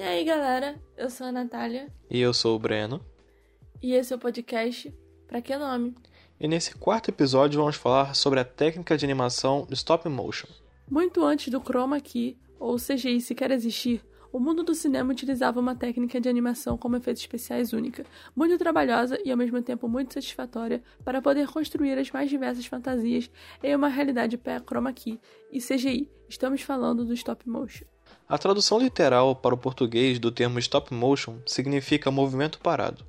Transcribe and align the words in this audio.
E 0.00 0.02
aí, 0.02 0.24
galera? 0.24 0.80
Eu 0.96 1.10
sou 1.10 1.26
a 1.26 1.32
Natália. 1.32 1.92
E 2.08 2.18
eu 2.18 2.32
sou 2.32 2.56
o 2.56 2.58
Breno. 2.58 3.04
E 3.82 3.92
esse 3.92 4.14
é 4.14 4.16
o 4.16 4.18
podcast 4.18 4.90
Pra 5.28 5.42
Que 5.42 5.54
Nome? 5.58 5.94
E 6.40 6.48
nesse 6.48 6.74
quarto 6.74 7.10
episódio 7.10 7.60
vamos 7.60 7.76
falar 7.76 8.14
sobre 8.14 8.40
a 8.40 8.44
técnica 8.46 8.96
de 8.96 9.04
animação 9.04 9.66
stop 9.72 10.08
motion. 10.08 10.48
Muito 10.90 11.22
antes 11.22 11.52
do 11.52 11.60
chroma 11.60 12.00
key, 12.00 12.38
ou 12.58 12.76
CGI 12.76 13.20
sequer 13.20 13.50
existir, 13.50 14.02
o 14.32 14.40
mundo 14.40 14.62
do 14.62 14.74
cinema 14.74 15.12
utilizava 15.12 15.60
uma 15.60 15.76
técnica 15.76 16.18
de 16.18 16.30
animação 16.30 16.78
com 16.78 16.96
efeitos 16.96 17.20
especiais 17.20 17.74
única, 17.74 18.06
muito 18.34 18.56
trabalhosa 18.56 19.20
e 19.22 19.30
ao 19.30 19.36
mesmo 19.36 19.60
tempo 19.60 19.86
muito 19.86 20.14
satisfatória 20.14 20.82
para 21.04 21.20
poder 21.20 21.46
construir 21.48 21.98
as 21.98 22.10
mais 22.10 22.30
diversas 22.30 22.64
fantasias 22.64 23.30
em 23.62 23.76
uma 23.76 23.88
realidade 23.88 24.38
pré-chroma 24.38 24.94
key 24.94 25.20
e 25.52 25.60
CGI. 25.60 26.08
Estamos 26.26 26.62
falando 26.62 27.04
do 27.04 27.12
stop 27.12 27.46
motion. 27.46 27.84
A 28.30 28.38
tradução 28.38 28.78
literal 28.78 29.34
para 29.34 29.56
o 29.56 29.58
português 29.58 30.20
do 30.20 30.30
termo 30.30 30.60
stop 30.60 30.94
motion 30.94 31.38
significa 31.44 32.12
movimento 32.12 32.60
parado. 32.60 33.04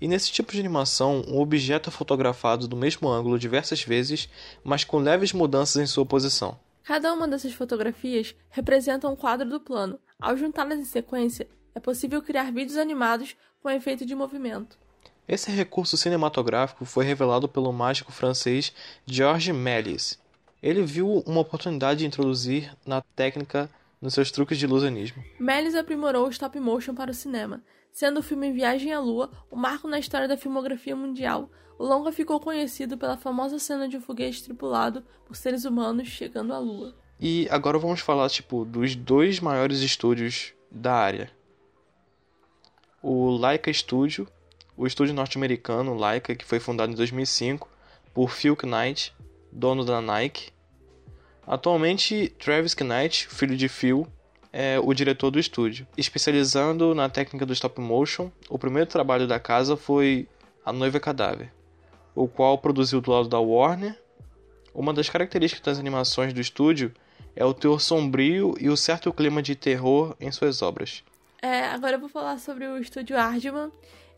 E 0.00 0.06
nesse 0.06 0.30
tipo 0.30 0.52
de 0.52 0.60
animação, 0.60 1.24
um 1.26 1.40
objeto 1.40 1.88
é 1.88 1.92
fotografado 1.92 2.68
do 2.68 2.76
mesmo 2.76 3.08
ângulo 3.08 3.40
diversas 3.40 3.82
vezes, 3.82 4.28
mas 4.62 4.84
com 4.84 4.98
leves 4.98 5.32
mudanças 5.32 5.82
em 5.82 5.86
sua 5.86 6.06
posição. 6.06 6.56
Cada 6.84 7.12
uma 7.12 7.26
dessas 7.26 7.52
fotografias 7.52 8.36
representa 8.50 9.08
um 9.08 9.16
quadro 9.16 9.50
do 9.50 9.58
plano. 9.58 9.98
Ao 10.20 10.36
juntá-las 10.36 10.78
em 10.78 10.84
sequência, 10.84 11.48
é 11.74 11.80
possível 11.80 12.22
criar 12.22 12.52
vídeos 12.52 12.76
animados 12.78 13.34
com 13.60 13.68
efeito 13.68 14.06
de 14.06 14.14
movimento. 14.14 14.78
Esse 15.26 15.50
recurso 15.50 15.96
cinematográfico 15.96 16.84
foi 16.84 17.04
revelado 17.04 17.48
pelo 17.48 17.72
mágico 17.72 18.12
francês 18.12 18.72
Georges 19.04 19.56
Méliès. 19.56 20.20
Ele 20.62 20.84
viu 20.84 21.24
uma 21.26 21.40
oportunidade 21.40 21.98
de 21.98 22.06
introduzir 22.06 22.72
na 22.86 23.02
técnica 23.16 23.68
nos 24.02 24.14
seus 24.14 24.32
truques 24.32 24.58
de 24.58 24.64
ilusionismo. 24.64 25.22
Méliès 25.38 25.76
aprimorou 25.76 26.26
o 26.26 26.30
stop 26.30 26.58
motion 26.58 26.92
para 26.92 27.12
o 27.12 27.14
cinema, 27.14 27.62
sendo 27.92 28.18
o 28.18 28.22
filme 28.22 28.52
Viagem 28.52 28.92
à 28.92 28.98
Lua 28.98 29.30
um 29.50 29.56
marco 29.56 29.86
na 29.86 30.00
história 30.00 30.26
da 30.26 30.36
filmografia 30.36 30.96
mundial. 30.96 31.48
O 31.78 31.84
longa 31.84 32.10
ficou 32.10 32.40
conhecido 32.40 32.98
pela 32.98 33.16
famosa 33.16 33.60
cena 33.60 33.88
de 33.88 33.96
um 33.96 34.00
foguete 34.00 34.42
tripulado 34.42 35.04
por 35.24 35.36
seres 35.36 35.64
humanos 35.64 36.08
chegando 36.08 36.52
à 36.52 36.58
Lua. 36.58 36.94
E 37.20 37.46
agora 37.50 37.78
vamos 37.78 38.00
falar 38.00 38.28
tipo 38.28 38.64
dos 38.64 38.96
dois 38.96 39.38
maiores 39.38 39.80
estúdios 39.80 40.52
da 40.68 40.92
área. 40.92 41.30
O 43.00 43.30
Laika 43.30 43.72
Studio, 43.72 44.26
o 44.76 44.86
estúdio 44.86 45.14
norte-americano 45.14 45.94
Laika, 45.94 46.34
que 46.34 46.44
foi 46.44 46.58
fundado 46.58 46.92
em 46.92 46.96
2005 46.96 47.68
por 48.12 48.30
Phil 48.30 48.56
Knight, 48.56 49.14
dono 49.50 49.84
da 49.84 50.00
Nike, 50.00 50.52
Atualmente, 51.46 52.28
Travis 52.38 52.74
Knight, 52.76 53.28
filho 53.28 53.56
de 53.56 53.68
Phil, 53.68 54.06
é 54.52 54.78
o 54.78 54.92
diretor 54.92 55.30
do 55.30 55.38
estúdio. 55.38 55.86
Especializando 55.96 56.94
na 56.94 57.08
técnica 57.08 57.46
do 57.46 57.52
stop 57.52 57.80
motion, 57.80 58.30
o 58.48 58.58
primeiro 58.58 58.88
trabalho 58.88 59.26
da 59.26 59.40
casa 59.40 59.76
foi 59.76 60.28
A 60.64 60.72
Noiva 60.72 61.00
Cadáver, 61.00 61.50
o 62.14 62.28
qual 62.28 62.58
produziu 62.58 63.00
do 63.00 63.10
lado 63.10 63.28
da 63.28 63.40
Warner. 63.40 63.98
Uma 64.74 64.92
das 64.92 65.08
características 65.08 65.64
das 65.64 65.78
animações 65.78 66.32
do 66.32 66.40
estúdio 66.40 66.92
é 67.34 67.44
o 67.44 67.54
teor 67.54 67.80
sombrio 67.80 68.54
e 68.60 68.68
o 68.68 68.76
certo 68.76 69.12
clima 69.12 69.42
de 69.42 69.56
terror 69.56 70.14
em 70.20 70.30
suas 70.30 70.62
obras. 70.62 71.02
É, 71.40 71.64
agora 71.64 71.96
eu 71.96 72.00
vou 72.00 72.08
falar 72.08 72.38
sobre 72.38 72.66
o 72.66 72.78
estúdio 72.78 73.16
Aardman. 73.18 73.70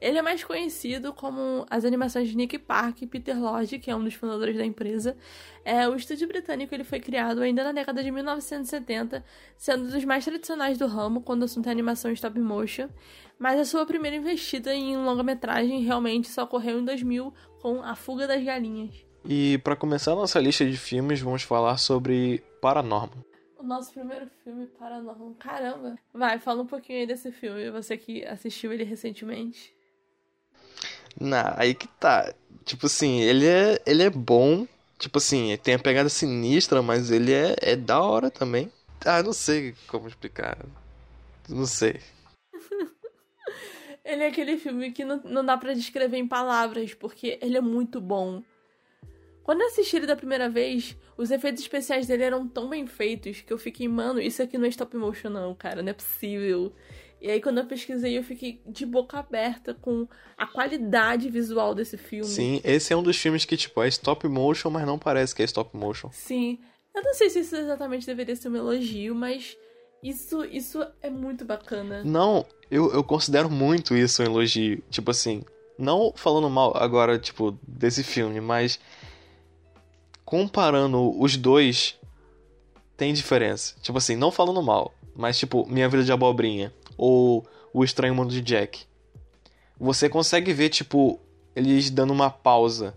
Ele 0.04 0.18
é 0.18 0.22
mais 0.22 0.44
conhecido 0.44 1.14
como 1.14 1.64
as 1.70 1.82
animações 1.82 2.28
de 2.28 2.36
Nick 2.36 2.58
Park 2.58 3.00
e 3.00 3.06
Peter 3.06 3.40
Lodge, 3.40 3.78
que 3.78 3.90
é 3.90 3.96
um 3.96 4.04
dos 4.04 4.12
fundadores 4.12 4.54
da 4.54 4.62
empresa. 4.62 5.16
É, 5.64 5.88
o 5.88 5.96
estúdio 5.96 6.28
britânico 6.28 6.74
ele 6.74 6.84
foi 6.84 7.00
criado 7.00 7.40
ainda 7.40 7.64
na 7.64 7.72
década 7.72 8.04
de 8.04 8.10
1970, 8.10 9.24
sendo 9.56 9.90
dos 9.90 10.04
mais 10.04 10.22
tradicionais 10.22 10.76
do 10.76 10.86
ramo 10.86 11.22
quando 11.22 11.40
o 11.40 11.44
assunto 11.46 11.70
é 11.70 11.72
animação 11.72 12.12
stop 12.12 12.38
motion. 12.38 12.90
Mas 13.38 13.58
a 13.58 13.64
sua 13.64 13.86
primeira 13.86 14.14
investida 14.14 14.74
em 14.74 14.94
longa-metragem 14.94 15.82
realmente 15.82 16.28
só 16.28 16.42
ocorreu 16.42 16.80
em 16.80 16.84
2000 16.84 17.32
com 17.62 17.82
A 17.82 17.94
Fuga 17.94 18.26
das 18.26 18.44
Galinhas. 18.44 18.94
E 19.24 19.56
para 19.64 19.74
começar 19.74 20.12
a 20.12 20.16
nossa 20.16 20.38
lista 20.38 20.66
de 20.66 20.76
filmes, 20.76 21.22
vamos 21.22 21.44
falar 21.44 21.78
sobre 21.78 22.44
Paranormal. 22.60 23.24
O 23.58 23.62
nosso 23.62 23.90
primeiro 23.90 24.26
filme, 24.44 24.66
Paranormal. 24.66 25.34
Caramba! 25.38 25.96
Vai, 26.12 26.38
fala 26.38 26.60
um 26.60 26.66
pouquinho 26.66 26.98
aí 26.98 27.06
desse 27.06 27.32
filme, 27.32 27.70
você 27.70 27.96
que 27.96 28.22
assistiu 28.26 28.70
ele 28.70 28.84
recentemente. 28.84 29.73
Na, 31.20 31.54
aí 31.56 31.74
que 31.74 31.86
tá. 31.86 32.32
Tipo 32.64 32.86
assim, 32.86 33.20
ele 33.20 33.46
é, 33.46 33.80
ele 33.86 34.02
é 34.02 34.10
bom. 34.10 34.66
Tipo 34.98 35.18
assim, 35.18 35.56
tem 35.62 35.74
a 35.74 35.78
pegada 35.78 36.08
sinistra, 36.08 36.80
mas 36.82 37.10
ele 37.10 37.32
é, 37.32 37.56
é 37.60 37.76
da 37.76 38.00
hora 38.00 38.30
também. 38.30 38.70
Ah, 39.04 39.22
não 39.22 39.32
sei 39.32 39.74
como 39.88 40.08
explicar. 40.08 40.58
Não 41.48 41.66
sei. 41.66 42.00
ele 44.04 44.22
é 44.22 44.28
aquele 44.28 44.56
filme 44.56 44.92
que 44.92 45.04
não, 45.04 45.20
não 45.24 45.44
dá 45.44 45.56
para 45.56 45.74
descrever 45.74 46.16
em 46.16 46.26
palavras, 46.26 46.94
porque 46.94 47.38
ele 47.42 47.56
é 47.56 47.60
muito 47.60 48.00
bom. 48.00 48.42
Quando 49.44 49.60
eu 49.60 49.66
assisti 49.66 49.96
ele 49.96 50.06
da 50.06 50.16
primeira 50.16 50.48
vez, 50.48 50.96
os 51.18 51.30
efeitos 51.30 51.62
especiais 51.62 52.06
dele 52.06 52.22
eram 52.22 52.48
tão 52.48 52.66
bem 52.66 52.86
feitos 52.86 53.42
que 53.42 53.52
eu 53.52 53.58
fiquei, 53.58 53.86
mano, 53.86 54.18
isso 54.18 54.42
aqui 54.42 54.56
não 54.56 54.64
é 54.64 54.68
stop 54.68 54.96
motion, 54.96 55.28
não, 55.28 55.54
cara, 55.54 55.82
não 55.82 55.90
é 55.90 55.92
possível. 55.92 56.72
E 57.24 57.30
aí, 57.30 57.40
quando 57.40 57.56
eu 57.56 57.64
pesquisei, 57.64 58.18
eu 58.18 58.22
fiquei 58.22 58.60
de 58.66 58.84
boca 58.84 59.18
aberta 59.18 59.72
com 59.72 60.06
a 60.36 60.46
qualidade 60.46 61.30
visual 61.30 61.74
desse 61.74 61.96
filme. 61.96 62.26
Sim, 62.26 62.60
esse 62.62 62.92
é 62.92 62.96
um 62.96 63.02
dos 63.02 63.16
filmes 63.16 63.46
que, 63.46 63.56
tipo, 63.56 63.82
é 63.82 63.88
stop 63.88 64.28
motion, 64.28 64.68
mas 64.68 64.84
não 64.84 64.98
parece 64.98 65.34
que 65.34 65.40
é 65.40 65.46
stop 65.46 65.74
motion. 65.74 66.10
Sim. 66.12 66.58
Eu 66.94 67.02
não 67.02 67.14
sei 67.14 67.30
se 67.30 67.40
isso 67.40 67.56
exatamente 67.56 68.04
deveria 68.04 68.36
ser 68.36 68.50
um 68.50 68.56
elogio, 68.56 69.14
mas 69.14 69.56
isso, 70.02 70.44
isso 70.44 70.86
é 71.00 71.08
muito 71.08 71.46
bacana. 71.46 72.04
Não, 72.04 72.44
eu, 72.70 72.92
eu 72.92 73.02
considero 73.02 73.48
muito 73.48 73.96
isso 73.96 74.22
um 74.22 74.26
elogio. 74.26 74.82
Tipo 74.90 75.10
assim, 75.10 75.42
não 75.78 76.12
falando 76.14 76.50
mal 76.50 76.76
agora, 76.76 77.18
tipo, 77.18 77.58
desse 77.66 78.04
filme, 78.04 78.38
mas 78.38 78.78
comparando 80.26 81.18
os 81.18 81.38
dois, 81.38 81.98
tem 82.98 83.14
diferença. 83.14 83.76
Tipo 83.80 83.96
assim, 83.96 84.14
não 84.14 84.30
falando 84.30 84.62
mal, 84.62 84.92
mas 85.16 85.38
tipo, 85.38 85.66
Minha 85.66 85.88
Vida 85.88 86.04
de 86.04 86.12
Abobrinha 86.12 86.70
ou 86.96 87.46
O 87.72 87.84
Estranho 87.84 88.14
Mundo 88.14 88.30
de 88.30 88.40
Jack. 88.40 88.86
Você 89.78 90.08
consegue 90.08 90.52
ver, 90.52 90.68
tipo, 90.68 91.20
eles 91.54 91.90
dando 91.90 92.12
uma 92.12 92.30
pausa. 92.30 92.94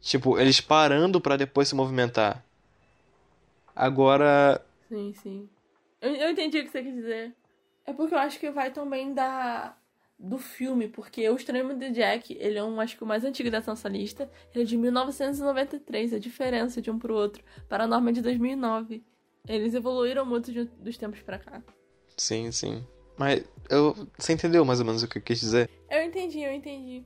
Tipo, 0.00 0.38
eles 0.38 0.60
parando 0.60 1.20
para 1.20 1.36
depois 1.36 1.68
se 1.68 1.74
movimentar. 1.74 2.44
Agora. 3.74 4.64
Sim, 4.88 5.12
sim. 5.14 5.48
Eu, 6.00 6.14
eu 6.14 6.30
entendi 6.30 6.60
o 6.60 6.64
que 6.64 6.70
você 6.70 6.82
quer 6.82 6.92
dizer. 6.92 7.34
É 7.84 7.92
porque 7.92 8.14
eu 8.14 8.18
acho 8.18 8.38
que 8.38 8.50
vai 8.50 8.70
também 8.70 9.12
da 9.12 9.76
do 10.18 10.38
filme, 10.38 10.88
porque 10.88 11.28
O 11.28 11.36
Estranho 11.36 11.66
Mundo 11.66 11.78
de 11.78 11.90
Jack, 11.90 12.34
ele 12.40 12.56
é 12.56 12.64
um, 12.64 12.80
acho 12.80 12.96
que 12.96 13.04
o 13.04 13.06
mais 13.06 13.24
antigo 13.24 13.50
dessa 13.50 13.70
nossa 13.70 13.88
lista. 13.88 14.30
Ele 14.54 14.64
é 14.64 14.66
de 14.66 14.76
1993, 14.76 16.14
a 16.14 16.18
diferença 16.18 16.80
de 16.80 16.90
um 16.90 16.98
pro 16.98 17.14
outro. 17.14 17.44
Paranormal 17.68 18.10
é 18.10 18.12
de 18.12 18.22
2009. 18.22 19.04
Eles 19.48 19.74
evoluíram 19.74 20.24
muito 20.24 20.52
de, 20.52 20.64
dos 20.64 20.96
tempos 20.96 21.20
para 21.20 21.38
cá. 21.38 21.62
Sim, 22.16 22.50
sim. 22.50 22.84
Mas 23.16 23.44
eu, 23.70 23.94
você 24.18 24.32
entendeu 24.32 24.64
mais 24.64 24.80
ou 24.80 24.86
menos 24.86 25.02
o 25.02 25.08
que 25.08 25.18
eu 25.18 25.22
quis 25.22 25.40
dizer? 25.40 25.70
Eu 25.90 26.02
entendi, 26.02 26.40
eu 26.40 26.52
entendi. 26.52 27.04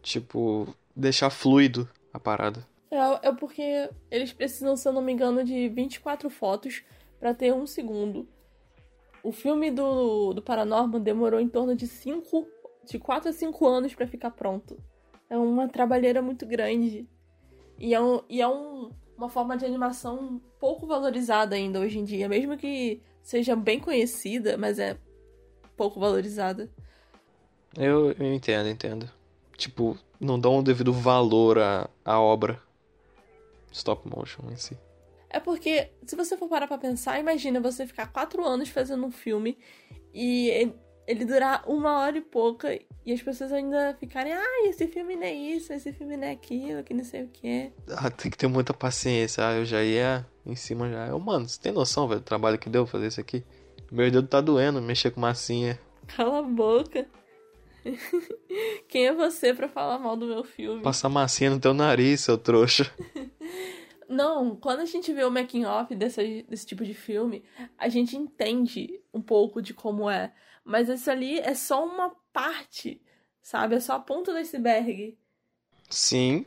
Tipo, 0.00 0.74
deixar 0.94 1.30
fluido 1.30 1.88
a 2.12 2.18
parada. 2.18 2.66
É, 2.90 3.28
é 3.28 3.32
porque 3.32 3.88
eles 4.10 4.32
precisam, 4.32 4.76
se 4.76 4.86
eu 4.88 4.92
não 4.92 5.02
me 5.02 5.12
engano, 5.12 5.44
de 5.44 5.68
24 5.68 6.28
fotos 6.28 6.82
para 7.18 7.32
ter 7.32 7.52
um 7.52 7.66
segundo. 7.66 8.28
O 9.22 9.30
filme 9.30 9.70
do, 9.70 10.32
do 10.32 10.42
Paranormal 10.42 11.00
demorou 11.00 11.40
em 11.40 11.48
torno 11.48 11.76
de 11.76 11.86
5, 11.86 12.46
de 12.84 12.98
4 12.98 13.30
a 13.30 13.32
5 13.32 13.66
anos 13.66 13.94
para 13.94 14.06
ficar 14.06 14.32
pronto. 14.32 14.76
É 15.30 15.38
uma 15.38 15.68
trabalheira 15.68 16.20
muito 16.20 16.44
grande. 16.44 17.08
E 17.78 17.94
é 17.94 18.00
um, 18.00 18.20
e 18.28 18.42
é 18.42 18.48
um, 18.48 18.90
uma 19.22 19.28
forma 19.28 19.56
de 19.56 19.64
animação 19.64 20.40
pouco 20.58 20.84
valorizada 20.84 21.54
ainda 21.54 21.78
hoje 21.78 21.98
em 21.98 22.04
dia, 22.04 22.28
mesmo 22.28 22.56
que 22.56 23.00
seja 23.22 23.54
bem 23.54 23.78
conhecida, 23.78 24.58
mas 24.58 24.80
é 24.80 24.96
pouco 25.76 26.00
valorizada. 26.00 26.68
Eu, 27.76 28.10
eu 28.12 28.34
entendo, 28.34 28.68
entendo. 28.68 29.08
Tipo, 29.56 29.96
não 30.20 30.40
dão 30.40 30.58
o 30.58 30.62
devido 30.62 30.92
valor 30.92 31.58
à, 31.58 31.88
à 32.04 32.20
obra 32.20 32.60
stop 33.70 34.08
motion 34.08 34.42
em 34.50 34.56
si. 34.56 34.76
É 35.30 35.38
porque, 35.38 35.90
se 36.04 36.16
você 36.16 36.36
for 36.36 36.48
parar 36.48 36.66
pra 36.66 36.76
pensar, 36.76 37.18
imagina 37.20 37.60
você 37.60 37.86
ficar 37.86 38.08
quatro 38.08 38.44
anos 38.44 38.68
fazendo 38.68 39.06
um 39.06 39.10
filme 39.10 39.56
e 40.12 40.72
ele 41.06 41.24
durar 41.24 41.64
uma 41.68 41.98
hora 41.98 42.18
e 42.18 42.20
pouca 42.20 42.78
e 43.04 43.12
as 43.12 43.20
pessoas 43.20 43.52
ainda 43.52 43.96
ficarem, 43.98 44.32
ah, 44.32 44.68
esse 44.68 44.86
filme 44.86 45.16
não 45.16 45.24
é 45.24 45.34
isso, 45.34 45.72
esse 45.72 45.92
filme 45.92 46.16
não 46.16 46.28
é 46.28 46.30
aquilo, 46.30 46.84
que 46.84 46.94
não 46.94 47.04
sei 47.04 47.24
o 47.24 47.28
que. 47.28 47.72
Ah, 47.88 48.10
tem 48.10 48.30
que 48.30 48.38
ter 48.38 48.46
muita 48.46 48.72
paciência. 48.72 49.46
Ah, 49.46 49.54
eu 49.54 49.64
já 49.64 49.82
ia 49.82 50.24
em 50.46 50.54
cima 50.54 50.88
já. 50.88 51.08
Eu, 51.08 51.18
mano, 51.18 51.48
você 51.48 51.60
tem 51.60 51.72
noção, 51.72 52.06
velho, 52.06 52.20
do 52.20 52.24
trabalho 52.24 52.58
que 52.58 52.70
deu 52.70 52.86
fazer 52.86 53.08
isso 53.08 53.20
aqui? 53.20 53.44
Meu 53.90 54.10
dedo 54.10 54.26
tá 54.26 54.40
doendo, 54.40 54.80
mexer 54.80 55.10
com 55.10 55.20
massinha. 55.20 55.78
Cala 56.16 56.38
a 56.38 56.42
boca. 56.42 57.06
Quem 58.88 59.06
é 59.06 59.12
você 59.12 59.52
para 59.52 59.68
falar 59.68 59.98
mal 59.98 60.16
do 60.16 60.26
meu 60.26 60.44
filme? 60.44 60.82
Passar 60.82 61.08
massinha 61.08 61.50
no 61.50 61.58
teu 61.58 61.74
nariz, 61.74 62.20
seu 62.20 62.38
trouxa. 62.38 62.90
Não, 64.08 64.54
quando 64.56 64.80
a 64.80 64.84
gente 64.84 65.12
vê 65.12 65.24
o 65.24 65.30
making 65.30 65.64
off 65.64 65.94
desse, 65.94 66.44
desse 66.48 66.66
tipo 66.66 66.84
de 66.84 66.92
filme, 66.92 67.42
a 67.78 67.88
gente 67.88 68.14
entende 68.14 69.00
um 69.12 69.22
pouco 69.22 69.62
de 69.62 69.72
como 69.72 70.08
é. 70.08 70.32
Mas 70.64 70.88
isso 70.88 71.10
ali 71.10 71.38
é 71.38 71.54
só 71.54 71.84
uma 71.84 72.14
parte, 72.32 73.00
sabe? 73.42 73.74
É 73.74 73.80
só 73.80 73.94
a 73.94 74.00
ponta 74.00 74.32
do 74.32 74.38
iceberg. 74.38 75.18
Sim, 75.90 76.46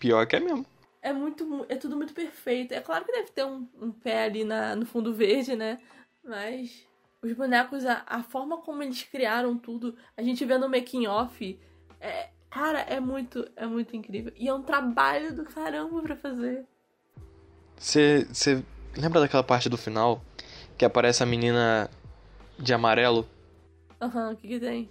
pior 0.00 0.26
que 0.26 0.36
é 0.36 0.40
mesmo. 0.40 0.66
É 1.00 1.12
muito. 1.12 1.66
É 1.68 1.76
tudo 1.76 1.96
muito 1.96 2.14
perfeito. 2.14 2.72
É 2.72 2.80
claro 2.80 3.04
que 3.04 3.12
deve 3.12 3.30
ter 3.30 3.44
um, 3.44 3.68
um 3.80 3.90
pé 3.90 4.24
ali 4.24 4.44
na, 4.44 4.74
no 4.74 4.86
fundo 4.86 5.12
verde, 5.12 5.56
né? 5.56 5.80
Mas. 6.24 6.86
Os 7.20 7.32
bonecos, 7.34 7.86
a, 7.86 8.02
a 8.04 8.22
forma 8.24 8.58
como 8.62 8.82
eles 8.82 9.04
criaram 9.04 9.56
tudo, 9.56 9.96
a 10.16 10.22
gente 10.24 10.44
vê 10.44 10.58
no 10.58 10.68
making 10.68 11.06
off. 11.06 11.56
É, 12.00 12.30
cara, 12.50 12.80
é 12.80 12.98
muito, 12.98 13.48
é 13.54 13.64
muito 13.64 13.94
incrível. 13.94 14.32
E 14.34 14.48
é 14.48 14.54
um 14.54 14.62
trabalho 14.62 15.32
do 15.32 15.44
caramba 15.44 16.02
pra 16.02 16.16
fazer. 16.16 16.66
Você 17.76 18.64
lembra 18.96 19.20
daquela 19.20 19.44
parte 19.44 19.68
do 19.68 19.78
final 19.78 20.20
que 20.76 20.84
aparece 20.84 21.22
a 21.22 21.26
menina 21.26 21.88
de 22.58 22.74
amarelo? 22.74 23.24
Aham, 24.02 24.26
uhum, 24.26 24.32
o 24.32 24.36
que, 24.36 24.48
que 24.48 24.60
tem? 24.60 24.88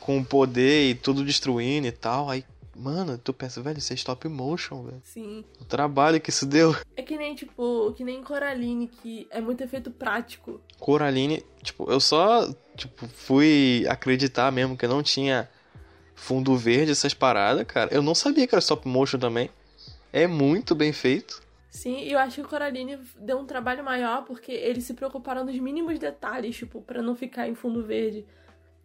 Com 0.00 0.18
o 0.18 0.24
poder 0.24 0.90
e 0.90 0.94
tudo 0.94 1.24
destruindo 1.24 1.86
e 1.86 1.92
tal. 1.92 2.28
Aí 2.28 2.44
Mano, 2.80 3.18
tu 3.18 3.34
pensa, 3.34 3.60
velho, 3.60 3.78
isso 3.78 3.92
é 3.92 3.96
stop 3.96 4.26
motion, 4.26 4.84
velho. 4.84 5.02
Sim. 5.04 5.44
O 5.60 5.64
trabalho 5.66 6.18
que 6.18 6.30
isso 6.30 6.46
deu. 6.46 6.74
É 6.96 7.02
que 7.02 7.16
nem, 7.16 7.34
tipo, 7.34 7.92
que 7.96 8.04
nem 8.04 8.22
Coraline, 8.22 8.86
que 8.86 9.26
é 9.30 9.40
muito 9.40 9.62
efeito 9.62 9.90
prático. 9.90 10.60
Coraline, 10.78 11.42
tipo, 11.62 11.90
eu 11.90 11.98
só, 11.98 12.46
tipo, 12.76 13.08
fui 13.08 13.86
acreditar 13.88 14.52
mesmo 14.52 14.76
que 14.76 14.86
não 14.86 15.02
tinha 15.02 15.48
fundo 16.14 16.54
verde, 16.56 16.92
essas 16.92 17.14
paradas, 17.14 17.66
cara. 17.66 17.92
Eu 17.92 18.02
não 18.02 18.14
sabia 18.14 18.46
que 18.46 18.54
era 18.54 18.60
stop 18.60 18.86
motion 18.86 19.18
também. 19.18 19.48
É 20.12 20.26
muito 20.26 20.74
bem 20.74 20.92
feito. 20.92 21.42
Sim, 21.70 22.00
e 22.00 22.12
eu 22.12 22.18
acho 22.18 22.36
que 22.36 22.40
o 22.42 22.48
Coraline 22.48 22.98
deu 23.18 23.38
um 23.38 23.46
trabalho 23.46 23.82
maior 23.82 24.24
porque 24.24 24.52
eles 24.52 24.84
se 24.84 24.92
preocuparam 24.92 25.44
nos 25.44 25.58
mínimos 25.58 25.98
detalhes, 25.98 26.56
tipo, 26.56 26.82
para 26.82 27.00
não 27.00 27.14
ficar 27.14 27.48
em 27.48 27.54
fundo 27.54 27.82
verde. 27.84 28.26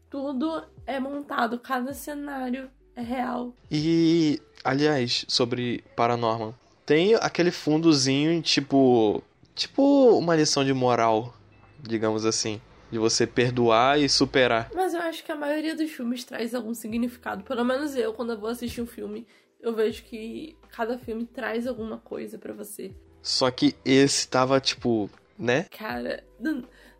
Tudo 0.09 0.63
é 0.85 0.99
montado, 0.99 1.59
cada 1.59 1.93
cenário 1.93 2.69
é 2.95 3.01
real. 3.01 3.53
E, 3.69 4.41
aliás, 4.63 5.25
sobre 5.27 5.83
Paranormal, 5.95 6.55
tem 6.85 7.15
aquele 7.15 7.51
fundozinho, 7.51 8.41
tipo. 8.41 9.23
Tipo 9.53 10.17
uma 10.17 10.35
lição 10.35 10.65
de 10.65 10.73
moral, 10.73 11.33
digamos 11.81 12.25
assim. 12.25 12.61
De 12.91 12.99
você 12.99 13.25
perdoar 13.25 13.99
e 13.99 14.09
superar. 14.09 14.69
Mas 14.75 14.93
eu 14.93 15.01
acho 15.01 15.23
que 15.23 15.31
a 15.31 15.35
maioria 15.35 15.75
dos 15.75 15.89
filmes 15.91 16.23
traz 16.25 16.53
algum 16.53 16.73
significado. 16.73 17.43
Pelo 17.43 17.63
menos 17.63 17.95
eu, 17.95 18.13
quando 18.13 18.33
eu 18.33 18.39
vou 18.39 18.49
assistir 18.49 18.81
um 18.81 18.85
filme, 18.85 19.25
eu 19.61 19.73
vejo 19.73 20.03
que 20.03 20.57
cada 20.69 20.97
filme 20.97 21.25
traz 21.25 21.65
alguma 21.65 21.97
coisa 21.97 22.37
para 22.37 22.53
você. 22.53 22.91
Só 23.21 23.49
que 23.49 23.75
esse 23.83 24.27
tava, 24.27 24.59
tipo, 24.59 25.09
né? 25.39 25.65
Cara, 25.71 26.23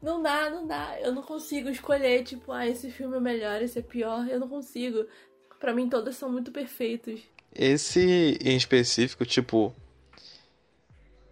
não, 0.05 0.21
dá, 0.21 0.49
não 0.51 0.67
dá. 0.67 0.99
Eu 1.01 1.11
não 1.11 1.23
consigo 1.23 1.67
escolher, 1.67 2.23
tipo, 2.23 2.51
ah, 2.51 2.67
esse 2.67 2.91
filme 2.91 3.17
é 3.17 3.19
melhor, 3.19 3.59
esse 3.61 3.79
é 3.79 3.81
pior. 3.81 4.27
Eu 4.29 4.39
não 4.39 4.47
consigo. 4.47 5.07
Para 5.59 5.73
mim, 5.73 5.89
todas 5.89 6.15
são 6.15 6.31
muito 6.31 6.51
perfeitos. 6.51 7.19
Esse 7.51 8.37
em 8.39 8.55
específico, 8.55 9.25
tipo. 9.25 9.73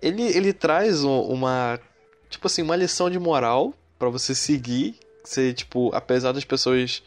Ele, 0.01 0.23
ele 0.23 0.51
traz 0.51 1.03
uma. 1.03 1.79
Tipo 2.29 2.47
assim, 2.47 2.63
uma 2.63 2.75
lição 2.75 3.11
de 3.11 3.19
moral 3.19 3.75
para 3.99 4.09
você 4.09 4.33
seguir. 4.33 4.97
Você, 5.23 5.53
tipo, 5.53 5.93
apesar 5.93 6.31
das 6.31 6.43
pessoas 6.43 7.03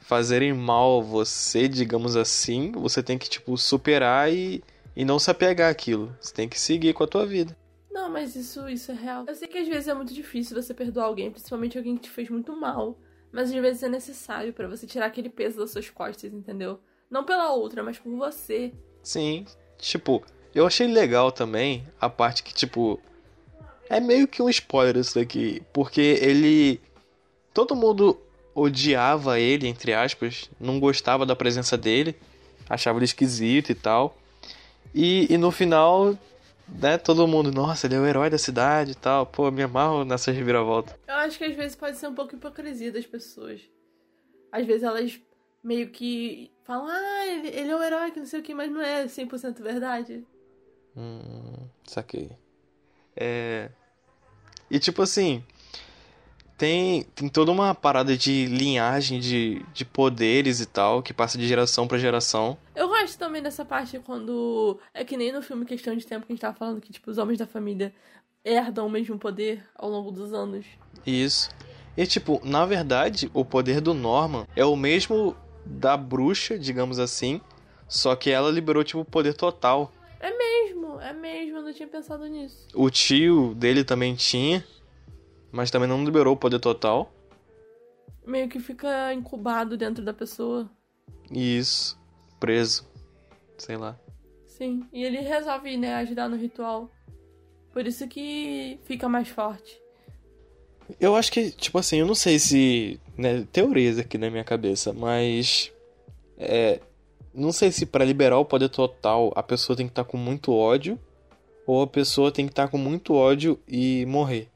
fazerem 0.00 0.54
mal 0.54 1.02
você, 1.02 1.68
digamos 1.68 2.16
assim, 2.16 2.72
você 2.72 3.02
tem 3.02 3.18
que, 3.18 3.28
tipo, 3.28 3.58
superar 3.58 4.32
e, 4.32 4.64
e 4.96 5.04
não 5.04 5.18
se 5.18 5.30
apegar 5.30 5.70
àquilo. 5.70 6.16
Você 6.18 6.32
tem 6.32 6.48
que 6.48 6.58
seguir 6.58 6.94
com 6.94 7.04
a 7.04 7.06
tua 7.06 7.26
vida. 7.26 7.54
Não, 7.98 8.08
mas 8.08 8.36
isso, 8.36 8.68
isso 8.68 8.92
é 8.92 8.94
real. 8.94 9.24
Eu 9.26 9.34
sei 9.34 9.48
que 9.48 9.58
às 9.58 9.66
vezes 9.66 9.88
é 9.88 9.92
muito 9.92 10.14
difícil 10.14 10.60
você 10.60 10.72
perdoar 10.72 11.06
alguém, 11.06 11.32
principalmente 11.32 11.76
alguém 11.76 11.96
que 11.96 12.02
te 12.02 12.10
fez 12.10 12.30
muito 12.30 12.54
mal. 12.56 12.96
Mas 13.32 13.50
às 13.50 13.56
vezes 13.60 13.82
é 13.82 13.88
necessário 13.88 14.52
para 14.52 14.68
você 14.68 14.86
tirar 14.86 15.06
aquele 15.06 15.28
peso 15.28 15.58
das 15.58 15.72
suas 15.72 15.90
costas, 15.90 16.32
entendeu? 16.32 16.78
Não 17.10 17.24
pela 17.24 17.52
outra, 17.52 17.82
mas 17.82 17.98
por 17.98 18.14
você. 18.16 18.72
Sim. 19.02 19.44
Tipo, 19.78 20.22
eu 20.54 20.64
achei 20.64 20.86
legal 20.86 21.32
também 21.32 21.84
a 22.00 22.08
parte 22.08 22.44
que, 22.44 22.54
tipo. 22.54 23.00
É 23.90 23.98
meio 23.98 24.28
que 24.28 24.40
um 24.40 24.48
spoiler 24.48 24.96
isso 24.96 25.16
daqui. 25.16 25.60
Porque 25.72 26.00
ele. 26.00 26.80
Todo 27.52 27.74
mundo 27.74 28.16
odiava 28.54 29.40
ele, 29.40 29.66
entre 29.66 29.92
aspas. 29.92 30.48
Não 30.60 30.78
gostava 30.78 31.26
da 31.26 31.34
presença 31.34 31.76
dele. 31.76 32.16
Achava 32.70 33.00
ele 33.00 33.06
esquisito 33.06 33.70
e 33.70 33.74
tal. 33.74 34.16
E, 34.94 35.26
e 35.28 35.36
no 35.36 35.50
final 35.50 36.16
né, 36.70 36.98
todo 36.98 37.26
mundo, 37.26 37.50
nossa, 37.50 37.86
ele 37.86 37.94
é 37.94 38.00
o 38.00 38.06
herói 38.06 38.30
da 38.30 38.38
cidade 38.38 38.92
e 38.92 38.94
tal. 38.94 39.26
Pô, 39.26 39.50
me 39.50 39.62
amarro 39.62 40.04
nessa 40.04 40.30
reviravolta. 40.30 40.98
Eu 41.06 41.14
acho 41.14 41.38
que 41.38 41.44
às 41.44 41.54
vezes 41.54 41.76
pode 41.76 41.96
ser 41.96 42.08
um 42.08 42.14
pouco 42.14 42.34
hipocrisia 42.34 42.92
das 42.92 43.06
pessoas. 43.06 43.60
Às 44.52 44.66
vezes 44.66 44.82
elas 44.82 45.20
meio 45.62 45.90
que 45.90 46.50
falam, 46.64 46.86
ah, 46.88 47.26
ele, 47.26 47.48
ele 47.48 47.70
é 47.70 47.76
o 47.76 47.82
herói, 47.82 48.10
que 48.10 48.18
não 48.20 48.26
sei 48.26 48.40
o 48.40 48.42
que, 48.42 48.54
mas 48.54 48.70
não 48.70 48.80
é 48.80 49.06
100% 49.06 49.62
verdade. 49.62 50.26
Hum, 50.96 51.68
saquei. 51.84 52.30
É. 53.16 53.70
E 54.70 54.78
tipo 54.78 55.02
assim, 55.02 55.44
tem, 56.58 57.04
tem 57.14 57.28
toda 57.28 57.52
uma 57.52 57.72
parada 57.72 58.16
de 58.16 58.46
linhagem 58.46 59.20
de, 59.20 59.64
de 59.72 59.84
poderes 59.84 60.60
e 60.60 60.66
tal, 60.66 61.00
que 61.00 61.14
passa 61.14 61.38
de 61.38 61.46
geração 61.46 61.86
para 61.86 61.98
geração. 61.98 62.58
Eu 62.74 62.88
gosto 62.88 63.16
também 63.16 63.40
dessa 63.40 63.64
parte 63.64 64.00
quando. 64.00 64.78
É 64.92 65.04
que 65.04 65.16
nem 65.16 65.32
no 65.32 65.40
filme 65.40 65.64
Questão 65.64 65.96
de 65.96 66.04
Tempo 66.04 66.26
que 66.26 66.32
a 66.32 66.34
gente 66.34 66.42
tava 66.42 66.56
falando 66.56 66.80
que, 66.80 66.92
tipo, 66.92 67.08
os 67.10 67.16
homens 67.16 67.38
da 67.38 67.46
família 67.46 67.94
herdam 68.44 68.88
o 68.88 68.90
mesmo 68.90 69.16
poder 69.16 69.64
ao 69.76 69.88
longo 69.88 70.10
dos 70.10 70.32
anos. 70.32 70.66
Isso. 71.06 71.48
E, 71.96 72.04
tipo, 72.06 72.40
na 72.44 72.66
verdade, 72.66 73.30
o 73.32 73.44
poder 73.44 73.80
do 73.80 73.94
Norman 73.94 74.44
é 74.56 74.64
o 74.64 74.74
mesmo 74.74 75.36
da 75.64 75.96
bruxa, 75.96 76.58
digamos 76.58 76.98
assim, 76.98 77.40
só 77.86 78.16
que 78.16 78.30
ela 78.30 78.50
liberou, 78.50 78.82
tipo, 78.82 79.00
o 79.00 79.04
poder 79.04 79.34
total. 79.34 79.92
É 80.18 80.36
mesmo, 80.36 81.00
é 81.00 81.12
mesmo, 81.12 81.58
eu 81.58 81.62
não 81.62 81.72
tinha 81.72 81.88
pensado 81.88 82.26
nisso. 82.26 82.66
O 82.74 82.90
tio 82.90 83.54
dele 83.54 83.84
também 83.84 84.16
tinha 84.16 84.64
mas 85.52 85.70
também 85.70 85.88
não 85.88 86.04
liberou 86.04 86.34
o 86.34 86.38
poder 86.38 86.58
total. 86.58 87.12
Meio 88.26 88.48
que 88.48 88.60
fica 88.60 89.12
incubado 89.12 89.76
dentro 89.76 90.04
da 90.04 90.12
pessoa. 90.12 90.70
Isso, 91.30 91.98
preso, 92.38 92.86
sei 93.56 93.76
lá. 93.76 93.98
Sim, 94.46 94.84
e 94.92 95.04
ele 95.04 95.18
resolve, 95.20 95.76
né, 95.76 95.94
ajudar 95.94 96.28
no 96.28 96.36
ritual. 96.36 96.90
Por 97.72 97.86
isso 97.86 98.08
que 98.08 98.78
fica 98.84 99.08
mais 99.08 99.28
forte. 99.28 99.80
Eu 100.98 101.14
acho 101.14 101.30
que, 101.30 101.50
tipo 101.50 101.78
assim, 101.78 101.98
eu 101.98 102.06
não 102.06 102.14
sei 102.14 102.38
se. 102.38 102.98
Né, 103.16 103.46
teorias 103.52 103.98
aqui 103.98 104.16
na 104.16 104.30
minha 104.30 104.44
cabeça, 104.44 104.92
mas. 104.92 105.72
É. 106.36 106.80
Não 107.34 107.52
sei 107.52 107.70
se 107.70 107.86
para 107.86 108.04
liberar 108.04 108.38
o 108.38 108.44
poder 108.44 108.68
total 108.68 109.32
a 109.36 109.42
pessoa 109.42 109.76
tem 109.76 109.86
que 109.86 109.92
estar 109.92 110.04
tá 110.04 110.10
com 110.10 110.16
muito 110.16 110.52
ódio. 110.52 110.98
Ou 111.66 111.82
a 111.82 111.86
pessoa 111.86 112.32
tem 112.32 112.46
que 112.46 112.52
estar 112.52 112.64
tá 112.64 112.68
com 112.68 112.78
muito 112.78 113.14
ódio 113.14 113.60
e 113.68 114.06
morrer. 114.06 114.48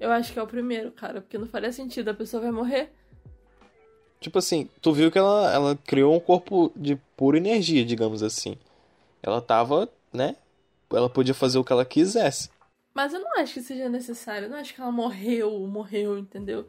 Eu 0.00 0.10
acho 0.12 0.32
que 0.32 0.38
é 0.38 0.42
o 0.42 0.46
primeiro, 0.46 0.92
cara, 0.92 1.20
porque 1.20 1.38
não 1.38 1.46
faria 1.46 1.72
sentido, 1.72 2.08
a 2.08 2.14
pessoa 2.14 2.42
vai 2.42 2.52
morrer. 2.52 2.92
Tipo 4.20 4.38
assim, 4.38 4.68
tu 4.80 4.92
viu 4.92 5.10
que 5.10 5.18
ela, 5.18 5.52
ela 5.52 5.76
criou 5.76 6.14
um 6.14 6.20
corpo 6.20 6.72
de 6.74 6.96
pura 7.16 7.36
energia, 7.36 7.84
digamos 7.84 8.22
assim. 8.22 8.56
Ela 9.22 9.40
tava, 9.40 9.88
né? 10.12 10.36
Ela 10.90 11.08
podia 11.08 11.34
fazer 11.34 11.58
o 11.58 11.64
que 11.64 11.72
ela 11.72 11.84
quisesse. 11.84 12.50
Mas 12.94 13.12
eu 13.12 13.20
não 13.20 13.38
acho 13.38 13.54
que 13.54 13.62
seja 13.62 13.88
necessário. 13.88 14.46
Eu 14.46 14.50
não 14.50 14.58
acho 14.58 14.74
que 14.74 14.80
ela 14.80 14.90
morreu, 14.90 15.58
morreu, 15.66 16.18
entendeu? 16.18 16.66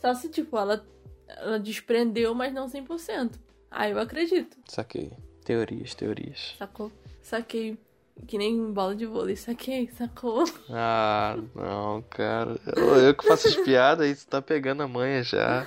Só 0.00 0.14
se, 0.14 0.28
tipo, 0.28 0.56
ela, 0.56 0.84
ela 1.28 1.58
desprendeu, 1.58 2.34
mas 2.34 2.52
não 2.52 2.66
100%. 2.66 3.32
Ah, 3.70 3.88
eu 3.88 3.98
acredito. 3.98 4.56
Saquei. 4.66 5.12
Teorias, 5.44 5.94
teorias. 5.94 6.54
Sacou? 6.58 6.90
Saquei. 7.22 7.78
Que 8.26 8.36
nem 8.36 8.72
bola 8.72 8.94
de 8.94 9.06
vôlei, 9.06 9.36
saquei, 9.36 9.88
sacou? 9.96 10.44
Ah, 10.68 11.36
não, 11.54 12.02
cara. 12.02 12.58
Eu, 12.76 12.96
eu 12.96 13.14
que 13.14 13.26
faço 13.26 13.48
as 13.48 13.56
piadas 13.64 14.06
e 14.06 14.14
você 14.14 14.26
tá 14.26 14.42
pegando 14.42 14.82
a 14.82 14.88
manha 14.88 15.22
já. 15.22 15.66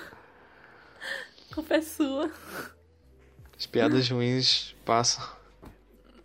Culpa 1.53 1.75
é 1.75 1.81
sua. 1.81 2.29
As 3.57 3.65
piadas 3.65 4.09
ruins 4.09 4.75
passam. 4.85 5.23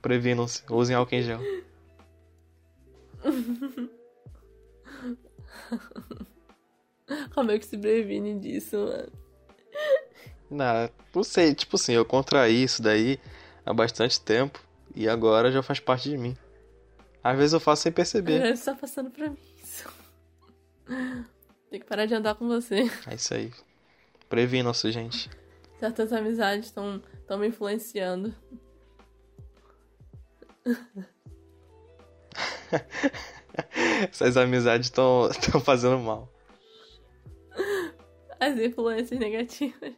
Previnam-se. 0.03 0.63
Usem 0.71 0.95
álcool 0.97 1.15
em 1.15 1.23
gel. 1.23 1.41
Como 7.35 7.51
é 7.51 7.59
que 7.59 7.67
se 7.67 7.77
previne 7.79 8.39
disso, 8.39 8.77
mano? 8.77 9.13
Não, 10.51 10.91
não 11.15 11.25
sei. 11.25 11.55
Tipo 11.55 11.77
assim, 11.77 11.93
eu 11.93 12.05
contraí 12.05 12.63
isso 12.63 12.83
daí 12.83 13.19
há 13.65 13.73
bastante 13.73 14.21
tempo. 14.21 14.66
E 14.97 15.09
agora 15.11 15.53
já 15.53 15.63
faz 15.63 15.79
parte 15.79 16.09
de 16.09 16.17
mim. 16.17 16.35
Às 17.23 17.37
vezes 17.37 17.53
eu 17.53 17.61
faço 17.61 17.83
sem 17.83 17.93
perceber. 17.93 18.43
Às 18.43 18.65
tá 18.65 18.75
passando 18.75 19.11
pra 19.11 19.29
mim. 19.29 19.37
Tem 21.71 21.79
que 21.79 21.87
parar 21.87 22.07
de 22.07 22.15
andar 22.15 22.35
com 22.35 22.49
você. 22.49 22.91
É 23.07 23.15
isso 23.15 23.35
aí. 23.35 23.53
Previnam-se, 24.27 24.91
gente. 24.91 25.29
Certas 25.79 26.15
amizades 26.15 26.69
estão 26.69 27.03
me 27.39 27.49
influenciando. 27.49 28.35
Essas 34.11 34.39
amizades 34.39 34.87
estão 34.87 35.31
fazendo 35.63 35.99
mal. 35.99 36.33
As 38.41 38.59
influências 38.59 39.21
negativas. 39.21 39.93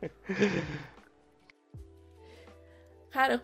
Cara, 3.14 3.40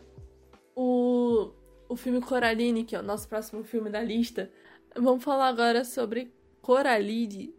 o, 0.74 1.52
o 1.88 1.94
filme 1.94 2.20
Coraline, 2.20 2.82
que 2.82 2.96
é 2.96 2.98
o 2.98 3.04
nosso 3.04 3.28
próximo 3.28 3.62
filme 3.62 3.88
da 3.88 4.02
lista, 4.02 4.50
vamos 4.96 5.22
falar 5.22 5.46
agora 5.46 5.84
sobre 5.84 6.34
Coraline. 6.60 7.54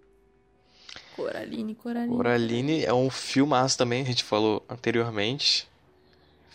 Coraline, 1.15 1.73
Coraline. 1.73 2.13
Coraline 2.13 2.83
é 2.83 2.93
um 2.93 3.09
filmaço 3.09 3.77
também, 3.77 4.01
a 4.01 4.05
gente 4.05 4.25
falou 4.25 4.61
anteriormente. 4.69 5.69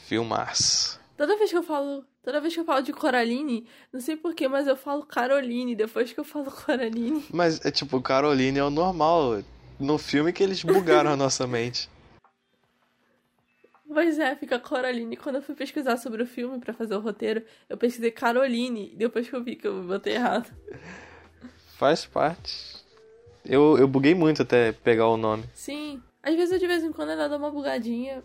Filmaço. 0.06 1.00
Toda 1.16 1.38
vez 1.38 1.48
que 1.48 1.56
eu 1.56 1.62
falo, 1.62 2.04
toda 2.22 2.38
vez 2.38 2.52
que 2.52 2.60
eu 2.60 2.64
falo 2.66 2.82
de 2.82 2.92
Coraline, 2.92 3.66
não 3.90 3.98
sei 4.02 4.14
porquê, 4.14 4.48
mas 4.48 4.66
eu 4.66 4.76
falo 4.76 5.06
Caroline 5.06 5.75
depois 5.75 6.12
que 6.12 6.20
eu 6.20 6.25
falo 6.25 6.50
Coraline. 6.52 7.25
Mas 7.32 7.64
é 7.64 7.70
tipo, 7.70 7.98
Caroline 8.02 8.58
é 8.58 8.64
o 8.64 8.68
normal. 8.68 9.42
No 9.80 9.96
filme 9.96 10.34
que 10.34 10.42
eles 10.42 10.62
bugaram 10.62 11.12
a 11.12 11.16
nossa 11.16 11.46
mente. 11.46 11.88
Pois 13.88 14.19
é, 14.19 14.35
fica 14.35 14.59
Coraline. 14.59 15.16
Quando 15.16 15.37
eu 15.37 15.43
fui 15.43 15.55
pesquisar 15.55 15.97
sobre 15.97 16.23
o 16.23 16.26
filme 16.26 16.59
para 16.59 16.75
fazer 16.75 16.95
o 16.95 17.00
roteiro, 17.00 17.43
eu 17.69 17.76
pesquisei 17.76 18.11
Caroline, 18.11 18.95
depois 18.97 19.28
que 19.28 19.35
eu 19.35 19.43
vi 19.43 19.57
que 19.57 19.66
eu 19.66 19.83
botei 19.85 20.14
errado. 20.14 20.50
Faz 21.76 22.05
parte. 22.05 22.85
Eu, 23.45 23.78
eu 23.78 23.87
buguei 23.87 24.14
muito 24.14 24.43
até 24.43 24.73
pegar 24.73 25.09
o 25.09 25.16
nome. 25.16 25.45
Sim. 25.55 26.02
Às 26.23 26.35
vezes, 26.35 26.59
de 26.59 26.66
vez 26.66 26.83
em 26.83 26.93
quando, 26.93 27.12
ela 27.12 27.28
dá 27.28 27.37
uma 27.37 27.50
bugadinha. 27.50 28.25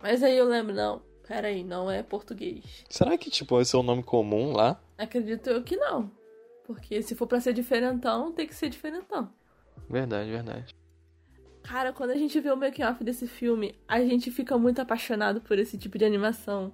Mas 0.00 0.22
aí 0.22 0.36
eu 0.36 0.46
lembro, 0.46 0.74
não, 0.74 1.02
peraí, 1.28 1.62
não 1.62 1.90
é 1.90 2.02
português. 2.02 2.84
Será 2.88 3.18
que, 3.18 3.30
tipo, 3.30 3.60
esse 3.60 3.76
é 3.76 3.78
o 3.78 3.82
nome 3.82 4.02
comum 4.02 4.52
lá? 4.52 4.80
Acredito 4.96 5.50
eu 5.50 5.62
que 5.62 5.76
não. 5.76 6.10
Porque 6.64 7.02
se 7.02 7.14
for 7.14 7.26
pra 7.26 7.40
ser 7.40 7.52
diferentão, 7.52 8.32
tem 8.32 8.46
que 8.46 8.54
ser 8.54 8.68
diferentão. 8.68 9.30
Verdade, 9.88 10.30
verdade. 10.30 10.74
Cara, 11.62 11.92
quando 11.92 12.10
a 12.10 12.16
gente 12.16 12.38
vê 12.40 12.50
o 12.50 12.56
making-off 12.56 13.02
desse 13.04 13.26
filme, 13.26 13.74
a 13.86 14.00
gente 14.00 14.30
fica 14.30 14.58
muito 14.58 14.80
apaixonado 14.80 15.40
por 15.40 15.58
esse 15.58 15.78
tipo 15.78 15.96
de 15.96 16.04
animação. 16.04 16.72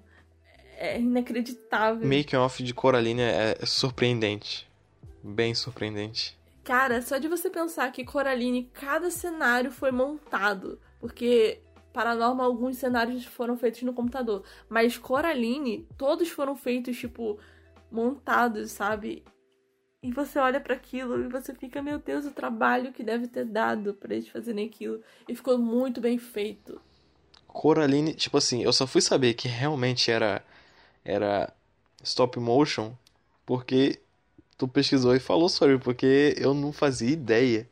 É 0.76 0.99
inacreditável. 0.99 2.07
Making-off 2.07 2.62
de 2.62 2.73
Coraline 2.73 3.23
é 3.23 3.57
surpreendente. 3.66 4.68
Bem 5.23 5.54
surpreendente. 5.54 6.38
Cara, 6.64 7.02
só 7.02 7.18
de 7.18 7.28
você 7.28 7.50
pensar 7.50 7.90
que 7.92 8.04
Coraline, 8.04 8.71
cada 8.73 9.11
cenário 9.11 9.71
foi 9.71 9.90
montado. 9.90 10.78
Porque 11.00 11.61
Paranormal, 11.92 12.47
alguns 12.47 12.76
cenários 12.76 13.25
foram 13.25 13.57
feitos 13.57 13.83
no 13.83 13.92
computador. 13.92 14.45
Mas 14.68 14.97
Coraline, 14.97 15.85
todos 15.97 16.28
foram 16.28 16.54
feitos, 16.54 16.97
tipo, 16.97 17.38
montados, 17.90 18.71
sabe? 18.71 19.25
E 20.00 20.12
você 20.12 20.38
olha 20.38 20.61
para 20.61 20.75
aquilo 20.75 21.25
e 21.25 21.28
você 21.28 21.52
fica, 21.52 21.83
meu 21.83 21.99
Deus, 21.99 22.25
o 22.25 22.31
trabalho 22.31 22.93
que 22.93 23.02
deve 23.02 23.26
ter 23.26 23.45
dado 23.45 23.95
para 23.95 24.14
eles 24.14 24.28
fazerem 24.28 24.67
aquilo. 24.67 25.02
E 25.28 25.35
ficou 25.35 25.59
muito 25.59 26.00
bem 26.00 26.19
feito. 26.19 26.81
Coraline, 27.49 28.14
tipo 28.14 28.37
assim, 28.37 28.62
eu 28.62 28.73
só 28.73 28.87
fui 28.87 29.00
saber 29.00 29.35
que 29.35 29.49
realmente 29.49 30.11
era 30.11 30.45
era 31.05 31.52
stop 32.02 32.38
motion 32.38 32.93
porque 33.45 33.99
tu 34.57 34.69
pesquisou 34.69 35.17
e 35.17 35.21
falou 35.21 35.49
sobre, 35.49 35.78
porque 35.78 36.35
eu 36.37 36.55
não 36.55 36.73
fazia 36.73 37.11
ideia. 37.11 37.69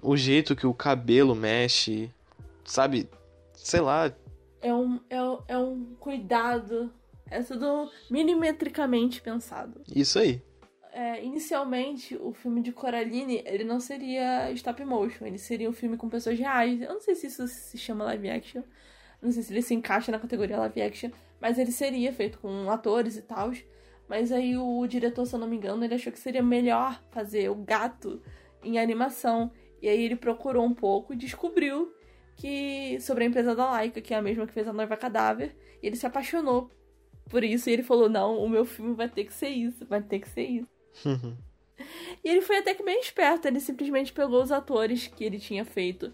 O 0.00 0.16
jeito 0.16 0.54
que 0.54 0.66
o 0.66 0.74
cabelo 0.74 1.34
mexe, 1.34 2.10
sabe? 2.64 3.08
Sei 3.54 3.80
lá. 3.80 4.12
É 4.60 4.72
um, 4.72 5.00
é, 5.10 5.16
é 5.48 5.58
um 5.58 5.96
cuidado. 5.98 6.92
É 7.28 7.42
tudo 7.42 7.90
milimetricamente 8.08 9.20
pensado. 9.20 9.80
Isso 9.88 10.18
aí 10.18 10.40
é, 10.94 11.24
inicialmente, 11.24 12.16
o 12.16 12.32
filme 12.32 12.62
de 12.62 12.70
Coraline, 12.70 13.42
ele 13.44 13.64
não 13.64 13.80
seria 13.80 14.52
stop 14.52 14.84
motion, 14.84 15.26
ele 15.26 15.38
seria 15.38 15.68
um 15.68 15.72
filme 15.72 15.96
com 15.96 16.08
pessoas 16.08 16.38
reais. 16.38 16.80
Eu 16.80 16.94
não 16.94 17.00
sei 17.00 17.16
se 17.16 17.26
isso 17.26 17.48
se 17.48 17.76
chama 17.76 18.04
live 18.04 18.30
action, 18.30 18.62
não 19.20 19.32
sei 19.32 19.42
se 19.42 19.52
ele 19.52 19.60
se 19.60 19.74
encaixa 19.74 20.12
na 20.12 20.20
categoria 20.20 20.56
live 20.56 20.82
action, 20.82 21.10
mas 21.40 21.58
ele 21.58 21.72
seria 21.72 22.12
feito 22.12 22.38
com 22.38 22.70
atores 22.70 23.16
e 23.16 23.22
tal. 23.22 23.50
Mas 24.08 24.30
aí 24.30 24.56
o 24.56 24.86
diretor, 24.86 25.26
se 25.26 25.34
eu 25.34 25.40
não 25.40 25.48
me 25.48 25.56
engano, 25.56 25.84
ele 25.84 25.94
achou 25.94 26.12
que 26.12 26.18
seria 26.18 26.42
melhor 26.44 27.02
fazer 27.10 27.48
o 27.50 27.56
gato 27.56 28.22
em 28.62 28.78
animação. 28.78 29.50
E 29.82 29.88
aí 29.88 30.00
ele 30.00 30.14
procurou 30.16 30.64
um 30.64 30.74
pouco 30.74 31.12
e 31.12 31.16
descobriu 31.16 31.92
que 32.36 33.00
sobre 33.00 33.24
a 33.24 33.26
empresa 33.26 33.54
da 33.54 33.68
Laika, 33.70 34.00
que 34.00 34.14
é 34.14 34.16
a 34.16 34.22
mesma 34.22 34.46
que 34.46 34.52
fez 34.52 34.68
a 34.68 34.72
Noiva 34.72 34.96
Cadáver, 34.96 35.56
e 35.82 35.86
ele 35.88 35.96
se 35.96 36.06
apaixonou 36.06 36.70
por 37.28 37.42
isso 37.42 37.68
e 37.68 37.72
ele 37.72 37.82
falou: 37.82 38.08
"Não, 38.08 38.38
o 38.38 38.48
meu 38.48 38.64
filme 38.64 38.94
vai 38.94 39.08
ter 39.08 39.24
que 39.24 39.32
ser 39.34 39.48
isso, 39.48 39.84
vai 39.86 40.00
ter 40.02 40.20
que 40.20 40.28
ser 40.28 40.44
isso". 40.44 40.73
E 42.24 42.28
ele 42.28 42.40
foi 42.40 42.58
até 42.58 42.74
que 42.74 42.82
bem 42.82 43.00
esperto, 43.00 43.46
ele 43.46 43.60
simplesmente 43.60 44.12
pegou 44.12 44.42
os 44.42 44.52
atores 44.52 45.06
que 45.06 45.24
ele 45.24 45.38
tinha 45.38 45.64
feito 45.64 46.12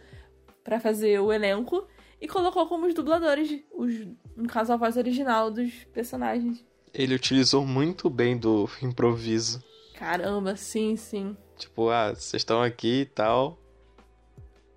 para 0.63 0.81
fazer 0.81 1.21
o 1.21 1.33
elenco 1.33 1.87
e 2.21 2.29
colocou 2.29 2.67
como 2.67 2.87
os 2.87 2.95
dubladores, 2.95 3.63
os, 3.73 4.07
no 4.37 4.49
caso 4.49 4.73
a 4.73 4.77
voz 4.77 4.97
original 4.97 5.51
dos 5.51 5.73
personagens. 5.93 6.65
Ele 6.93 7.15
utilizou 7.15 7.65
muito 7.65 8.11
bem 8.11 8.37
do 8.37 8.69
improviso. 8.83 9.63
Caramba, 9.95 10.57
sim, 10.57 10.97
sim. 10.97 11.37
Tipo, 11.57 11.91
ah, 11.91 12.15
vocês 12.15 12.41
estão 12.41 12.63
aqui 12.63 13.03
e 13.03 13.07
tal. 13.07 13.59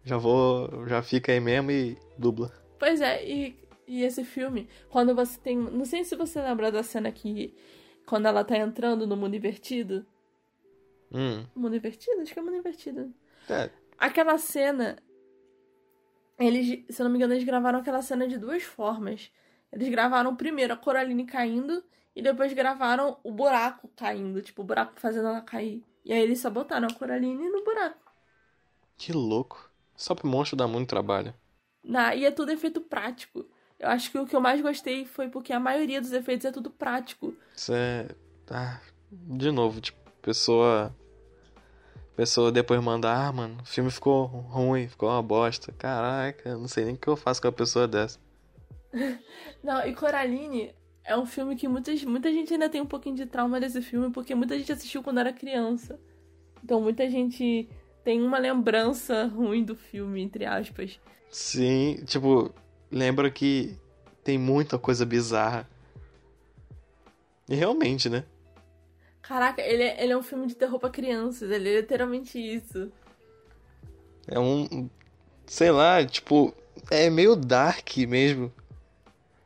Já 0.03 0.17
vou. 0.17 0.85
Já 0.87 1.01
fica 1.01 1.31
aí 1.31 1.39
mesmo 1.39 1.71
e 1.71 1.97
dubla. 2.17 2.51
Pois 2.77 2.99
é, 2.99 3.25
e, 3.25 3.55
e 3.87 4.03
esse 4.03 4.23
filme, 4.23 4.67
quando 4.89 5.15
você 5.15 5.39
tem. 5.39 5.57
Não 5.57 5.85
sei 5.85 6.03
se 6.03 6.15
você 6.15 6.41
lembra 6.41 6.71
da 6.71 6.83
cena 6.83 7.11
que 7.11 7.55
quando 8.05 8.25
ela 8.25 8.43
tá 8.43 8.57
entrando 8.57 9.07
no 9.07 9.15
mundo 9.15 9.35
invertido. 9.35 10.05
Hum. 11.11 11.45
Mundo 11.55 11.75
invertido? 11.75 12.21
Acho 12.21 12.33
que 12.33 12.39
é 12.39 12.41
mundo 12.41 12.57
invertido. 12.57 13.13
É. 13.49 13.69
Aquela 13.97 14.37
cena. 14.37 14.97
Eles, 16.39 16.83
se 16.89 17.01
eu 17.01 17.05
não 17.05 17.11
me 17.11 17.17
engano, 17.17 17.33
eles 17.33 17.43
gravaram 17.43 17.79
aquela 17.79 18.01
cena 18.01 18.27
de 18.27 18.37
duas 18.37 18.63
formas. 18.63 19.31
Eles 19.71 19.89
gravaram 19.89 20.35
primeiro 20.35 20.73
a 20.73 20.77
Coraline 20.77 21.25
caindo 21.25 21.83
e 22.15 22.21
depois 22.21 22.53
gravaram 22.53 23.17
o 23.23 23.31
buraco 23.31 23.89
caindo, 23.95 24.41
tipo, 24.41 24.61
o 24.61 24.65
buraco 24.65 24.99
fazendo 24.99 25.27
ela 25.27 25.41
cair. 25.41 25.83
E 26.05 26.11
aí 26.11 26.21
eles 26.21 26.39
só 26.39 26.49
botaram 26.49 26.87
a 26.87 26.93
Coraline 26.93 27.49
no 27.49 27.63
buraco. 27.63 28.11
Que 28.97 29.11
louco. 29.11 29.71
Só 29.95 30.13
pro 30.13 30.27
monstro 30.27 30.57
dá 30.57 30.67
muito 30.67 30.89
trabalho. 30.89 31.33
Na, 31.83 32.15
e 32.15 32.25
é 32.25 32.31
tudo 32.31 32.51
efeito 32.51 32.81
prático. 32.81 33.45
Eu 33.83 33.89
acho 33.89 34.09
que 34.09 34.17
o 34.17 34.25
que 34.25 34.33
eu 34.33 34.39
mais 34.39 34.61
gostei 34.61 35.03
foi 35.03 35.27
porque 35.27 35.51
a 35.51 35.59
maioria 35.59 35.99
dos 35.99 36.13
efeitos 36.13 36.45
é 36.45 36.51
tudo 36.53 36.69
prático. 36.69 37.35
Isso 37.53 37.73
é. 37.73 38.07
Ah, 38.49 38.79
de 39.11 39.51
novo, 39.51 39.81
tipo, 39.81 39.99
pessoa. 40.21 40.95
Pessoa 42.15 42.49
depois 42.49 42.81
manda, 42.81 43.11
ah, 43.11 43.29
mano, 43.33 43.57
o 43.61 43.65
filme 43.65 43.91
ficou 43.91 44.25
ruim, 44.25 44.87
ficou 44.87 45.09
uma 45.09 45.21
bosta. 45.21 45.73
Caraca, 45.73 46.55
não 46.55 46.67
sei 46.69 46.85
nem 46.85 46.93
o 46.93 46.97
que 46.97 47.09
eu 47.09 47.17
faço 47.17 47.41
com 47.41 47.49
a 47.49 47.51
pessoa 47.51 47.85
dessa. 47.85 48.17
não, 49.61 49.85
e 49.85 49.93
Coraline 49.93 50.73
é 51.03 51.17
um 51.17 51.25
filme 51.25 51.53
que 51.57 51.67
muita, 51.67 51.91
muita 52.07 52.31
gente 52.31 52.53
ainda 52.53 52.69
tem 52.69 52.79
um 52.79 52.85
pouquinho 52.85 53.17
de 53.17 53.25
trauma 53.25 53.59
desse 53.59 53.81
filme, 53.81 54.11
porque 54.11 54.33
muita 54.33 54.57
gente 54.57 54.71
assistiu 54.71 55.03
quando 55.03 55.19
era 55.19 55.33
criança. 55.33 55.99
Então 56.63 56.79
muita 56.79 57.09
gente 57.09 57.67
tem 58.01 58.21
uma 58.21 58.37
lembrança 58.37 59.25
ruim 59.25 59.61
do 59.61 59.75
filme, 59.75 60.21
entre 60.21 60.45
aspas. 60.45 61.01
Sim, 61.29 62.01
tipo, 62.05 62.53
lembra 62.93 63.29
que 63.31 63.75
tem 64.23 64.37
muita 64.37 64.77
coisa 64.77 65.05
bizarra. 65.05 65.67
E 67.49 67.55
realmente, 67.55 68.09
né? 68.09 68.23
Caraca, 69.21 69.61
ele 69.61 69.83
é, 69.83 70.03
ele 70.03 70.13
é 70.13 70.17
um 70.17 70.23
filme 70.23 70.47
de 70.47 70.55
terror 70.55 70.79
pra 70.79 70.89
crianças, 70.89 71.49
ele 71.49 71.69
é 71.69 71.81
literalmente 71.81 72.37
isso. 72.37 72.91
É 74.27 74.39
um. 74.39 74.89
Sei 75.45 75.71
lá, 75.71 76.05
tipo. 76.05 76.53
É 76.89 77.09
meio 77.09 77.35
dark 77.35 77.97
mesmo. 77.97 78.51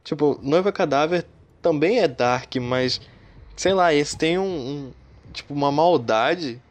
Tipo, 0.03 0.39
Noiva 0.41 0.71
Cadáver 0.71 1.25
também 1.61 1.99
é 1.99 2.07
dark, 2.07 2.55
mas. 2.55 3.01
Sei 3.55 3.73
lá, 3.73 3.93
esse 3.93 4.17
tem 4.17 4.37
um. 4.37 4.43
um 4.43 4.93
tipo, 5.31 5.53
uma 5.53 5.71
maldade. 5.71 6.61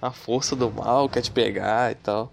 A 0.00 0.10
força 0.10 0.54
do 0.54 0.70
mal 0.70 1.08
quer 1.08 1.22
te 1.22 1.30
pegar 1.30 1.92
e 1.92 1.94
tal. 1.94 2.32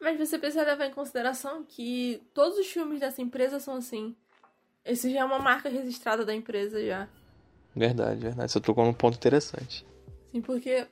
Mas 0.00 0.18
você 0.18 0.38
precisa 0.38 0.64
levar 0.64 0.86
em 0.86 0.92
consideração 0.92 1.62
que 1.62 2.22
todos 2.32 2.58
os 2.58 2.66
filmes 2.66 3.00
dessa 3.00 3.20
empresa 3.20 3.60
são 3.60 3.74
assim. 3.74 4.16
Esse 4.84 5.12
já 5.12 5.20
é 5.20 5.24
uma 5.24 5.38
marca 5.38 5.68
registrada 5.68 6.24
da 6.24 6.34
empresa 6.34 6.84
já. 6.84 7.08
Verdade, 7.76 8.20
verdade. 8.20 8.50
Você 8.50 8.60
tocou 8.60 8.84
num 8.84 8.94
ponto 8.94 9.16
interessante. 9.16 9.86
Sim, 10.32 10.40
porque 10.40 10.86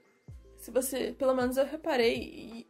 se 0.58 0.70
você. 0.70 1.14
Pelo 1.18 1.34
menos 1.34 1.56
eu 1.56 1.64
reparei 1.64 2.66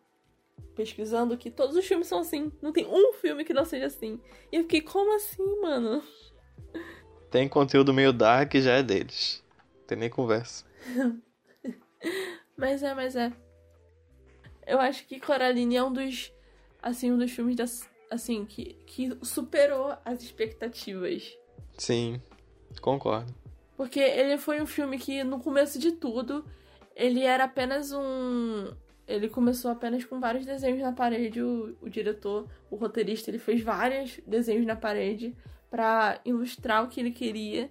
pesquisando 0.76 1.36
que 1.36 1.50
todos 1.50 1.74
os 1.76 1.84
filmes 1.84 2.06
são 2.06 2.20
assim. 2.20 2.52
Não 2.62 2.72
tem 2.72 2.86
um 2.86 3.12
filme 3.14 3.44
que 3.44 3.52
não 3.52 3.64
seja 3.64 3.86
assim. 3.86 4.20
E 4.52 4.56
eu 4.56 4.62
fiquei, 4.62 4.80
como 4.80 5.14
assim, 5.16 5.60
mano? 5.60 6.02
Tem 7.30 7.46
conteúdo 7.46 7.92
meio 7.92 8.10
dark 8.10 8.54
já 8.54 8.74
é 8.74 8.82
deles. 8.82 9.44
Tem 9.86 9.98
nem 9.98 10.08
conversa. 10.08 10.64
mas 12.56 12.82
é, 12.82 12.94
mas 12.94 13.14
é. 13.14 13.30
Eu 14.68 14.78
acho 14.78 15.06
que 15.06 15.18
Coraline 15.18 15.76
é 15.76 15.82
um 15.82 15.92
dos. 15.92 16.30
Assim, 16.80 17.10
um 17.10 17.16
dos 17.16 17.32
filmes 17.32 17.56
das, 17.56 17.88
assim, 18.10 18.44
que, 18.44 18.74
que 18.86 19.16
superou 19.22 19.96
as 20.04 20.22
expectativas. 20.22 21.36
Sim. 21.78 22.20
Concordo. 22.80 23.34
Porque 23.76 23.98
ele 23.98 24.36
foi 24.36 24.60
um 24.60 24.66
filme 24.66 24.98
que, 24.98 25.24
no 25.24 25.40
começo 25.40 25.78
de 25.78 25.92
tudo, 25.92 26.44
ele 26.94 27.24
era 27.24 27.44
apenas 27.44 27.92
um. 27.92 28.70
Ele 29.06 29.28
começou 29.30 29.70
apenas 29.70 30.04
com 30.04 30.20
vários 30.20 30.44
desenhos 30.44 30.82
na 30.82 30.92
parede. 30.92 31.42
O, 31.42 31.74
o 31.80 31.88
diretor, 31.88 32.46
o 32.70 32.76
roteirista, 32.76 33.30
ele 33.30 33.38
fez 33.38 33.62
vários 33.62 34.20
desenhos 34.26 34.66
na 34.66 34.76
parede 34.76 35.34
para 35.70 36.20
ilustrar 36.26 36.84
o 36.84 36.88
que 36.88 37.00
ele 37.00 37.10
queria. 37.10 37.70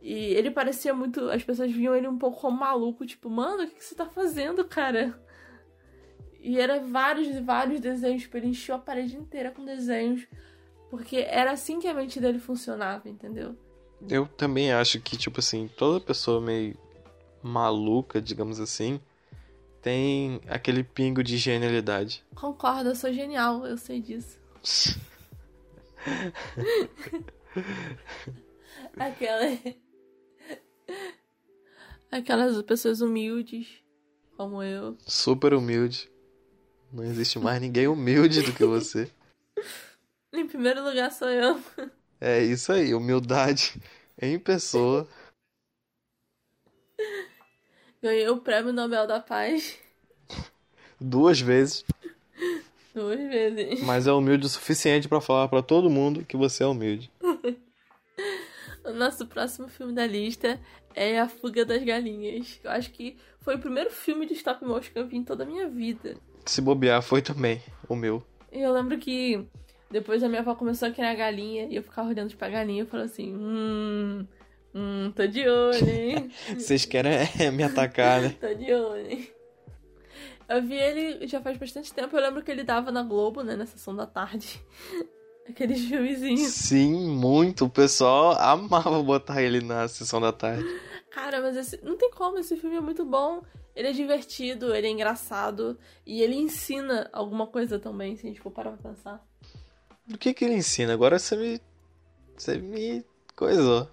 E 0.00 0.34
ele 0.34 0.50
parecia 0.50 0.92
muito. 0.92 1.30
As 1.30 1.44
pessoas 1.44 1.70
viam 1.70 1.94
ele 1.94 2.08
um 2.08 2.18
pouco 2.18 2.40
como 2.40 2.58
maluco, 2.58 3.06
tipo, 3.06 3.30
mano, 3.30 3.62
o 3.62 3.66
que, 3.68 3.76
que 3.76 3.84
você 3.84 3.94
tá 3.94 4.06
fazendo, 4.06 4.64
cara? 4.64 5.16
E 6.42 6.58
era 6.58 6.80
vários 6.80 7.28
e 7.28 7.40
vários 7.40 7.80
desenhos, 7.80 8.22
tipo, 8.22 8.36
ele 8.36 8.48
encheu 8.48 8.74
a 8.74 8.78
parede 8.78 9.16
inteira 9.16 9.52
com 9.52 9.64
desenhos. 9.64 10.26
Porque 10.90 11.18
era 11.18 11.52
assim 11.52 11.78
que 11.78 11.86
a 11.86 11.94
mente 11.94 12.20
dele 12.20 12.40
funcionava, 12.40 13.08
entendeu? 13.08 13.56
Eu 14.08 14.26
também 14.26 14.72
acho 14.72 15.00
que, 15.00 15.16
tipo 15.16 15.38
assim, 15.38 15.70
toda 15.76 16.04
pessoa 16.04 16.40
meio 16.40 16.76
maluca, 17.42 18.20
digamos 18.20 18.58
assim, 18.60 19.00
tem 19.80 20.40
aquele 20.48 20.84
pingo 20.84 21.22
de 21.22 21.38
genialidade. 21.38 22.24
Concordo, 22.34 22.90
eu 22.90 22.96
sou 22.96 23.12
genial, 23.12 23.64
eu 23.66 23.78
sei 23.78 24.00
disso. 24.00 24.38
Aquela. 28.96 29.58
Aquelas 32.10 32.60
pessoas 32.62 33.00
humildes, 33.00 33.68
como 34.36 34.62
eu. 34.62 34.96
Super 35.06 35.54
humilde. 35.54 36.11
Não 36.92 37.04
existe 37.04 37.38
mais 37.38 37.60
ninguém 37.60 37.88
humilde 37.88 38.42
do 38.42 38.52
que 38.52 38.64
você. 38.64 39.10
Em 40.32 40.46
primeiro 40.46 40.82
lugar 40.82 41.10
sou 41.12 41.28
eu. 41.28 41.60
É 42.20 42.42
isso 42.42 42.72
aí, 42.72 42.94
humildade 42.94 43.74
em 44.20 44.38
pessoa. 44.38 45.06
Ganhei 48.02 48.28
o 48.28 48.38
prêmio 48.38 48.72
Nobel 48.72 49.06
da 49.06 49.20
Paz 49.20 49.78
Duas 51.00 51.40
vezes. 51.40 51.84
duas 52.94 53.18
vezes. 53.18 53.82
Mas 53.82 54.06
é 54.06 54.12
humilde 54.12 54.46
o 54.46 54.48
suficiente 54.48 55.08
pra 55.08 55.20
falar 55.20 55.48
pra 55.48 55.62
todo 55.62 55.90
mundo 55.90 56.24
que 56.24 56.36
você 56.36 56.62
é 56.62 56.66
humilde. 56.66 57.10
O 58.84 58.90
nosso 58.92 59.24
próximo 59.28 59.68
filme 59.68 59.92
da 59.92 60.04
lista 60.04 60.60
é 60.92 61.20
A 61.20 61.28
Fuga 61.28 61.64
das 61.64 61.84
Galinhas. 61.84 62.58
Eu 62.64 62.70
acho 62.72 62.90
que 62.90 63.16
foi 63.42 63.56
o 63.56 63.58
primeiro 63.58 63.90
filme 63.90 64.26
de 64.26 64.34
stop 64.34 64.64
motion 64.64 64.92
que 64.92 64.98
eu 64.98 65.06
vi 65.06 65.16
em 65.16 65.24
toda 65.24 65.44
a 65.44 65.46
minha 65.46 65.68
vida. 65.68 66.16
Se 66.46 66.60
bobear, 66.60 67.02
foi 67.02 67.22
também 67.22 67.60
o 67.88 67.94
meu. 67.94 68.22
E 68.50 68.60
eu 68.60 68.72
lembro 68.72 68.98
que 68.98 69.46
depois 69.90 70.22
a 70.22 70.28
minha 70.28 70.40
avó 70.40 70.54
começou 70.54 70.88
a 70.88 70.90
criar 70.90 71.14
galinha 71.14 71.66
e 71.66 71.76
eu 71.76 71.82
ficava 71.82 72.08
olhando 72.08 72.34
pra 72.36 72.48
galinha 72.48 72.82
e 72.82 72.86
falava 72.86 73.08
assim: 73.08 73.34
Hum, 73.34 74.26
hum, 74.74 75.12
tô 75.14 75.26
de 75.26 75.48
olho, 75.48 75.88
hein? 75.88 76.30
Vocês 76.58 76.84
querem 76.84 77.12
é, 77.38 77.50
me 77.50 77.62
atacar, 77.62 78.22
né? 78.22 78.34
tô 78.40 78.52
de 78.54 78.72
olho, 78.72 79.10
hein? 79.10 79.28
Eu 80.48 80.62
vi 80.62 80.74
ele 80.74 81.26
já 81.26 81.40
faz 81.40 81.56
bastante 81.56 81.92
tempo. 81.92 82.16
Eu 82.16 82.22
lembro 82.22 82.42
que 82.42 82.50
ele 82.50 82.62
dava 82.62 82.90
na 82.90 83.02
Globo, 83.02 83.42
né? 83.42 83.56
Na 83.56 83.66
sessão 83.66 83.94
da 83.94 84.06
tarde. 84.06 84.60
Aqueles 85.48 85.84
filmezinhos. 85.84 86.52
Sim, 86.52 87.08
muito. 87.08 87.64
O 87.64 87.70
pessoal 87.70 88.32
amava 88.38 89.02
botar 89.02 89.42
ele 89.42 89.60
na 89.60 89.88
sessão 89.88 90.20
da 90.20 90.32
tarde. 90.32 90.64
Cara, 91.14 91.40
mas 91.42 91.56
esse, 91.56 91.84
não 91.84 91.96
tem 91.96 92.10
como, 92.10 92.38
esse 92.38 92.56
filme 92.56 92.76
é 92.76 92.80
muito 92.80 93.04
bom. 93.04 93.42
Ele 93.74 93.88
é 93.88 93.92
divertido, 93.92 94.74
ele 94.74 94.86
é 94.86 94.90
engraçado 94.90 95.78
e 96.06 96.22
ele 96.22 96.36
ensina 96.36 97.08
alguma 97.12 97.46
coisa 97.46 97.78
também, 97.78 98.16
se 98.16 98.26
a 98.26 98.28
gente 98.28 98.40
for 98.40 98.50
parar 98.50 98.72
pra 98.72 98.90
pensar. 98.90 99.26
Do 100.06 100.18
que 100.18 100.34
que 100.34 100.44
ele 100.44 100.54
ensina? 100.54 100.92
Agora 100.92 101.18
você 101.18 101.36
me. 101.36 101.60
Você 102.36 102.58
me 102.58 103.04
coisou. 103.36 103.88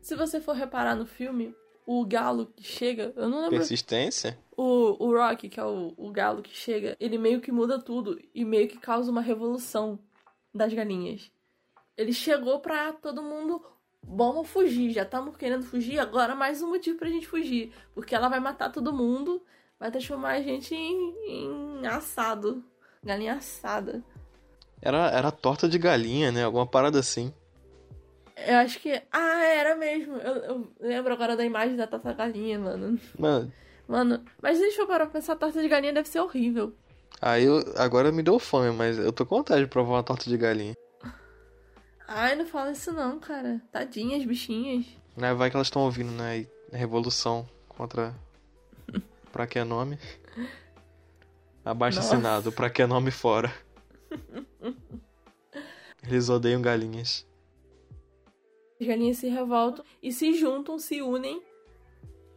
Se 0.00 0.14
você 0.14 0.40
for 0.40 0.54
reparar 0.54 0.94
no 0.94 1.06
filme, 1.06 1.54
o 1.86 2.04
galo 2.04 2.46
que 2.54 2.62
chega, 2.62 3.12
eu 3.16 3.28
não 3.28 3.42
lembro. 3.42 3.56
Persistência? 3.56 4.38
O, 4.56 5.06
o 5.06 5.12
Rock, 5.16 5.48
que 5.48 5.60
é 5.60 5.64
o, 5.64 5.94
o 5.96 6.10
galo 6.10 6.42
que 6.42 6.54
chega, 6.54 6.96
ele 6.98 7.16
meio 7.16 7.40
que 7.40 7.52
muda 7.52 7.78
tudo 7.78 8.20
e 8.34 8.44
meio 8.44 8.68
que 8.68 8.78
causa 8.78 9.10
uma 9.10 9.20
revolução 9.20 9.98
das 10.54 10.72
galinhas. 10.72 11.30
Ele 11.96 12.12
chegou 12.12 12.60
pra 12.60 12.92
todo 12.92 13.22
mundo. 13.22 13.64
Vamos 14.10 14.48
fugir, 14.48 14.90
já 14.92 15.02
estamos 15.02 15.36
querendo 15.36 15.64
fugir, 15.64 15.98
agora 15.98 16.34
mais 16.34 16.62
um 16.62 16.70
motivo 16.70 16.98
pra 16.98 17.08
gente 17.10 17.26
fugir. 17.26 17.72
Porque 17.94 18.14
ela 18.14 18.28
vai 18.28 18.40
matar 18.40 18.72
todo 18.72 18.92
mundo, 18.92 19.42
vai 19.78 19.90
transformar 19.90 20.30
a 20.30 20.42
gente 20.42 20.74
em, 20.74 21.14
em 21.28 21.86
assado. 21.86 22.64
Galinha 23.04 23.34
assada. 23.34 24.02
Era, 24.80 25.10
era 25.10 25.30
torta 25.30 25.68
de 25.68 25.78
galinha, 25.78 26.32
né? 26.32 26.44
Alguma 26.44 26.66
parada 26.66 26.98
assim. 26.98 27.32
Eu 28.46 28.56
acho 28.56 28.80
que. 28.80 29.02
Ah, 29.12 29.44
era 29.44 29.76
mesmo. 29.76 30.16
Eu, 30.16 30.34
eu 30.36 30.72
lembro 30.80 31.12
agora 31.12 31.36
da 31.36 31.44
imagem 31.44 31.76
da 31.76 31.86
torta 31.86 32.12
galinha, 32.12 32.58
mano. 32.58 32.98
Mano, 33.18 33.52
Mano, 33.86 34.22
mas 34.42 34.58
deixa 34.58 34.82
eu 34.82 34.86
parar 34.86 35.06
pra 35.06 35.14
pensar, 35.14 35.32
a 35.32 35.36
torta 35.36 35.60
de 35.62 35.68
galinha 35.68 35.92
deve 35.92 36.08
ser 36.08 36.20
horrível. 36.20 36.74
aí 37.22 37.44
eu, 37.44 37.62
agora 37.76 38.12
me 38.12 38.22
deu 38.22 38.38
fome, 38.38 38.70
mas 38.70 38.98
eu 38.98 39.12
tô 39.12 39.24
com 39.24 39.36
vontade 39.36 39.62
de 39.62 39.66
provar 39.66 39.94
uma 39.94 40.02
torta 40.02 40.28
de 40.28 40.36
galinha. 40.36 40.74
Ai, 42.10 42.34
não 42.34 42.46
fala 42.46 42.72
isso 42.72 42.90
não, 42.90 43.20
cara. 43.20 43.60
Tadinhas, 43.70 44.24
bichinhas. 44.24 44.86
Né, 45.16 45.34
vai 45.34 45.50
que 45.50 45.56
elas 45.56 45.66
estão 45.66 45.82
ouvindo, 45.82 46.10
né? 46.10 46.46
Revolução 46.72 47.46
contra. 47.68 48.14
pra 49.30 49.46
que 49.46 49.62
nome? 49.62 49.98
Abaixo 51.64 51.98
Nossa. 51.98 52.14
assinado, 52.14 52.50
pra 52.50 52.70
que 52.70 52.86
nome 52.86 53.10
fora. 53.10 53.52
Eles 56.02 56.28
odeiam 56.30 56.62
galinhas. 56.62 57.26
As 58.80 58.86
galinhas 58.86 59.18
se 59.18 59.28
revoltam 59.28 59.84
e 60.02 60.10
se 60.12 60.32
juntam, 60.32 60.78
se 60.78 61.02
unem 61.02 61.42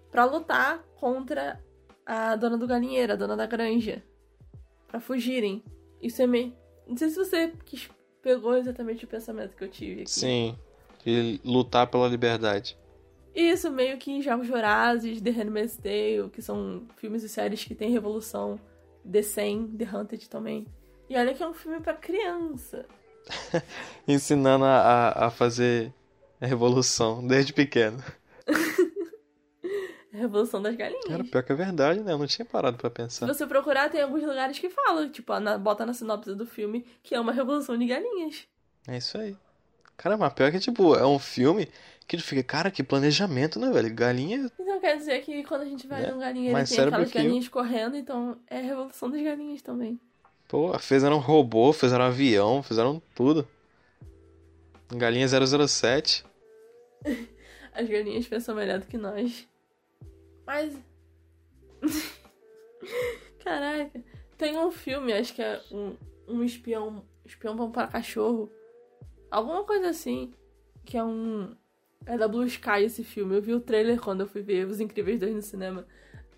pra 0.10 0.26
lutar 0.26 0.80
contra 1.00 1.64
a 2.06 2.36
dona 2.36 2.58
do 2.58 2.68
galinheiro, 2.68 3.14
a 3.14 3.16
dona 3.16 3.38
da 3.38 3.46
granja. 3.46 4.04
Pra 4.88 5.00
fugirem. 5.00 5.64
Isso 6.02 6.22
é 6.22 6.28
meio. 6.28 6.54
Não 6.86 6.98
sei 6.98 7.10
se 7.10 7.16
você 7.16 7.54
quis- 7.64 7.90
pegou 8.22 8.56
exatamente 8.58 9.06
o 9.06 9.08
pensamento 9.08 9.56
que 9.56 9.64
eu 9.64 9.70
tive 9.70 10.02
aqui. 10.02 10.12
Sim. 10.12 10.58
De 11.04 11.40
lutar 11.44 11.88
pela 11.88 12.08
liberdade. 12.08 12.78
Isso, 13.34 13.72
meio 13.72 13.98
que 13.98 14.12
em 14.12 14.22
Jogos 14.22 14.48
Vorazes, 14.48 15.22
The 15.22 15.30
Handmaid's 15.32 15.78
Tale, 15.78 16.30
que 16.32 16.42
são 16.42 16.84
filmes 16.98 17.24
e 17.24 17.30
séries 17.30 17.64
que 17.64 17.74
tem 17.74 17.90
revolução. 17.92 18.60
The 19.10 19.24
100, 19.24 19.68
The 19.78 19.98
Hunted 19.98 20.30
também. 20.30 20.68
E 21.10 21.18
olha 21.18 21.34
que 21.34 21.42
é 21.42 21.48
um 21.48 21.54
filme 21.54 21.80
pra 21.80 21.94
criança. 21.94 22.86
Ensinando 24.08 24.66
a, 24.66 24.78
a, 24.78 25.28
a 25.28 25.32
fazer 25.32 25.94
a 26.40 26.46
revolução 26.46 27.26
desde 27.26 27.54
pequeno. 27.54 28.04
Revolução 30.28 30.62
das 30.62 30.76
Galinhas. 30.76 31.06
Cara, 31.06 31.24
pior 31.24 31.44
que 31.44 31.52
é 31.52 31.56
verdade, 31.56 32.00
né? 32.02 32.12
Eu 32.14 32.18
não 32.18 32.28
tinha 32.28 32.46
parado 32.46 32.78
pra 32.78 32.90
Se 32.90 32.96
pensar. 32.96 33.28
você 33.28 33.46
procurar, 33.48 33.90
tem 33.90 34.02
alguns 34.02 34.22
lugares 34.24 34.58
que 34.60 34.70
falam, 34.70 35.10
tipo, 35.10 35.38
na- 35.40 35.58
bota 35.58 35.86
na 35.86 35.94
sinopse 35.94 36.34
do 36.36 36.46
filme 36.46 36.86
que 37.04 37.14
é 37.16 37.20
uma 37.20 37.32
revolução 37.32 37.78
de 37.78 37.86
galinhas. 37.86 38.48
É 38.88 38.98
isso 38.98 39.18
aí. 39.18 39.36
Cara, 39.98 40.18
mas 40.18 40.34
pior 40.34 40.52
que, 40.52 40.60
tipo, 40.60 40.96
é 40.96 41.06
um 41.06 41.20
filme 41.20 41.68
que 42.08 42.18
tu 42.18 42.24
fica, 42.24 42.44
cara, 42.44 42.72
que 42.72 42.84
planejamento, 42.84 43.60
né, 43.60 43.70
velho? 43.70 43.94
Galinha. 43.94 44.50
Então 44.60 44.80
quer 44.80 44.98
dizer 44.98 45.22
que 45.22 45.44
quando 45.44 45.62
a 45.62 45.66
gente 45.66 45.86
vai 45.88 46.04
É, 46.04 46.12
num 46.12 46.20
galinheiro 46.20 46.68
tem 46.68 46.80
aquelas 46.80 47.12
que 47.12 47.18
galinhas 47.18 47.48
correndo, 47.48 47.96
então 47.96 48.38
é 48.48 48.58
a 48.58 48.62
revolução 48.62 49.10
das 49.10 49.22
galinhas 49.22 49.62
também. 49.62 50.00
Pô, 50.48 50.78
fizeram 50.80 51.18
um 51.18 51.20
robô, 51.20 51.72
fizeram 51.72 52.04
um 52.06 52.08
avião, 52.08 52.64
fizeram 52.64 53.02
tudo. 53.16 53.48
Galinha 54.90 55.28
007. 55.28 56.26
As 57.74 57.88
galinhas 57.88 58.28
pensam 58.28 58.56
melhor 58.56 58.80
do 58.80 58.88
que 58.88 58.98
nós. 58.98 59.48
Mas. 60.52 60.78
Caraca. 63.42 64.04
Tem 64.38 64.58
um 64.58 64.70
filme, 64.70 65.14
acho 65.14 65.34
que 65.34 65.42
é 65.42 65.62
um, 65.72 65.96
um 66.28 66.44
espião. 66.44 67.06
Espião 67.26 67.56
bom 67.56 67.72
para 67.72 67.88
cachorro. 67.88 68.52
Alguma 69.30 69.64
coisa 69.64 69.90
assim. 69.90 70.34
Que 70.84 70.98
é 70.98 71.04
um. 71.04 71.56
É 72.06 72.18
da 72.18 72.28
Blue 72.28 72.44
Sky 72.46 72.84
esse 72.84 73.02
filme. 73.02 73.38
Eu 73.38 73.42
vi 73.42 73.54
o 73.54 73.62
trailer 73.62 74.02
quando 74.02 74.22
eu 74.22 74.28
fui 74.28 74.42
ver 74.42 74.68
Os 74.68 74.82
Incríveis 74.82 75.22
2 75.22 75.36
no 75.36 75.42
cinema. 75.42 75.88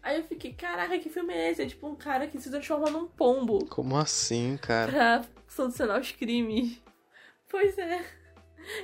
Aí 0.04 0.18
eu 0.18 0.24
fiquei, 0.26 0.54
caraca, 0.54 1.00
que 1.00 1.10
filme 1.10 1.34
é 1.34 1.50
esse? 1.50 1.64
É 1.64 1.66
tipo 1.66 1.88
um 1.88 1.96
cara 1.96 2.28
que 2.28 2.40
se 2.40 2.52
transforma 2.52 2.90
num 2.90 3.08
pombo 3.08 3.66
Como 3.68 3.96
assim, 3.98 4.58
cara? 4.58 4.92
pra 4.92 5.26
solucionar 5.48 6.00
os 6.00 6.12
crimes. 6.12 6.80
Pois 7.50 7.78
é. 7.78 8.06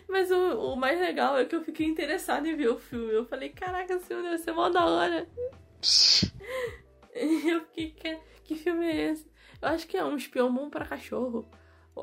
Mas 0.07 0.31
o, 0.31 0.73
o 0.73 0.75
mais 0.75 0.99
legal 0.99 1.37
é 1.37 1.45
que 1.45 1.55
eu 1.55 1.63
fiquei 1.63 1.85
interessada 1.85 2.47
em 2.47 2.55
ver 2.55 2.69
o 2.69 2.79
filme. 2.79 3.13
Eu 3.13 3.25
falei, 3.25 3.49
caraca, 3.49 3.93
esse 3.93 4.05
filme 4.05 4.23
deve 4.23 4.37
ser 4.37 4.51
mó 4.51 4.69
da 4.69 4.85
hora. 4.85 5.27
Eu 7.13 7.61
fiquei, 7.61 7.91
que, 7.91 8.17
que 8.43 8.55
filme 8.55 8.85
é 8.85 9.11
esse? 9.11 9.25
Eu 9.61 9.69
acho 9.69 9.87
que 9.87 9.97
é 9.97 10.05
um 10.05 10.15
espião 10.15 10.53
bom 10.53 10.69
pra 10.69 10.85
cachorro. 10.85 11.45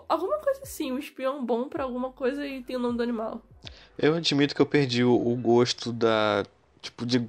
Alguma 0.08 0.38
coisa 0.38 0.60
assim, 0.62 0.92
um 0.92 0.98
espião 0.98 1.44
bom 1.44 1.68
pra 1.68 1.84
alguma 1.84 2.12
coisa 2.12 2.46
e 2.46 2.62
tem 2.62 2.76
o 2.76 2.80
nome 2.80 2.98
do 2.98 3.02
animal. 3.02 3.40
Eu 3.96 4.14
admito 4.14 4.54
que 4.54 4.60
eu 4.60 4.66
perdi 4.66 5.02
o, 5.02 5.14
o 5.14 5.34
gosto 5.36 5.92
da. 5.92 6.44
Tipo, 6.82 7.06
de. 7.06 7.26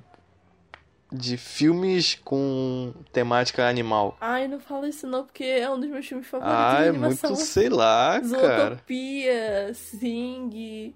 De 1.12 1.38
filmes 1.38 2.20
com 2.24 2.94
temática 3.14 3.68
animal. 3.68 4.18
Ai, 4.20 4.48
não 4.48 4.60
fala 4.60 4.90
isso 4.90 5.08
não, 5.08 5.24
porque 5.24 5.44
é 5.44 5.70
um 5.70 5.80
dos 5.80 5.90
meus 5.90 6.06
filmes 6.06 6.28
favoritos 6.28 6.60
Ah, 6.60 6.82
de 6.82 6.88
é 6.90 6.92
muito, 6.92 7.36
sei 7.38 7.70
lá, 7.70 8.20
cara. 8.20 8.70
Zootopia, 8.76 9.74
Sing. 9.74 10.94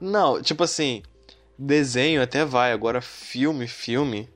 Não, 0.00 0.40
tipo 0.40 0.62
assim, 0.62 1.02
Desenho 1.58 2.22
até 2.22 2.44
vai, 2.44 2.70
agora 2.70 3.00
filme, 3.00 3.66
filme. 3.66 4.28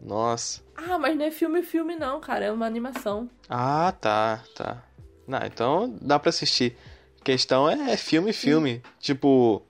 Nossa. 0.00 0.60
Ah, 0.76 0.98
mas 0.98 1.16
não 1.16 1.24
é 1.24 1.30
filme, 1.30 1.62
filme 1.62 1.94
não, 1.94 2.20
cara. 2.20 2.46
É 2.46 2.52
uma 2.52 2.66
animação. 2.66 3.30
Ah, 3.48 3.92
tá, 4.00 4.42
tá. 4.56 4.82
Não, 5.26 5.38
então 5.44 5.96
dá 6.00 6.18
pra 6.18 6.30
assistir. 6.30 6.76
A 7.20 7.24
questão 7.24 7.68
é, 7.70 7.96
filme, 7.96 8.32
filme. 8.32 8.82
Tipo, 8.98 9.62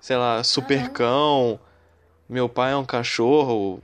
sei 0.00 0.16
lá, 0.16 0.42
Supercão, 0.44 1.58
Meu 2.28 2.48
Pai 2.50 2.72
é 2.72 2.76
um 2.76 2.84
Cachorro. 2.84 3.80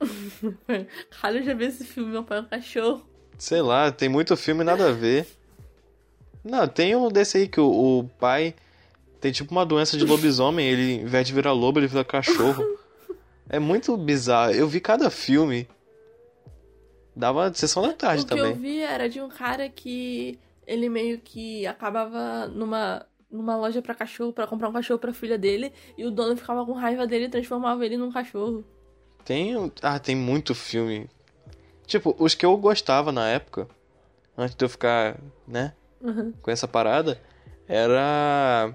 Cara, 1.10 1.38
eu 1.38 1.42
já 1.42 1.54
vi 1.54 1.64
esse 1.64 1.84
filme, 1.84 2.10
Meu 2.10 2.24
Pai 2.24 2.38
é 2.38 2.40
um 2.42 2.44
Cachorro. 2.44 3.06
Sei 3.38 3.60
lá, 3.60 3.90
tem 3.90 4.08
muito 4.08 4.36
filme 4.36 4.64
nada 4.64 4.88
a 4.88 4.92
ver. 4.92 5.26
Não, 6.44 6.66
tem 6.68 6.94
um 6.94 7.08
desse 7.08 7.38
aí 7.38 7.48
que 7.48 7.60
o, 7.60 7.98
o 7.98 8.04
pai 8.18 8.54
tem 9.20 9.32
tipo 9.32 9.50
uma 9.50 9.66
doença 9.66 9.96
de 9.96 10.04
lobisomem, 10.04 10.66
ele, 10.66 10.92
em 11.02 11.04
vez 11.04 11.26
de 11.26 11.32
virar 11.32 11.52
lobo, 11.52 11.80
ele 11.80 11.88
vira 11.88 12.04
cachorro. 12.04 12.64
É 13.48 13.58
muito 13.58 13.96
bizarro. 13.96 14.52
Eu 14.52 14.66
vi 14.66 14.80
cada 14.80 15.08
filme. 15.10 15.68
Dava 17.14 17.52
sessão 17.54 17.82
da 17.82 17.92
tarde 17.92 18.24
o 18.24 18.26
também. 18.26 18.44
que 18.44 18.50
eu 18.50 18.56
vi 18.56 18.80
era 18.80 19.08
de 19.08 19.20
um 19.20 19.28
cara 19.28 19.68
que 19.68 20.38
ele 20.66 20.88
meio 20.88 21.18
que 21.18 21.66
acabava 21.66 22.46
numa 22.48 23.06
numa 23.30 23.56
loja 23.56 23.82
para 23.82 23.94
cachorro 23.94 24.32
para 24.32 24.46
comprar 24.46 24.68
um 24.68 24.72
cachorro 24.72 24.98
para 24.98 25.12
filha 25.12 25.36
dele 25.36 25.72
e 25.96 26.04
o 26.04 26.10
dono 26.10 26.36
ficava 26.36 26.64
com 26.64 26.72
raiva 26.72 27.06
dele 27.06 27.26
e 27.26 27.28
transformava 27.28 27.84
ele 27.84 27.96
num 27.96 28.10
cachorro. 28.10 28.64
Tem, 29.26 29.70
ah, 29.82 29.98
tem 29.98 30.14
muito 30.16 30.54
filme. 30.54 31.10
Tipo, 31.86 32.14
os 32.18 32.34
que 32.34 32.46
eu 32.46 32.56
gostava 32.56 33.12
na 33.12 33.28
época, 33.28 33.68
antes 34.38 34.54
de 34.56 34.64
eu 34.64 34.68
ficar, 34.68 35.18
né, 35.46 35.74
Uhum. 36.00 36.32
com 36.40 36.50
essa 36.50 36.66
parada, 36.68 37.20
era 37.68 38.72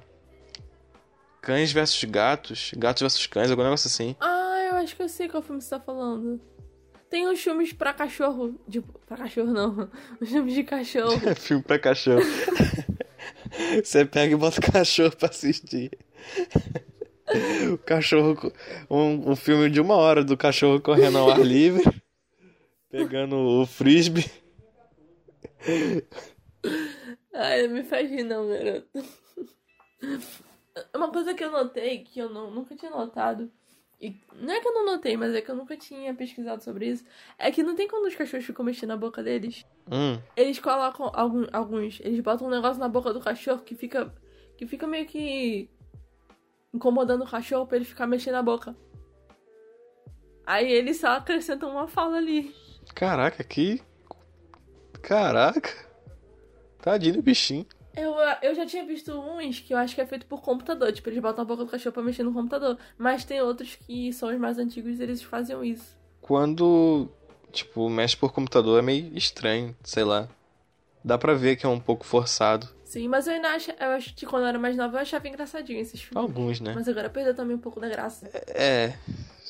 Cães 1.41 1.71
versus 1.71 2.03
Gatos, 2.03 2.71
Gatos 2.77 3.01
versus 3.01 3.25
Cães, 3.27 3.49
algum 3.49 3.63
negócio 3.63 3.87
assim. 3.87 4.15
Ah, 4.19 4.67
eu 4.69 4.75
acho 4.77 4.95
que 4.95 5.01
eu 5.01 5.09
sei 5.09 5.27
qual 5.29 5.41
filme 5.41 5.61
você 5.61 5.69
tá 5.69 5.79
falando. 5.79 6.39
Tem 7.09 7.27
uns 7.27 7.41
filmes 7.41 7.73
pra 7.73 7.93
cachorro. 7.93 8.55
Tipo, 8.69 8.99
pra 9.05 9.17
cachorro 9.17 9.51
não. 9.51 9.89
Os 10.21 10.29
filmes 10.29 10.53
de 10.53 10.63
cachorro. 10.63 11.17
Filme 11.35 11.63
pra 11.63 11.79
cachorro. 11.79 12.21
Você 13.83 14.05
pega 14.05 14.33
e 14.33 14.37
bota 14.37 14.59
o 14.59 14.71
cachorro 14.71 15.15
pra 15.15 15.27
assistir. 15.29 15.91
O 17.71 17.77
cachorro. 17.77 18.51
Um, 18.89 19.31
um 19.31 19.35
filme 19.35 19.69
de 19.69 19.79
uma 19.79 19.95
hora 19.95 20.23
do 20.23 20.35
cachorro 20.35 20.81
correndo 20.81 21.17
ao 21.17 21.29
ar 21.31 21.39
livre, 21.39 21.83
pegando 22.89 23.35
o 23.35 23.65
frisbee. 23.65 24.29
Ai, 27.33 27.67
não 27.67 27.75
me 27.75 27.83
faz 27.83 28.09
rir 28.09 28.23
não, 28.23 28.47
garoto. 28.47 28.87
Uma 30.95 31.11
coisa 31.11 31.33
que 31.33 31.43
eu 31.43 31.51
notei, 31.51 31.99
que 31.99 32.19
eu 32.19 32.29
não, 32.29 32.51
nunca 32.51 32.75
tinha 32.75 32.91
notado, 32.91 33.51
e 33.99 34.15
não 34.33 34.53
é 34.53 34.59
que 34.59 34.67
eu 34.67 34.73
não 34.73 34.85
notei, 34.85 35.15
mas 35.15 35.33
é 35.33 35.41
que 35.41 35.51
eu 35.51 35.55
nunca 35.55 35.77
tinha 35.77 36.13
pesquisado 36.13 36.63
sobre 36.63 36.87
isso, 36.87 37.05
é 37.37 37.51
que 37.51 37.61
não 37.61 37.75
tem 37.75 37.87
quando 37.87 38.07
os 38.07 38.15
cachorros 38.15 38.45
ficam 38.45 38.65
mexendo 38.65 38.89
na 38.89 38.97
boca 38.97 39.21
deles. 39.21 39.65
Hum, 39.91 40.19
Eles 40.35 40.59
colocam 40.59 41.11
algum, 41.13 41.45
alguns, 41.51 41.99
eles 42.01 42.19
botam 42.21 42.47
um 42.47 42.49
negócio 42.49 42.79
na 42.79 42.89
boca 42.89 43.13
do 43.13 43.19
cachorro 43.19 43.61
que 43.61 43.75
fica 43.75 44.13
que 44.57 44.65
fica 44.65 44.87
meio 44.87 45.05
que 45.05 45.69
incomodando 46.73 47.23
o 47.23 47.29
cachorro 47.29 47.67
pra 47.67 47.77
ele 47.77 47.85
ficar 47.85 48.07
mexendo 48.07 48.33
na 48.33 48.43
boca. 48.43 48.75
Aí 50.45 50.71
eles 50.71 50.99
só 50.99 51.09
acrescentam 51.09 51.71
uma 51.71 51.87
fala 51.87 52.17
ali. 52.17 52.53
caraca, 52.95 53.43
que. 53.43 53.81
Caraca. 55.01 55.69
Tadinho 56.81 57.15
do 57.15 57.21
bichinho. 57.21 57.65
Eu, 57.95 58.15
eu 58.41 58.55
já 58.55 58.65
tinha 58.65 58.85
visto 58.85 59.11
uns 59.11 59.59
que 59.59 59.73
eu 59.73 59.77
acho 59.77 59.93
que 59.93 60.01
é 60.01 60.05
feito 60.05 60.25
por 60.25 60.41
computador, 60.41 60.91
tipo, 60.93 61.09
eles 61.09 61.21
botam 61.21 61.43
a 61.43 61.45
boca 61.45 61.65
do 61.65 61.71
cachorro 61.71 61.93
pra 61.93 62.03
mexer 62.03 62.23
no 62.23 62.33
computador. 62.33 62.77
Mas 62.97 63.25
tem 63.25 63.41
outros 63.41 63.75
que 63.75 64.13
são 64.13 64.29
os 64.29 64.39
mais 64.39 64.57
antigos 64.57 64.99
e 64.99 65.03
eles 65.03 65.21
faziam 65.21 65.63
isso. 65.63 65.97
Quando, 66.21 67.09
tipo, 67.51 67.89
mexe 67.89 68.15
por 68.15 68.31
computador 68.31 68.79
é 68.79 68.81
meio 68.81 69.15
estranho, 69.17 69.75
sei 69.83 70.03
lá. 70.03 70.27
Dá 71.03 71.17
pra 71.17 71.33
ver 71.33 71.55
que 71.57 71.65
é 71.65 71.69
um 71.69 71.79
pouco 71.79 72.05
forçado. 72.05 72.67
Sim, 72.91 73.07
mas 73.07 73.25
eu 73.25 73.33
ainda 73.35 73.47
acho, 73.51 73.71
eu 73.71 73.87
acho 73.91 74.13
que 74.13 74.25
quando 74.25 74.43
eu 74.43 74.49
era 74.49 74.59
mais 74.59 74.75
nova 74.75 74.97
eu 74.97 75.01
achava 75.01 75.25
engraçadinho 75.25 75.79
esses 75.79 76.01
filmes. 76.01 76.21
Alguns, 76.21 76.59
né? 76.59 76.73
Mas 76.75 76.89
agora 76.89 77.09
perdeu 77.09 77.33
também 77.33 77.55
um 77.55 77.59
pouco 77.59 77.79
da 77.79 77.87
graça. 77.87 78.29
É, 78.49 78.97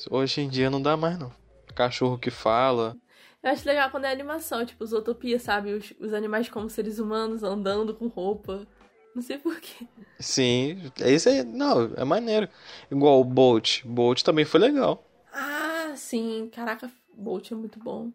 hoje 0.08 0.42
em 0.42 0.48
dia 0.48 0.70
não 0.70 0.80
dá 0.80 0.96
mais 0.96 1.18
não. 1.18 1.32
Cachorro 1.74 2.16
que 2.16 2.30
fala. 2.30 2.96
Eu 3.42 3.50
acho 3.50 3.66
legal 3.66 3.90
quando 3.90 4.04
é 4.04 4.12
animação, 4.12 4.64
tipo, 4.64 4.86
Zootopia, 4.86 5.40
sabe? 5.40 5.72
Os, 5.72 5.92
os 5.98 6.12
animais 6.12 6.48
como 6.48 6.70
seres 6.70 7.00
humanos 7.00 7.42
andando 7.42 7.92
com 7.96 8.06
roupa. 8.06 8.64
Não 9.12 9.20
sei 9.20 9.38
porquê. 9.38 9.88
Sim, 10.20 10.92
esse 11.00 11.28
é. 11.28 11.42
Não, 11.42 11.92
é 11.96 12.04
maneiro. 12.04 12.48
Igual 12.92 13.20
o 13.20 13.24
Bolt. 13.24 13.82
Bolt 13.84 14.22
também 14.22 14.44
foi 14.44 14.60
legal. 14.60 15.04
Ah, 15.32 15.94
sim. 15.96 16.48
Caraca, 16.54 16.88
Bolt 17.12 17.50
é 17.50 17.56
muito 17.56 17.80
bom. 17.80 18.12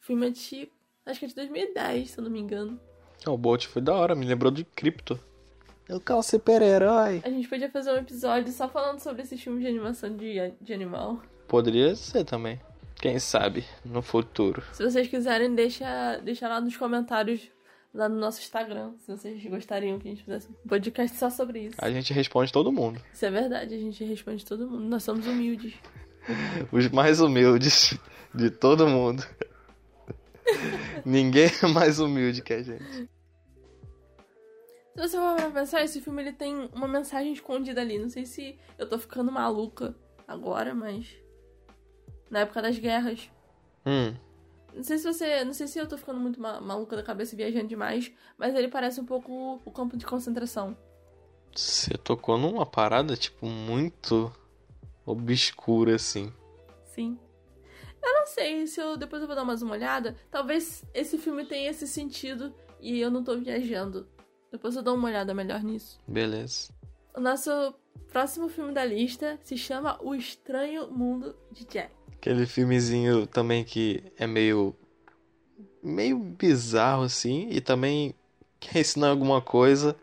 Filme 0.00 0.26
antigo. 0.26 0.70
Acho 1.06 1.18
que 1.20 1.24
é 1.24 1.28
de 1.28 1.34
2010, 1.34 2.10
se 2.10 2.18
eu 2.18 2.24
não 2.24 2.30
me 2.30 2.40
engano. 2.40 2.78
O 3.26 3.36
Bolt 3.36 3.66
foi 3.66 3.82
da 3.82 3.94
hora, 3.94 4.14
me 4.14 4.24
lembrou 4.24 4.50
de 4.50 4.64
Crypto. 4.64 5.18
Eu 5.88 6.00
quero 6.00 6.22
ser 6.22 6.36
super-herói. 6.36 7.20
A 7.24 7.30
gente 7.30 7.48
podia 7.48 7.68
fazer 7.68 7.92
um 7.92 7.96
episódio 7.96 8.52
só 8.52 8.68
falando 8.68 9.00
sobre 9.00 9.22
esses 9.22 9.40
filmes 9.42 9.62
de 9.62 9.68
animação 9.68 10.16
de, 10.16 10.52
de 10.60 10.72
animal. 10.72 11.20
Poderia 11.48 11.94
ser 11.96 12.24
também. 12.24 12.60
Quem 12.94 13.18
sabe, 13.18 13.64
no 13.84 14.00
futuro. 14.00 14.62
Se 14.72 14.84
vocês 14.84 15.08
quiserem, 15.08 15.54
deixa, 15.54 16.18
deixa 16.18 16.46
lá 16.48 16.60
nos 16.60 16.76
comentários, 16.76 17.50
lá 17.92 18.08
no 18.08 18.16
nosso 18.16 18.40
Instagram, 18.40 18.92
se 18.98 19.10
vocês 19.10 19.42
gostariam 19.46 19.98
que 19.98 20.06
a 20.06 20.10
gente 20.12 20.22
fizesse 20.22 20.48
um 20.48 20.68
podcast 20.68 21.16
só 21.16 21.28
sobre 21.28 21.60
isso. 21.66 21.76
A 21.78 21.90
gente 21.90 22.12
responde 22.12 22.52
todo 22.52 22.70
mundo. 22.70 23.00
Isso 23.12 23.26
é 23.26 23.30
verdade, 23.30 23.74
a 23.74 23.78
gente 23.78 24.04
responde 24.04 24.44
todo 24.44 24.68
mundo. 24.68 24.84
Nós 24.84 25.02
somos 25.02 25.26
humildes. 25.26 25.74
Os 26.70 26.88
mais 26.90 27.20
humildes 27.20 27.98
de 28.34 28.50
todo 28.50 28.86
mundo. 28.86 29.24
Ninguém 31.04 31.46
é 31.62 31.66
mais 31.66 31.98
humilde 31.98 32.42
que 32.42 32.52
a 32.52 32.62
gente. 32.62 33.08
Se 34.94 35.08
você 35.08 35.16
for 35.16 35.36
pra 35.36 35.50
pensar, 35.50 35.82
esse 35.82 36.00
filme 36.00 36.22
ele 36.22 36.32
tem 36.32 36.68
uma 36.74 36.86
mensagem 36.88 37.32
escondida 37.32 37.80
ali. 37.80 37.98
Não 37.98 38.08
sei 38.10 38.26
se 38.26 38.58
eu 38.78 38.88
tô 38.88 38.98
ficando 38.98 39.30
maluca 39.32 39.94
agora, 40.26 40.74
mas. 40.74 41.16
Na 42.30 42.40
época 42.40 42.60
das 42.62 42.78
guerras. 42.78 43.30
Hum, 43.86 44.14
Não 44.74 44.82
sei 44.82 44.98
se 44.98 45.04
você. 45.12 45.44
Não 45.44 45.54
sei 45.54 45.66
se 45.66 45.78
eu 45.78 45.86
tô 45.88 45.96
ficando 45.96 46.20
muito 46.20 46.40
ma- 46.40 46.60
maluca 46.60 46.96
da 46.96 47.02
cabeça 47.02 47.34
e 47.34 47.36
viajando 47.36 47.68
demais, 47.68 48.12
mas 48.36 48.54
ele 48.54 48.68
parece 48.68 49.00
um 49.00 49.06
pouco 49.06 49.60
o 49.64 49.70
campo 49.70 49.96
de 49.96 50.04
concentração. 50.04 50.76
você 51.54 51.96
tocou 51.96 52.36
numa 52.36 52.66
parada, 52.66 53.16
tipo, 53.16 53.46
muito 53.46 54.30
obscura, 55.06 55.94
assim. 55.94 56.32
Sim. 56.84 57.18
Eu 58.02 58.12
não 58.14 58.26
sei 58.26 58.66
se 58.66 58.80
eu. 58.80 58.96
Depois 58.96 59.20
eu 59.22 59.26
vou 59.26 59.36
dar 59.36 59.44
mais 59.44 59.62
uma 59.62 59.74
olhada. 59.74 60.16
Talvez 60.30 60.84
esse 60.94 61.18
filme 61.18 61.44
tenha 61.44 61.70
esse 61.70 61.86
sentido 61.86 62.54
e 62.80 62.98
eu 62.98 63.10
não 63.10 63.22
tô 63.22 63.36
viajando. 63.36 64.08
Depois 64.50 64.74
eu 64.74 64.82
dou 64.82 64.96
uma 64.96 65.08
olhada 65.08 65.34
melhor 65.34 65.62
nisso. 65.62 65.98
Beleza. 66.08 66.70
O 67.14 67.20
nosso 67.20 67.74
próximo 68.10 68.48
filme 68.48 68.72
da 68.72 68.84
lista 68.84 69.38
se 69.42 69.56
chama 69.56 69.98
O 70.02 70.14
Estranho 70.14 70.90
Mundo 70.90 71.36
de 71.52 71.64
Jack. 71.66 71.92
Aquele 72.14 72.46
filmezinho 72.46 73.26
também 73.26 73.64
que 73.64 74.02
é 74.16 74.26
meio. 74.26 74.74
meio 75.82 76.18
bizarro, 76.18 77.04
assim, 77.04 77.48
e 77.50 77.60
também 77.60 78.14
quer 78.58 78.80
ensinar 78.80 79.08
alguma 79.08 79.40
coisa, 79.40 79.96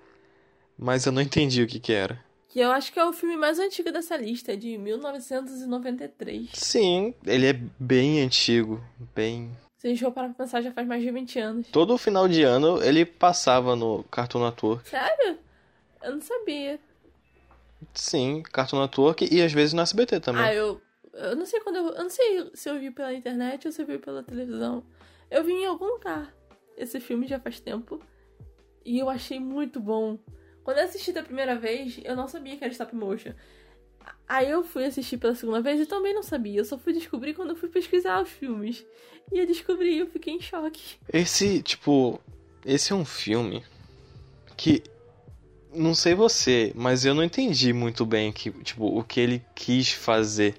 mas 0.78 1.06
eu 1.06 1.12
não 1.12 1.22
entendi 1.22 1.62
o 1.62 1.68
que 1.68 1.80
que 1.80 1.94
era. 1.94 2.24
Que 2.58 2.62
eu 2.62 2.72
acho 2.72 2.92
que 2.92 3.00
é 3.00 3.06
o 3.06 3.14
filme 3.14 3.38
mais 3.38 3.60
antigo 3.60 3.92
dessa 3.92 4.18
lista, 4.18 4.54
é 4.54 4.56
de 4.56 4.80
1993. 4.80 6.50
Sim, 6.54 7.14
ele 7.24 7.46
é 7.46 7.54
bem 7.54 8.24
antigo, 8.24 8.84
bem. 9.14 9.56
Se 9.78 9.86
a 9.86 9.90
gente 9.92 10.04
for 10.04 10.12
parar 10.12 10.30
pra 10.30 10.44
pensar, 10.44 10.64
já 10.64 10.72
faz 10.72 10.88
mais 10.88 11.04
de 11.04 11.12
20 11.12 11.38
anos. 11.38 11.68
Todo 11.68 11.96
final 12.00 12.28
de 12.28 12.42
ano 12.42 12.82
ele 12.82 13.06
passava 13.06 13.76
no 13.76 14.04
Cartoon 14.06 14.44
Network. 14.44 14.90
Sério? 14.90 15.38
Eu 16.02 16.14
não 16.14 16.22
sabia. 16.22 16.80
Sim, 17.94 18.42
Cartoon 18.42 18.82
Network 18.82 19.32
e 19.32 19.40
às 19.40 19.54
vezes 19.54 19.74
no 19.74 19.82
SBT 19.84 20.20
também. 20.20 20.42
Ah, 20.42 20.52
eu. 20.52 20.82
Eu 21.14 21.36
não 21.36 21.46
sei 21.46 21.60
quando 21.60 21.76
eu. 21.76 21.90
Eu 21.90 22.04
não 22.06 22.10
sei 22.10 22.50
se 22.56 22.68
eu 22.68 22.80
vi 22.80 22.90
pela 22.90 23.14
internet 23.14 23.68
ou 23.68 23.72
se 23.72 23.84
eu 23.84 23.86
vi 23.86 24.00
pela 24.00 24.24
televisão. 24.24 24.84
Eu 25.30 25.44
vi 25.44 25.52
em 25.52 25.68
algum 25.68 25.86
lugar 25.86 26.34
esse 26.76 27.00
filme 27.00 27.28
já 27.28 27.40
faz 27.40 27.60
tempo. 27.60 28.02
E 28.84 28.98
eu 28.98 29.12
achei 29.12 29.40
muito 29.40 29.80
bom. 29.80 30.18
Quando 30.68 30.80
eu 30.80 30.84
assisti 30.84 31.14
da 31.14 31.24
primeira 31.24 31.56
vez, 31.56 31.98
eu 32.04 32.14
não 32.14 32.28
sabia 32.28 32.58
que 32.58 32.64
era 32.66 32.74
stop 32.74 32.94
motion. 32.94 33.32
Aí 34.28 34.50
eu 34.50 34.66
fui 34.66 34.84
assistir 34.84 35.16
pela 35.16 35.34
segunda 35.34 35.62
vez 35.62 35.80
e 35.80 35.86
também 35.86 36.14
não 36.14 36.22
sabia. 36.22 36.60
Eu 36.60 36.66
só 36.66 36.78
fui 36.78 36.92
descobrir 36.92 37.34
quando 37.34 37.52
eu 37.52 37.56
fui 37.56 37.70
pesquisar 37.70 38.22
os 38.22 38.28
filmes. 38.28 38.86
E 39.32 39.40
eu 39.40 39.48
descobri 39.48 39.96
e 39.96 40.00
eu 40.00 40.08
fiquei 40.08 40.34
em 40.34 40.42
choque. 40.42 40.98
Esse, 41.14 41.62
tipo, 41.62 42.20
esse 42.66 42.92
é 42.92 42.96
um 42.98 43.06
filme 43.06 43.64
que 44.58 44.84
não 45.74 45.96
sei 45.96 46.14
você, 46.14 46.74
mas 46.76 47.06
eu 47.06 47.16
não 47.16 47.24
entendi 47.24 47.72
muito 47.72 48.06
bem 48.06 48.34
que, 48.34 48.52
tipo, 48.52 48.88
o 48.88 49.02
que 49.06 49.22
ele 49.22 49.42
quis 49.56 49.94
fazer. 49.94 50.56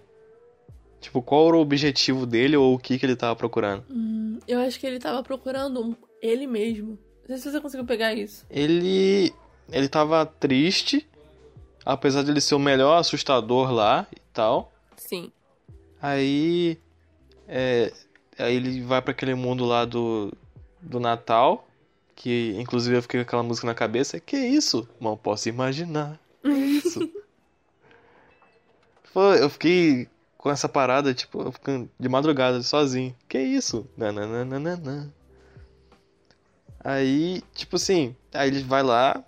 Tipo, 1.02 1.20
qual 1.20 1.48
era 1.48 1.56
o 1.58 1.60
objetivo 1.60 2.24
dele 2.24 2.56
ou 2.56 2.76
o 2.76 2.78
que 2.78 2.98
que 2.98 3.04
ele 3.04 3.14
tava 3.14 3.36
procurando? 3.36 3.84
Hum, 3.90 4.38
eu 4.48 4.58
acho 4.60 4.80
que 4.80 4.86
ele 4.86 5.00
tava 5.00 5.22
procurando 5.22 5.94
ele 6.22 6.46
mesmo. 6.46 6.98
Não 7.28 7.36
sei 7.36 7.36
se 7.36 7.50
você 7.50 7.60
conseguiu 7.60 7.84
pegar 7.84 8.14
isso. 8.14 8.46
Ele 8.48 9.30
ele 9.70 9.88
tava 9.88 10.24
triste 10.26 11.08
Apesar 11.88 12.22
dele 12.22 12.38
ser 12.38 12.54
o 12.54 12.58
melhor 12.58 12.98
assustador 12.98 13.72
lá 13.72 14.06
e 14.14 14.20
tal. 14.34 14.70
Sim. 14.94 15.32
Aí. 16.02 16.78
É, 17.48 17.90
aí 18.38 18.56
ele 18.56 18.82
vai 18.82 19.00
para 19.00 19.12
aquele 19.12 19.34
mundo 19.34 19.64
lá 19.64 19.86
do, 19.86 20.30
do 20.82 21.00
Natal. 21.00 21.66
Que 22.14 22.54
inclusive 22.58 22.94
eu 22.94 23.00
fiquei 23.00 23.20
com 23.20 23.26
aquela 23.26 23.42
música 23.42 23.66
na 23.66 23.74
cabeça. 23.74 24.20
Que 24.20 24.36
isso? 24.36 24.86
Mal 25.00 25.16
posso 25.16 25.48
imaginar. 25.48 26.20
Que 26.42 26.50
isso? 26.50 27.10
Pô, 29.14 29.32
eu 29.32 29.48
fiquei 29.48 30.08
com 30.36 30.50
essa 30.50 30.68
parada, 30.68 31.14
tipo, 31.14 31.40
eu 31.40 31.88
de 31.98 32.08
madrugada 32.10 32.62
sozinho. 32.62 33.16
Que 33.26 33.38
isso? 33.38 33.88
Nananana. 33.96 35.10
Aí, 36.84 37.42
tipo 37.54 37.76
assim, 37.76 38.14
aí 38.34 38.48
ele 38.48 38.62
vai 38.62 38.82
lá 38.82 39.24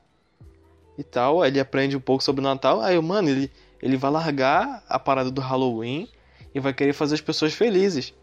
e 1.00 1.04
tal, 1.04 1.42
aí 1.42 1.50
ele 1.50 1.60
aprende 1.60 1.96
um 1.96 2.00
pouco 2.00 2.22
sobre 2.22 2.40
o 2.40 2.44
Natal. 2.44 2.80
Aí, 2.80 3.00
mano, 3.00 3.28
ele, 3.28 3.50
ele 3.82 3.96
vai 3.96 4.10
largar 4.10 4.84
a 4.88 4.98
parada 4.98 5.30
do 5.30 5.40
Halloween 5.40 6.08
e 6.54 6.60
vai 6.60 6.72
querer 6.72 6.92
fazer 6.92 7.14
as 7.14 7.20
pessoas 7.20 7.52
felizes. 7.52 8.14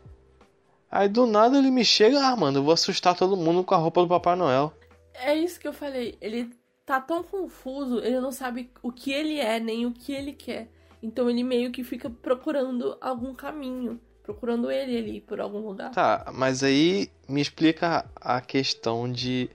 Aí 0.89 1.09
do 1.09 1.25
nada 1.25 1.57
ele 1.57 1.69
me 1.69 1.83
chega, 1.83 2.25
ah, 2.25 2.35
mano, 2.35 2.59
eu 2.59 2.63
vou 2.63 2.73
assustar 2.73 3.15
todo 3.15 3.35
mundo 3.35 3.63
com 3.63 3.75
a 3.75 3.77
roupa 3.77 4.01
do 4.01 4.07
Papai 4.07 4.35
Noel. 4.35 4.73
É 5.13 5.35
isso 5.35 5.59
que 5.59 5.67
eu 5.67 5.73
falei. 5.73 6.17
Ele 6.21 6.49
tá 6.85 7.01
tão 7.01 7.23
confuso, 7.23 7.99
ele 7.99 8.19
não 8.19 8.31
sabe 8.31 8.71
o 8.81 8.91
que 8.91 9.11
ele 9.11 9.39
é, 9.39 9.59
nem 9.59 9.85
o 9.85 9.91
que 9.91 10.13
ele 10.13 10.31
quer. 10.31 10.69
Então 11.03 11.29
ele 11.29 11.43
meio 11.43 11.71
que 11.71 11.83
fica 11.83 12.09
procurando 12.09 12.97
algum 13.01 13.33
caminho. 13.33 13.99
Procurando 14.23 14.69
ele 14.69 14.97
ali 14.97 15.21
por 15.21 15.39
algum 15.39 15.59
lugar. 15.59 15.91
Tá, 15.91 16.31
mas 16.33 16.63
aí 16.63 17.09
me 17.29 17.39
explica 17.39 18.09
a 18.15 18.41
questão 18.41 19.09
de. 19.09 19.49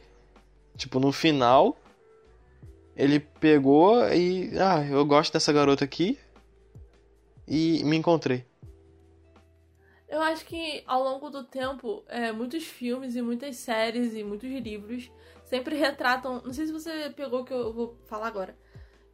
Tipo, 0.76 0.98
no 0.98 1.12
final. 1.12 1.76
Ele 2.96 3.20
pegou 3.20 4.06
e. 4.08 4.50
Ah, 4.58 4.84
eu 4.84 5.04
gosto 5.04 5.32
dessa 5.32 5.52
garota 5.52 5.84
aqui. 5.84 6.18
E 7.46 7.82
me 7.84 7.96
encontrei. 7.96 8.44
Eu 10.08 10.20
acho 10.20 10.44
que 10.44 10.82
ao 10.86 11.02
longo 11.02 11.30
do 11.30 11.42
tempo, 11.42 12.04
é, 12.06 12.32
muitos 12.32 12.64
filmes 12.64 13.16
e 13.16 13.22
muitas 13.22 13.56
séries 13.56 14.14
e 14.14 14.22
muitos 14.22 14.50
livros 14.50 15.10
sempre 15.44 15.74
retratam. 15.74 16.42
Não 16.44 16.52
sei 16.52 16.66
se 16.66 16.72
você 16.72 17.10
pegou 17.10 17.40
o 17.40 17.44
que 17.44 17.52
eu 17.52 17.72
vou 17.72 17.96
falar 18.06 18.26
agora. 18.26 18.56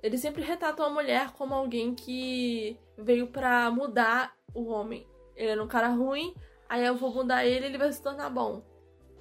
Eles 0.03 0.21
sempre 0.21 0.43
retratam 0.43 0.87
a 0.87 0.91
mulher 0.91 1.33
como 1.33 1.55
alguém 1.55 1.95
que 1.95 2.77
veio 2.97 3.29
para 3.29 3.71
mudar 3.71 4.37
o 4.55 4.67
homem. 4.67 5.07
Ele 5.37 5.51
era 5.51 5.63
um 5.63 5.69
cara 5.69 5.89
ruim, 5.89 6.35
aí 6.69 6.85
eu 6.85 6.97
vou 6.97 7.15
mudar 7.15 7.45
ele 7.45 7.67
ele 7.67 7.79
vai 7.79 7.93
se 7.93 8.03
tornar 8.03 8.31
bom. 8.31 8.63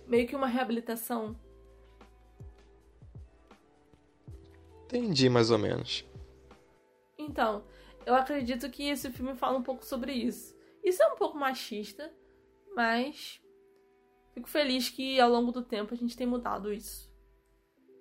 Meio 0.08 0.28
que 0.28 0.36
uma 0.36 0.48
reabilitação. 0.48 1.36
Entendi 4.88 5.30
mais 5.30 5.52
ou 5.52 5.58
menos. 5.58 6.06
Então, 7.18 7.64
eu 8.06 8.16
acredito 8.16 8.70
que 8.70 8.84
esse 8.84 9.12
filme 9.12 9.36
fala 9.36 9.58
um 9.58 9.64
pouco 9.64 9.86
sobre 9.86 10.14
isso. 10.14 10.56
Isso 10.82 11.04
é 11.04 11.08
um 11.08 11.18
pouco 11.18 11.38
machista, 11.38 12.10
mas 12.74 13.42
fico 14.34 14.48
feliz 14.48 14.90
que 14.90 15.20
ao 15.20 15.30
longo 15.30 15.52
do 15.52 15.62
tempo 15.62 15.94
a 15.94 15.98
gente 15.98 16.16
tem 16.16 16.26
mudado 16.26 16.72
isso. 16.72 17.12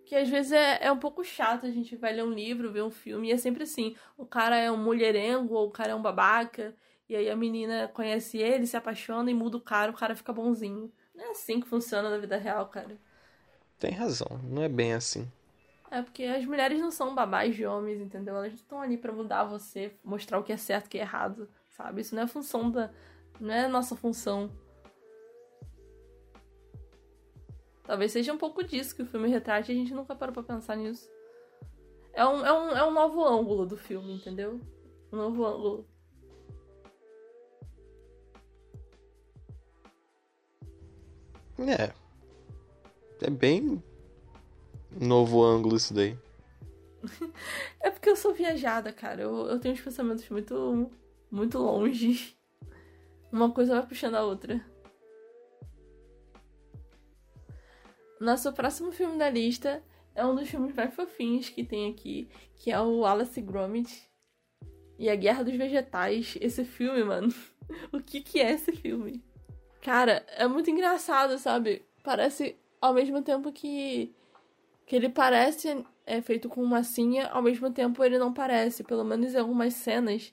Que 0.05 0.15
às 0.15 0.29
vezes 0.29 0.53
é, 0.53 0.85
é 0.85 0.93
um 0.93 0.99
pouco 0.99 1.25
chato, 1.25 1.67
a 1.67 1.71
gente 1.71 1.97
vai 1.97 2.13
ler 2.13 2.23
um 2.23 2.31
livro, 2.31 2.71
ver 2.71 2.85
um 2.85 2.91
filme, 2.91 3.29
e 3.29 3.33
é 3.33 3.37
sempre 3.37 3.65
assim: 3.65 3.97
o 4.17 4.25
cara 4.25 4.57
é 4.57 4.71
um 4.71 4.77
mulherengo, 4.77 5.55
ou 5.55 5.67
o 5.67 5.73
cara 5.73 5.91
é 5.91 5.95
um 5.97 6.03
babaca, 6.03 6.77
e 7.09 7.17
aí 7.17 7.29
a 7.29 7.35
menina 7.35 7.89
conhece 7.89 8.39
ele, 8.39 8.69
se 8.69 8.77
apaixona 8.77 9.29
e 9.29 9.35
muda 9.35 9.57
o 9.57 9.61
cara, 9.61 9.91
o 9.91 9.97
cara 9.97 10.15
fica 10.15 10.33
bonzinho. 10.33 10.93
Não 11.13 11.25
é 11.25 11.31
assim 11.31 11.59
que 11.59 11.67
funciona 11.67 12.09
na 12.09 12.19
vida 12.19 12.37
real, 12.37 12.69
cara. 12.69 12.97
Tem 13.77 13.91
razão, 13.91 14.41
não 14.45 14.63
é 14.63 14.69
bem 14.69 14.95
assim. 14.95 15.27
É 15.91 16.03
porque 16.03 16.25
as 16.25 16.45
mulheres 16.45 16.81
não 16.81 16.91
são 16.91 17.15
babás 17.15 17.55
de 17.55 17.65
homens, 17.65 18.01
entendeu? 18.01 18.37
Elas 18.37 18.53
estão 18.55 18.81
ali 18.81 18.97
para 18.97 19.13
mudar 19.13 19.45
você, 19.45 19.95
mostrar 20.05 20.39
o 20.39 20.43
que 20.43 20.53
é 20.53 20.57
certo 20.57 20.87
e 20.87 20.89
o 20.89 20.91
que 20.91 20.99
é 20.99 21.03
errado 21.03 21.49
sabe? 21.77 22.01
Isso 22.01 22.15
não 22.15 22.23
é 22.23 22.27
função 22.27 22.71
da. 22.71 22.91
Não 23.39 23.53
é 23.53 23.69
nossa 23.69 23.95
função. 23.95 24.51
Talvez 27.85 28.11
seja 28.11 28.33
um 28.33 28.39
pouco 28.39 28.65
disso 28.65 28.97
que 28.97 29.03
o 29.03 29.07
filme 29.07 29.29
retrate 29.29 29.71
e 29.71 29.75
a 29.75 29.79
gente 29.79 29.95
nunca 29.95 30.17
parou 30.17 30.33
pra 30.33 30.43
pensar 30.43 30.77
nisso. 30.77 31.09
É 32.13 32.27
um, 32.27 32.45
é 32.45 32.53
um, 32.53 32.71
é 32.71 32.85
um 32.85 32.91
novo 32.91 33.23
ângulo 33.23 33.67
do 33.67 33.77
filme, 33.77 34.15
entendeu? 34.15 34.59
Um 35.13 35.17
novo 35.17 35.45
ângulo. 35.45 35.87
É. 41.59 41.93
É 43.23 43.31
bem 43.31 43.83
novo 45.01 45.43
ângulo 45.43 45.77
isso 45.77 45.95
daí. 45.95 46.17
é 47.81 47.91
porque 47.91 48.09
eu 48.09 48.17
sou 48.17 48.35
viajada, 48.35 48.93
cara. 48.93 49.23
Eu, 49.23 49.47
eu 49.47 49.61
tenho 49.61 49.75
uns 49.75 49.81
pensamentos 49.81 50.29
muito 50.29 50.91
muito 51.31 51.59
longe. 51.59 52.37
Uma 53.31 53.51
coisa 53.51 53.75
vai 53.75 53.87
puxando 53.87 54.15
a 54.15 54.25
outra. 54.25 54.65
Nosso 58.21 58.53
próximo 58.53 58.93
filme 58.93 59.19
da 59.19 59.29
lista 59.29 59.83
é 60.15 60.25
um 60.25 60.35
dos 60.35 60.49
filmes 60.49 60.75
mais 60.75 60.95
fofinhos 60.95 61.51
que 61.51 61.63
tem 61.63 61.91
aqui, 61.91 62.29
que 62.55 62.71
é 62.71 62.81
o 62.81 63.05
Alice 63.05 63.41
Gromit 63.43 64.09
e 64.99 65.11
a 65.11 65.15
Guerra 65.15 65.45
dos 65.45 65.55
Vegetais. 65.55 66.39
Esse 66.41 66.65
filme, 66.65 67.05
mano, 67.05 67.33
o 67.93 68.01
que 68.01 68.23
que 68.23 68.41
é 68.41 68.53
esse 68.53 68.73
filme? 68.73 69.23
Cara, 69.83 70.25
é 70.29 70.49
muito 70.49 70.71
engraçado, 70.71 71.39
sabe? 71.39 71.85
Parece 72.03 72.57
ao 72.81 72.95
mesmo 72.95 73.21
tempo 73.23 73.53
que 73.53 74.15
que 74.87 74.97
ele 74.97 75.09
parece 75.09 75.85
é 76.07 76.23
feito 76.23 76.49
com 76.49 76.65
massinha, 76.65 77.27
ao 77.27 77.43
mesmo 77.43 77.71
tempo 77.71 78.03
ele 78.05 78.19
não 78.19 78.33
parece, 78.33 78.85
pelo 78.85 79.05
menos 79.05 79.35
em 79.35 79.39
algumas 79.39 79.75
cenas 79.75 80.33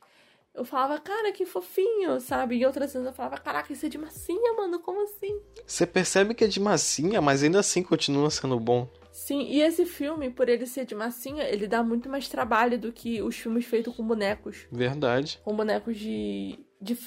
eu 0.54 0.64
falava, 0.64 1.00
cara, 1.00 1.32
que 1.32 1.46
fofinho, 1.46 2.20
sabe? 2.22 2.58
Em 2.58 2.66
outras 2.66 2.94
vezes 2.94 3.08
eu 3.08 3.14
falava, 3.14 3.38
caraca, 3.38 3.74
isso 3.74 3.88
é 3.88 3.90
de 3.90 3.98
massinha, 3.98 4.54
mano, 4.54 4.80
como 4.80 5.02
assim? 5.02 5.42
Você 5.66 5.88
percebe 5.88 6.36
que 6.36 6.44
é 6.44 6.48
de 6.48 6.60
massinha, 6.60 7.20
mas 7.22 7.42
ainda 7.42 7.60
assim 7.60 7.82
continua 7.82 8.30
sendo 8.30 8.60
bom. 8.60 8.88
Sim, 9.12 9.48
e 9.50 9.62
esse 9.62 9.86
filme, 9.86 10.30
por 10.30 10.50
ele 10.50 10.66
ser 10.68 10.86
de 10.86 10.94
massinha, 10.94 11.44
ele 11.44 11.68
dá 11.68 11.82
muito 11.82 12.08
mais 12.08 12.28
trabalho 12.28 12.78
do 12.78 12.92
que 12.92 13.22
os 13.22 13.36
filmes 13.36 13.66
feitos 13.66 13.96
com 13.96 14.06
bonecos. 14.06 14.68
Verdade. 14.72 15.40
Com 15.44 15.56
bonecos 15.56 15.98
de. 15.98 16.60
de... 16.80 16.98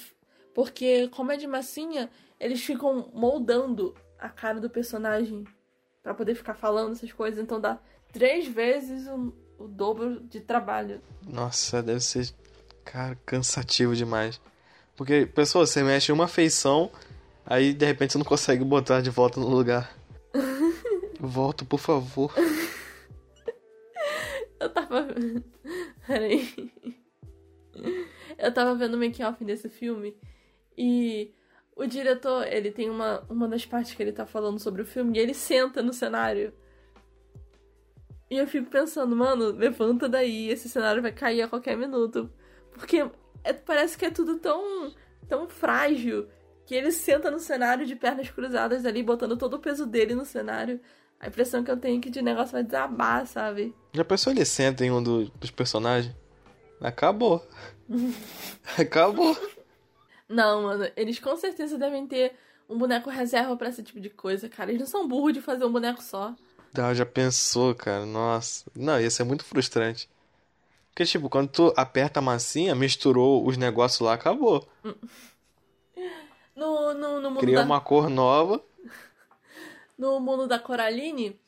Porque, 0.53 1.07
como 1.09 1.31
é 1.31 1.37
de 1.37 1.47
massinha, 1.47 2.09
eles 2.39 2.61
ficam 2.63 3.11
moldando 3.13 3.93
a 4.19 4.29
cara 4.29 4.59
do 4.59 4.69
personagem 4.69 5.45
para 6.07 6.13
poder 6.13 6.35
ficar 6.35 6.53
falando 6.53 6.93
essas 6.93 7.11
coisas. 7.11 7.37
Então 7.37 7.59
dá 7.59 7.77
três 8.13 8.47
vezes 8.47 9.07
o, 9.07 9.33
o 9.59 9.67
dobro 9.67 10.21
de 10.21 10.39
trabalho. 10.39 11.01
Nossa, 11.27 11.83
deve 11.83 11.99
ser 11.99 12.33
Cara, 12.85 13.17
cansativo 13.25 13.93
demais. 13.93 14.39
Porque, 14.95 15.25
pessoa, 15.25 15.67
você 15.67 15.83
mexe 15.83 16.13
uma 16.13 16.29
feição, 16.29 16.89
aí 17.45 17.73
de 17.73 17.85
repente 17.85 18.13
você 18.13 18.17
não 18.17 18.25
consegue 18.25 18.63
botar 18.63 19.01
de 19.01 19.09
volta 19.09 19.41
no 19.41 19.49
lugar. 19.49 19.93
Volta, 21.19 21.65
por 21.65 21.79
favor. 21.79 22.33
Eu 24.61 24.69
tava. 24.69 25.07
Peraí. 26.07 26.71
Eu 28.37 28.53
tava 28.53 28.75
vendo 28.75 28.93
o 28.93 28.97
make-off 28.97 29.43
desse 29.43 29.67
filme 29.67 30.15
e 30.77 31.33
o 31.77 31.85
diretor, 31.85 32.45
ele 32.47 32.71
tem 32.71 32.89
uma, 32.89 33.23
uma 33.29 33.47
das 33.47 33.65
partes 33.65 33.93
que 33.93 34.01
ele 34.01 34.11
tá 34.11 34.25
falando 34.25 34.59
sobre 34.59 34.81
o 34.81 34.85
filme 34.85 35.17
e 35.17 35.21
ele 35.21 35.33
senta 35.33 35.81
no 35.81 35.93
cenário. 35.93 36.51
E 38.29 38.37
eu 38.37 38.47
fico 38.47 38.69
pensando, 38.69 39.15
mano, 39.15 39.51
levanta 39.51 40.09
daí, 40.09 40.49
esse 40.49 40.67
cenário 40.67 41.01
vai 41.01 41.11
cair 41.11 41.43
a 41.43 41.47
qualquer 41.47 41.77
minuto. 41.77 42.29
Porque 42.73 43.09
é, 43.43 43.53
parece 43.53 43.97
que 43.97 44.05
é 44.05 44.11
tudo 44.11 44.37
tão, 44.37 44.91
tão 45.29 45.47
frágil 45.47 46.27
que 46.65 46.75
ele 46.75 46.91
senta 46.91 47.31
no 47.31 47.39
cenário 47.39 47.85
de 47.85 47.95
pernas 47.95 48.29
cruzadas 48.29 48.85
ali, 48.85 49.01
botando 49.01 49.37
todo 49.37 49.53
o 49.53 49.59
peso 49.59 49.85
dele 49.85 50.13
no 50.15 50.25
cenário. 50.25 50.81
A 51.19 51.27
impressão 51.27 51.63
que 51.63 51.71
eu 51.71 51.77
tenho 51.77 51.99
é 51.99 52.01
que 52.01 52.09
de 52.09 52.21
negócio 52.21 52.51
vai 52.51 52.63
desabar, 52.63 53.25
sabe? 53.25 53.73
Já 53.93 54.03
pensou 54.03 54.33
ele 54.33 54.43
senta 54.43 54.83
em 54.83 54.91
um 54.91 55.01
do, 55.01 55.29
dos 55.29 55.51
personagens? 55.51 56.13
Acabou. 56.81 57.47
Acabou. 58.77 59.37
Não, 60.27 60.63
mano, 60.63 60.91
eles 60.95 61.19
com 61.19 61.35
certeza 61.37 61.77
devem 61.77 62.05
ter 62.05 62.33
um 62.69 62.77
boneco 62.77 63.09
reserva 63.09 63.55
para 63.55 63.69
esse 63.69 63.81
tipo 63.81 63.99
de 63.99 64.09
coisa, 64.09 64.49
cara. 64.49 64.69
Eles 64.69 64.81
não 64.81 64.87
são 64.87 65.07
burros 65.07 65.33
de 65.33 65.41
fazer 65.41 65.65
um 65.65 65.71
boneco 65.71 66.01
só. 66.01 66.35
Ah, 66.77 66.93
já 66.93 67.05
pensou, 67.05 67.73
cara. 67.73 68.05
Nossa. 68.05 68.69
Não, 68.75 68.99
ia 68.99 69.09
ser 69.09 69.23
muito 69.23 69.45
frustrante. 69.45 70.09
Porque, 70.89 71.05
tipo, 71.05 71.29
quando 71.29 71.49
tu 71.49 71.73
aperta 71.77 72.19
a 72.19 72.23
massinha, 72.23 72.75
misturou 72.75 73.45
os 73.45 73.55
negócios 73.55 74.01
lá, 74.01 74.13
acabou. 74.13 74.67
No, 76.55 76.91
no, 76.91 77.21
no 77.21 77.29
mundo 77.29 77.39
Cria 77.39 77.57
da... 77.57 77.63
uma 77.63 77.79
cor 77.79 78.09
nova. 78.09 78.59
No 79.95 80.19
mundo 80.19 80.47
da 80.47 80.57
Coraline, 80.57 81.39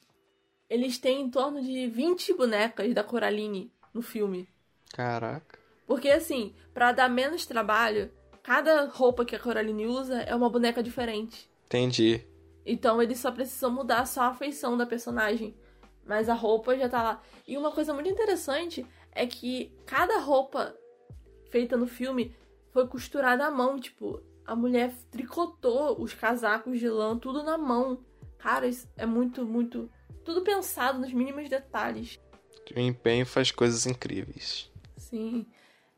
eles 0.69 0.99
têm 0.99 1.21
em 1.21 1.29
torno 1.31 1.61
de 1.63 1.87
20 1.87 2.35
bonecas 2.35 2.93
da 2.93 3.03
Coraline 3.03 3.71
no 3.91 4.03
filme. 4.03 4.47
Caraca. 4.93 5.57
Porque, 5.87 6.09
assim, 6.09 6.53
para 6.75 6.91
dar 6.91 7.09
menos 7.09 7.47
trabalho, 7.47 8.11
cada 8.49 8.85
roupa 8.85 9.23
que 9.23 9.35
a 9.35 9.39
Coraline 9.39 9.85
usa 9.85 10.23
é 10.23 10.33
uma 10.33 10.49
boneca 10.49 10.81
diferente. 10.81 11.47
Entendi. 11.67 12.25
Então 12.65 12.99
eles 12.99 13.19
só 13.19 13.31
precisam 13.31 13.69
mudar 13.69 14.07
só 14.07 14.23
a 14.23 14.33
feição 14.33 14.75
da 14.75 14.87
personagem. 14.87 15.55
Mas 16.03 16.27
a 16.27 16.33
roupa 16.33 16.75
já 16.75 16.89
tá 16.89 17.03
lá. 17.03 17.23
E 17.47 17.55
uma 17.55 17.71
coisa 17.71 17.93
muito 17.93 18.09
interessante 18.09 18.83
é 19.11 19.27
que 19.27 19.71
cada 19.85 20.17
roupa 20.17 20.75
feita 21.51 21.77
no 21.77 21.85
filme 21.85 22.35
foi 22.71 22.87
costurada 22.87 23.45
à 23.45 23.51
mão. 23.51 23.79
Tipo, 23.79 24.19
a 24.43 24.55
mulher 24.55 24.95
tricotou 25.11 26.01
os 26.01 26.15
casacos 26.15 26.79
de 26.79 26.89
lã, 26.89 27.19
tudo 27.19 27.43
na 27.43 27.55
mão. 27.55 28.03
Cara, 28.39 28.65
isso 28.65 28.89
é 28.97 29.05
muito, 29.05 29.45
muito. 29.45 29.91
Tudo 30.25 30.41
pensado 30.41 30.97
nos 30.97 31.13
mínimos 31.13 31.47
detalhes. 31.47 32.19
O 32.75 32.79
empenho 32.79 33.27
faz 33.27 33.51
coisas 33.51 33.85
incríveis. 33.85 34.71
Sim. 34.97 35.45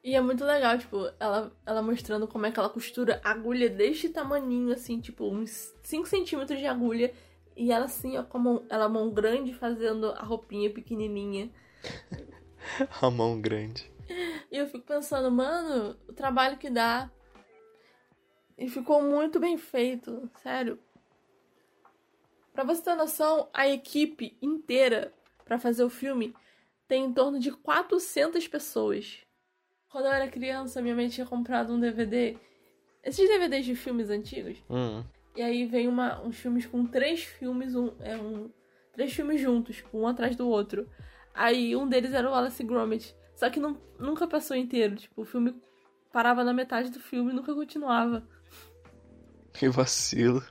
E 0.03 0.15
é 0.15 0.21
muito 0.21 0.43
legal, 0.43 0.77
tipo, 0.79 0.97
ela, 1.19 1.55
ela 1.63 1.81
mostrando 1.81 2.27
como 2.27 2.45
é 2.47 2.51
que 2.51 2.59
ela 2.59 2.69
costura 2.69 3.21
agulha 3.23 3.69
deste 3.69 4.09
tamaninho, 4.09 4.73
assim, 4.73 4.99
tipo, 4.99 5.31
uns 5.31 5.75
5 5.83 6.07
centímetros 6.07 6.57
de 6.57 6.65
agulha. 6.65 7.13
E 7.55 7.71
ela 7.71 7.85
assim, 7.85 8.17
ó, 8.17 8.23
com 8.23 8.37
a 8.37 8.41
mão, 8.41 8.65
ela 8.67 8.89
mão 8.89 9.11
grande 9.11 9.53
fazendo 9.53 10.11
a 10.11 10.23
roupinha 10.23 10.71
pequenininha. 10.71 11.51
a 12.99 13.11
mão 13.11 13.39
grande. 13.39 13.91
E 14.51 14.57
eu 14.57 14.65
fico 14.67 14.85
pensando, 14.85 15.29
mano, 15.29 15.95
o 16.07 16.13
trabalho 16.13 16.57
que 16.57 16.69
dá. 16.69 17.11
E 18.57 18.67
ficou 18.67 19.03
muito 19.03 19.39
bem 19.39 19.57
feito, 19.57 20.29
sério. 20.41 20.79
Pra 22.53 22.63
você 22.63 22.81
ter 22.81 22.95
noção, 22.95 23.49
a 23.53 23.67
equipe 23.67 24.37
inteira 24.41 25.13
para 25.45 25.59
fazer 25.59 25.83
o 25.83 25.89
filme 25.89 26.35
tem 26.87 27.05
em 27.05 27.13
torno 27.13 27.39
de 27.39 27.51
400 27.51 28.47
pessoas. 28.47 29.19
Quando 29.91 30.05
eu 30.05 30.11
era 30.11 30.27
criança, 30.29 30.81
minha 30.81 30.95
mãe 30.95 31.09
tinha 31.09 31.27
comprado 31.27 31.73
um 31.73 31.79
DVD. 31.79 32.37
Esses 33.03 33.27
DVDs 33.27 33.65
de 33.65 33.75
filmes 33.75 34.09
antigos. 34.09 34.57
Hum. 34.69 35.03
E 35.35 35.41
aí 35.41 35.65
vem 35.65 35.87
uma, 35.87 36.21
uns 36.21 36.37
filmes 36.37 36.65
com 36.65 36.85
três 36.85 37.23
filmes, 37.23 37.75
um, 37.75 37.91
é 37.99 38.15
um, 38.15 38.49
três 38.93 39.11
filmes 39.13 39.41
juntos, 39.41 39.77
tipo, 39.77 39.97
um 39.97 40.07
atrás 40.07 40.35
do 40.35 40.47
outro. 40.47 40.87
Aí 41.33 41.75
um 41.75 41.87
deles 41.87 42.13
era 42.13 42.27
o 42.27 42.31
Wallace 42.31 42.63
Gromit. 42.63 43.13
Só 43.35 43.49
que 43.49 43.59
não, 43.59 43.77
nunca 43.99 44.25
passou 44.27 44.55
inteiro. 44.55 44.95
Tipo, 44.95 45.23
o 45.23 45.25
filme 45.25 45.59
parava 46.11 46.43
na 46.43 46.53
metade 46.53 46.89
do 46.89 46.99
filme 46.99 47.31
e 47.31 47.35
nunca 47.35 47.53
continuava. 47.53 48.25
Que 49.51 49.67
vacilo. 49.67 50.41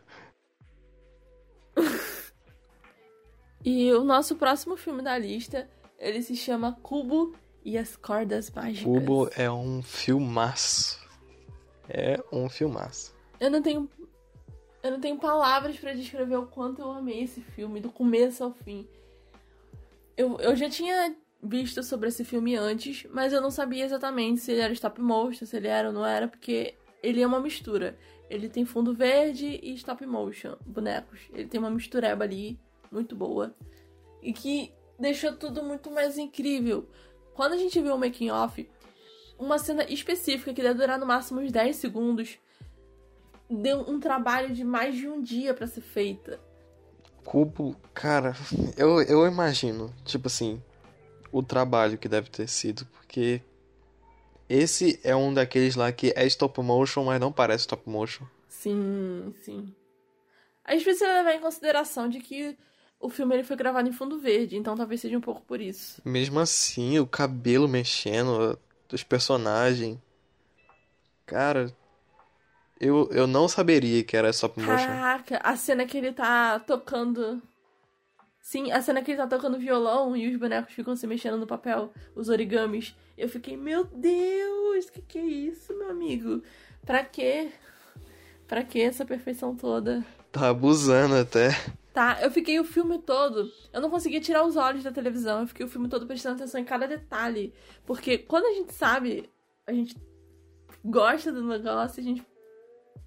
e 3.65 3.91
o 3.93 4.05
nosso 4.05 4.37
próximo 4.37 4.77
filme 4.77 5.03
da 5.03 5.17
lista, 5.17 5.67
ele 5.99 6.21
se 6.21 6.37
chama 6.37 6.77
Cubo 6.83 7.35
e 7.65 7.77
as 7.77 7.97
Cordas 7.97 8.51
Mágicas. 8.51 8.85
Cubo 8.85 9.29
é 9.37 9.51
um 9.51 9.83
filmaço. 9.83 11.01
É 11.89 12.23
um 12.33 12.49
filmaço. 12.49 13.15
Eu 13.39 13.51
não 13.51 13.63
tenho. 13.63 13.89
Eu 14.83 14.93
não 14.93 15.01
tenho 15.01 15.19
palavras 15.19 15.77
para 15.77 15.93
descrever 15.93 16.37
o 16.37 16.47
quanto 16.47 16.81
eu 16.81 16.91
amei 16.91 17.23
esse 17.23 17.41
filme, 17.41 17.81
do 17.81 17.91
começo 17.91 18.43
ao 18.43 18.53
fim. 18.53 18.89
Eu, 20.17 20.39
eu 20.39 20.57
já 20.57 20.71
tinha 20.71 21.15
visto 21.43 21.83
sobre 21.83 22.09
esse 22.09 22.25
filme 22.25 22.57
antes, 22.57 23.07
mas 23.11 23.33
eu 23.33 23.41
não 23.41 23.51
sabia 23.51 23.85
exatamente 23.85 24.41
se 24.41 24.53
ele 24.53 24.61
era 24.61 24.73
stop 24.73 25.01
motion, 25.01 25.45
se 25.45 25.57
ele 25.57 25.69
era 25.69 25.89
ou 25.89 25.95
não 25.95 26.05
era, 26.05 26.29
porque 26.29 26.75
ele 27.03 27.21
é 27.21 27.27
uma 27.27 27.41
mistura. 27.41 27.99
Ele 28.29 28.49
tem 28.49 28.65
fundo 28.65 28.95
verde 28.95 29.59
e 29.63 29.75
stop 29.75 30.05
motion, 30.07 30.57
bonecos. 30.65 31.21
Ele 31.33 31.49
tem 31.49 31.59
uma 31.59 31.71
mistureba 31.71 32.25
ali, 32.25 32.59
muito 32.91 33.17
boa. 33.17 33.55
E 34.23 34.33
que 34.33 34.73
deixou 34.99 35.33
tudo 35.33 35.63
muito 35.65 35.91
mais 35.91 36.19
incrível. 36.19 36.89
Quando 37.41 37.55
a 37.55 37.57
gente 37.57 37.81
viu 37.81 37.95
o 37.95 37.99
making 37.99 38.29
off, 38.29 38.69
uma 39.39 39.59
cena 39.59 39.83
específica 39.85 40.53
que 40.53 40.61
deve 40.61 40.79
durar 40.79 40.99
no 40.99 41.07
máximo 41.07 41.41
uns 41.41 41.51
10 41.51 41.75
segundos, 41.75 42.39
deu 43.49 43.81
um 43.81 43.99
trabalho 43.99 44.55
de 44.55 44.63
mais 44.63 44.95
de 44.95 45.09
um 45.09 45.23
dia 45.23 45.55
para 45.55 45.67
ser 45.67 45.81
feita. 45.81 46.39
Cubo, 47.25 47.75
cara, 47.95 48.37
eu, 48.77 49.01
eu 49.01 49.27
imagino, 49.27 49.91
tipo 50.05 50.27
assim, 50.27 50.63
o 51.33 51.43
trabalho 51.43 51.97
que 51.97 52.11
deve 52.11 52.29
ter 52.29 52.47
sido, 52.47 52.85
porque 52.93 53.41
esse 54.47 55.01
é 55.03 55.17
um 55.17 55.33
daqueles 55.33 55.77
lá 55.77 55.91
que 55.91 56.13
é 56.15 56.27
stop 56.27 56.61
motion, 56.61 57.05
mas 57.05 57.19
não 57.19 57.33
parece 57.33 57.61
stop 57.61 57.89
motion. 57.89 58.27
Sim, 58.51 59.35
sim. 59.43 59.75
A 60.63 60.75
gente 60.75 60.85
precisa 60.85 61.07
levar 61.07 61.33
em 61.33 61.41
consideração 61.41 62.07
de 62.07 62.21
que 62.21 62.55
o 63.01 63.09
filme 63.09 63.35
ele 63.35 63.43
foi 63.45 63.57
gravado 63.57 63.89
em 63.89 63.93
fundo 63.93 64.19
verde, 64.19 64.57
então 64.57 64.77
talvez 64.77 65.01
seja 65.01 65.17
um 65.17 65.23
pouco 65.23 65.41
por 65.41 65.61
isso. 65.61 66.03
Mesmo 66.05 66.39
assim, 66.39 66.99
o 66.99 67.07
cabelo 67.07 67.67
mexendo, 67.67 68.59
dos 68.89 69.03
personagens. 69.03 69.99
Cara, 71.25 71.73
eu, 72.79 73.09
eu 73.11 73.27
não 73.27 73.49
saberia 73.49 74.05
que 74.05 74.17
era 74.17 74.31
stop 74.31 74.61
motion. 74.61 74.87
Caraca, 74.87 75.41
a 75.43 75.57
cena 75.57 75.87
que 75.87 75.97
ele 75.97 76.13
tá 76.13 76.61
tocando. 76.61 77.41
Sim, 78.43 78.71
a 78.73 78.83
cena 78.83 79.03
que 79.03 79.13
ele 79.13 79.19
tá 79.19 79.27
tocando 79.27 79.59
violão 79.59 80.17
e 80.17 80.29
os 80.29 80.37
bonecos 80.37 80.75
ficam 80.75 80.95
se 80.95 81.07
mexendo 81.07 81.39
no 81.39 81.47
papel, 81.47 81.93
os 82.15 82.29
origamis. 82.29 82.95
Eu 83.17 83.29
fiquei, 83.29 83.57
meu 83.57 83.85
Deus, 83.85 84.91
que 84.91 85.01
que 85.03 85.19
é 85.19 85.25
isso, 85.25 85.77
meu 85.77 85.91
amigo? 85.91 86.43
Pra 86.85 87.05
quê? 87.05 87.51
Pra 88.49 88.65
que 88.65 88.81
essa 88.81 89.05
perfeição 89.05 89.55
toda? 89.55 90.05
Tá 90.33 90.49
abusando 90.49 91.15
até. 91.15 91.51
Tá, 91.93 92.19
eu 92.23 92.31
fiquei 92.31 92.59
o 92.61 92.65
filme 92.65 92.99
todo. 92.99 93.51
Eu 93.73 93.81
não 93.81 93.91
conseguia 93.91 94.21
tirar 94.21 94.45
os 94.45 94.57
olhos 94.57 94.85
da 94.85 94.93
televisão. 94.93 95.41
Eu 95.41 95.47
fiquei 95.47 95.67
o 95.67 95.69
filme 95.69 95.89
todo 95.89 96.07
prestando 96.07 96.37
atenção 96.37 96.61
em 96.61 96.65
cada 96.65 96.87
detalhe. 96.87 97.53
Porque 97.85 98.17
quando 98.19 98.45
a 98.45 98.53
gente 98.53 98.73
sabe, 98.73 99.29
a 99.67 99.73
gente 99.73 99.97
gosta 100.85 101.33
do 101.33 101.45
negócio, 101.45 102.01
a 102.01 102.05
gente. 102.05 102.25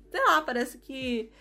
Sei 0.10 0.24
lá, 0.26 0.42
parece 0.42 0.78
que 0.78 1.32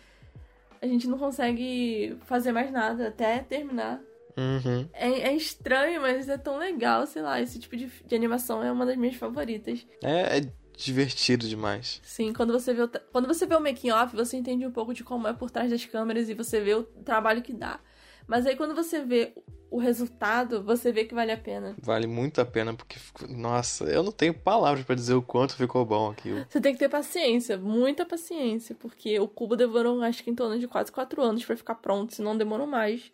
a 0.80 0.86
gente 0.86 1.08
não 1.08 1.18
consegue 1.18 2.16
fazer 2.26 2.52
mais 2.52 2.70
nada 2.70 3.08
até 3.08 3.40
terminar. 3.40 4.00
Uhum. 4.36 4.88
É, 4.92 5.28
é, 5.28 5.36
estranho, 5.36 6.00
mas 6.00 6.28
é 6.28 6.38
tão 6.38 6.58
legal, 6.58 7.06
sei 7.06 7.22
lá. 7.22 7.40
Esse 7.40 7.58
tipo 7.58 7.76
de, 7.76 7.86
de 7.86 8.14
animação 8.14 8.62
é 8.62 8.72
uma 8.72 8.86
das 8.86 8.96
minhas 8.96 9.16
favoritas. 9.16 9.86
É, 10.02 10.38
é 10.38 10.52
divertido 10.76 11.48
demais. 11.48 12.00
Sim, 12.04 12.32
quando 12.32 12.52
você 12.52 12.72
vê 12.72 12.82
o, 12.82 12.88
quando 13.12 13.26
você 13.26 13.46
vê 13.46 13.54
o 13.54 13.60
making 13.60 13.90
off, 13.90 14.14
você 14.14 14.36
entende 14.36 14.66
um 14.66 14.72
pouco 14.72 14.94
de 14.94 15.04
como 15.04 15.28
é 15.28 15.32
por 15.32 15.50
trás 15.50 15.70
das 15.70 15.84
câmeras 15.84 16.28
e 16.28 16.34
você 16.34 16.60
vê 16.60 16.74
o 16.74 16.82
trabalho 16.82 17.42
que 17.42 17.52
dá. 17.52 17.80
Mas 18.26 18.46
aí 18.46 18.56
quando 18.56 18.74
você 18.74 19.04
vê 19.04 19.34
o 19.70 19.78
resultado, 19.78 20.62
você 20.62 20.92
vê 20.92 21.04
que 21.04 21.14
vale 21.14 21.32
a 21.32 21.36
pena. 21.36 21.74
Vale 21.80 22.06
muito 22.06 22.40
a 22.40 22.44
pena 22.44 22.74
porque 22.74 22.98
nossa, 23.28 23.84
eu 23.84 24.02
não 24.02 24.12
tenho 24.12 24.34
palavras 24.34 24.84
para 24.84 24.94
dizer 24.94 25.14
o 25.14 25.22
quanto 25.22 25.56
ficou 25.56 25.84
bom 25.84 26.10
aquilo. 26.10 26.44
Você 26.48 26.60
tem 26.60 26.74
que 26.74 26.78
ter 26.78 26.88
paciência, 26.88 27.56
muita 27.56 28.04
paciência, 28.04 28.74
porque 28.74 29.18
o 29.18 29.26
cubo 29.26 29.56
demorou 29.56 30.02
acho 30.02 30.22
que 30.22 30.30
em 30.30 30.34
torno 30.34 30.58
de 30.58 30.68
quase 30.68 30.92
quatro 30.92 31.22
anos 31.22 31.44
para 31.44 31.56
ficar 31.56 31.76
pronto, 31.76 32.14
se 32.14 32.22
não 32.22 32.36
demorou 32.36 32.66
mais. 32.66 33.10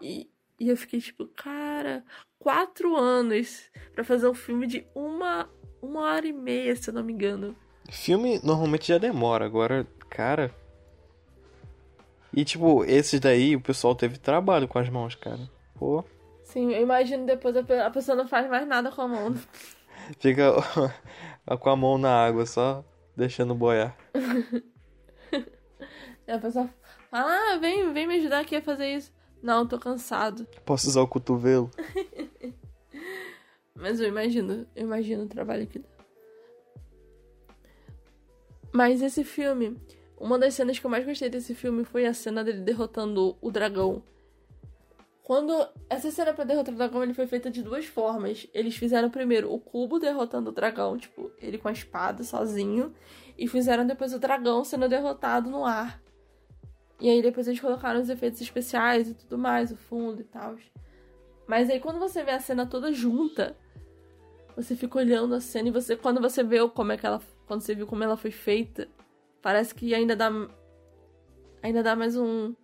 E, 0.00 0.28
e 0.58 0.68
eu 0.68 0.76
fiquei 0.76 1.00
tipo, 1.00 1.26
cara, 1.26 2.02
quatro 2.38 2.96
anos 2.96 3.70
para 3.94 4.02
fazer 4.02 4.26
um 4.26 4.34
filme 4.34 4.66
de 4.66 4.86
uma 4.94 5.50
uma 5.82 6.02
hora 6.02 6.26
e 6.26 6.32
meia, 6.32 6.74
se 6.76 6.90
eu 6.90 6.94
não 6.94 7.02
me 7.02 7.12
engano. 7.12 7.54
Filme 7.90 8.40
normalmente 8.42 8.88
já 8.88 8.98
demora, 8.98 9.44
agora, 9.44 9.86
cara. 10.08 10.54
E 12.32 12.44
tipo, 12.44 12.84
esses 12.84 13.18
daí 13.18 13.56
o 13.56 13.60
pessoal 13.60 13.94
teve 13.94 14.18
trabalho 14.18 14.68
com 14.68 14.78
as 14.78 14.88
mãos, 14.88 15.14
cara. 15.14 15.40
Pô. 15.74 16.04
Sim, 16.44 16.72
eu 16.72 16.82
imagino 16.82 17.26
depois 17.26 17.56
a 17.56 17.90
pessoa 17.90 18.16
não 18.16 18.28
faz 18.28 18.48
mais 18.48 18.66
nada 18.66 18.90
com 18.90 19.02
a 19.02 19.08
mão. 19.08 19.34
Fica 20.18 20.52
com 21.60 21.70
a 21.70 21.76
mão 21.76 21.98
na 21.98 22.10
água, 22.10 22.46
só 22.46 22.84
deixando 23.16 23.54
boiar. 23.54 23.96
e 25.32 26.30
a 26.30 26.38
pessoa 26.38 26.68
fala, 27.10 27.30
ah, 27.30 27.58
vem, 27.58 27.92
vem 27.92 28.06
me 28.06 28.16
ajudar 28.16 28.40
aqui 28.40 28.56
a 28.56 28.62
fazer 28.62 28.94
isso. 28.94 29.12
Não, 29.42 29.66
tô 29.66 29.78
cansado. 29.78 30.46
Posso 30.64 30.88
usar 30.88 31.00
o 31.00 31.08
cotovelo? 31.08 31.70
Mas 33.80 33.98
eu 33.98 34.06
imagino, 34.06 34.66
eu 34.76 34.82
imagino 34.84 35.24
o 35.24 35.28
trabalho 35.28 35.66
que 35.66 35.78
dá. 35.78 35.88
Mas 38.72 39.02
esse 39.02 39.24
filme, 39.24 39.76
uma 40.18 40.38
das 40.38 40.54
cenas 40.54 40.78
que 40.78 40.84
eu 40.84 40.90
mais 40.90 41.04
gostei 41.04 41.30
desse 41.30 41.54
filme 41.54 41.82
foi 41.84 42.06
a 42.06 42.12
cena 42.12 42.44
dele 42.44 42.60
derrotando 42.60 43.36
o 43.40 43.50
dragão. 43.50 44.02
Quando 45.22 45.66
essa 45.88 46.10
cena 46.10 46.34
para 46.34 46.44
derrotar 46.44 46.74
o 46.74 46.76
dragão, 46.76 47.02
ele 47.02 47.14
foi 47.14 47.26
feita 47.26 47.50
de 47.50 47.62
duas 47.62 47.86
formas. 47.86 48.46
Eles 48.52 48.76
fizeram 48.76 49.08
primeiro 49.08 49.52
o 49.52 49.58
cubo 49.58 49.98
derrotando 49.98 50.50
o 50.50 50.52
dragão, 50.52 50.98
tipo, 50.98 51.30
ele 51.38 51.56
com 51.56 51.68
a 51.68 51.72
espada 51.72 52.22
sozinho, 52.22 52.92
e 53.38 53.48
fizeram 53.48 53.86
depois 53.86 54.12
o 54.12 54.18
dragão 54.18 54.62
sendo 54.62 54.88
derrotado 54.88 55.48
no 55.48 55.64
ar. 55.64 56.02
E 57.00 57.08
aí 57.08 57.22
depois 57.22 57.48
eles 57.48 57.60
colocaram 57.60 58.00
os 58.00 58.10
efeitos 58.10 58.40
especiais 58.40 59.08
e 59.08 59.14
tudo 59.14 59.38
mais, 59.38 59.70
o 59.72 59.76
fundo 59.76 60.20
e 60.20 60.24
tal. 60.24 60.56
Mas 61.46 61.70
aí 61.70 61.80
quando 61.80 61.98
você 61.98 62.22
vê 62.22 62.32
a 62.32 62.40
cena 62.40 62.66
toda 62.66 62.92
junta, 62.92 63.56
você 64.62 64.76
fica 64.76 64.98
olhando 64.98 65.34
a 65.34 65.40
cena 65.40 65.68
e 65.68 65.72
você 65.72 65.96
quando 65.96 66.20
você 66.20 66.42
vê 66.42 66.66
como 66.68 66.92
é 66.92 66.96
que 66.96 67.06
ela 67.06 67.20
quando 67.46 67.62
você 67.62 67.74
viu 67.74 67.86
como 67.86 68.02
ela 68.04 68.16
foi 68.16 68.30
feita, 68.30 68.88
parece 69.42 69.74
que 69.74 69.94
ainda 69.94 70.14
dá 70.14 70.30
ainda 71.62 71.82
dá 71.82 71.96
mais 71.96 72.16
um 72.16 72.54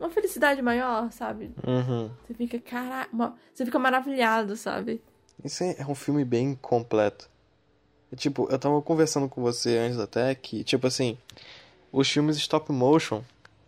uma 0.00 0.10
felicidade 0.10 0.62
maior, 0.62 1.12
sabe? 1.12 1.52
Uhum. 1.66 2.10
Você 2.26 2.34
fica, 2.34 2.58
caraca, 2.58 3.10
você 3.52 3.66
fica 3.66 3.78
maravilhado, 3.78 4.56
sabe? 4.56 5.02
Isso 5.44 5.62
é 5.62 5.86
um 5.86 5.94
filme 5.94 6.24
bem 6.24 6.54
completo. 6.54 7.28
tipo, 8.16 8.48
eu 8.50 8.58
tava 8.58 8.80
conversando 8.80 9.28
com 9.28 9.42
você 9.42 9.76
antes 9.76 9.98
até 9.98 10.34
que, 10.34 10.64
tipo 10.64 10.86
assim, 10.86 11.18
os 11.92 12.10
filmes 12.10 12.36
stop 12.38 12.72
motion, 12.72 13.22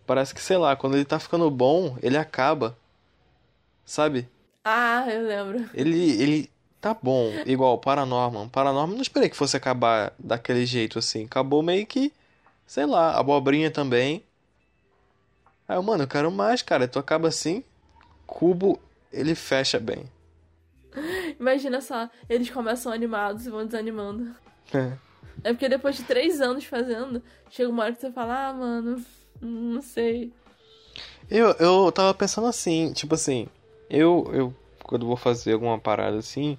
parece 0.07 0.35
que, 0.35 0.41
sei 0.41 0.57
lá, 0.57 0.75
quando 0.75 0.97
ele 0.97 1.05
tá 1.05 1.19
ficando 1.19 1.51
bom, 1.51 1.97
ele 2.03 2.17
acaba. 2.17 2.77
Sabe? 3.85 4.27
Ah, 4.65 5.05
eu 5.09 5.27
lembro. 5.27 5.69
Ele, 5.75 6.23
ele 6.23 6.51
tá 6.83 6.95
bom. 7.01 7.33
Igual 7.47 7.79
Paranorman. 7.79 8.49
Paranorman 8.49 8.97
não 8.97 9.03
esperei 9.03 9.29
que 9.29 9.37
fosse 9.37 9.57
acabar 9.57 10.13
daquele 10.19 10.67
jeito 10.67 10.99
assim. 10.99 11.25
Acabou 11.25 11.63
meio 11.63 11.87
que, 11.87 12.13
sei 12.67 12.85
lá, 12.85 13.17
abobrinha 13.17 13.71
também. 13.71 14.25
Aí 15.69 15.77
eu, 15.77 15.83
mano, 15.83 16.03
eu 16.03 16.09
quero 16.09 16.31
mais, 16.31 16.61
cara. 16.61 16.89
Tu 16.89 16.99
acaba 16.99 17.29
assim, 17.29 17.63
cubo, 18.27 18.81
ele 19.13 19.37
fecha 19.37 19.79
bem. 19.79 20.05
Imagina 21.39 21.81
só, 21.81 22.11
eles 22.29 22.51
começam 22.51 22.93
animados 22.93 23.47
e 23.47 23.51
vão 23.51 23.65
desanimando. 23.65 24.35
É. 24.75 24.93
É 25.45 25.53
porque 25.53 25.69
depois 25.69 25.97
de 25.97 26.03
três 26.03 26.41
anos 26.41 26.65
fazendo, 26.65 27.23
chega 27.49 27.71
uma 27.71 27.85
hora 27.85 27.93
que 27.93 28.01
você 28.01 28.11
fala, 28.11 28.49
ah, 28.49 28.53
mano, 28.53 29.05
não 29.41 29.81
sei. 29.81 30.33
Eu, 31.31 31.53
eu 31.53 31.93
tava 31.93 32.13
pensando 32.13 32.49
assim, 32.49 32.93
tipo 32.93 33.15
assim, 33.15 33.47
eu, 33.89 34.29
eu 34.33 34.55
quando 34.83 35.07
vou 35.07 35.17
fazer 35.17 35.55
alguma 35.55 35.79
parada 35.79 36.19
assim, 36.19 36.59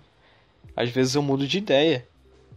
às 0.76 0.89
vezes 0.89 1.15
eu 1.15 1.21
mudo 1.21 1.47
de 1.47 1.57
ideia. 1.57 2.07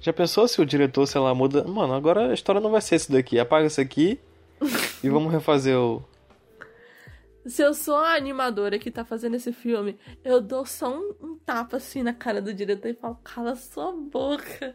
Já 0.00 0.12
pensou 0.12 0.46
se 0.46 0.60
o 0.60 0.66
diretor, 0.66 1.06
sei 1.06 1.20
lá, 1.20 1.34
muda. 1.34 1.64
Mano, 1.64 1.94
agora 1.94 2.30
a 2.30 2.34
história 2.34 2.60
não 2.60 2.70
vai 2.70 2.80
ser 2.80 2.96
isso 2.96 3.12
daqui. 3.12 3.38
Apaga 3.38 3.66
isso 3.66 3.80
aqui 3.80 4.18
e 5.02 5.08
vamos 5.08 5.32
refazer 5.32 5.76
o. 5.78 6.02
Se 7.46 7.62
eu 7.62 7.72
sou 7.74 7.96
a 7.96 8.14
animadora 8.14 8.78
que 8.78 8.90
tá 8.90 9.04
fazendo 9.04 9.36
esse 9.36 9.52
filme, 9.52 9.96
eu 10.24 10.40
dou 10.40 10.66
só 10.66 10.92
um, 10.92 11.14
um 11.20 11.38
tapa 11.38 11.76
assim 11.76 12.02
na 12.02 12.12
cara 12.12 12.42
do 12.42 12.52
diretor 12.52 12.88
e 12.88 12.94
falo, 12.94 13.16
cala 13.22 13.54
sua 13.54 13.92
boca. 13.92 14.74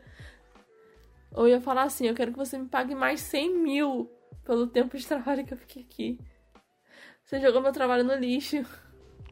Ou 1.34 1.48
ia 1.48 1.60
falar 1.60 1.84
assim, 1.84 2.08
eu 2.08 2.16
quero 2.16 2.32
que 2.32 2.38
você 2.38 2.58
me 2.58 2.68
pague 2.68 2.96
mais 2.96 3.20
100 3.22 3.58
mil 3.58 4.10
pelo 4.46 4.68
tempo 4.68 4.98
de 4.98 5.06
trabalho 5.06 5.46
que 5.46 5.54
eu 5.54 5.58
fiquei 5.58 5.84
aqui. 5.84 6.20
Você 7.24 7.40
jogou 7.40 7.62
meu 7.62 7.72
trabalho 7.72 8.04
no 8.04 8.16
lixo. 8.16 8.66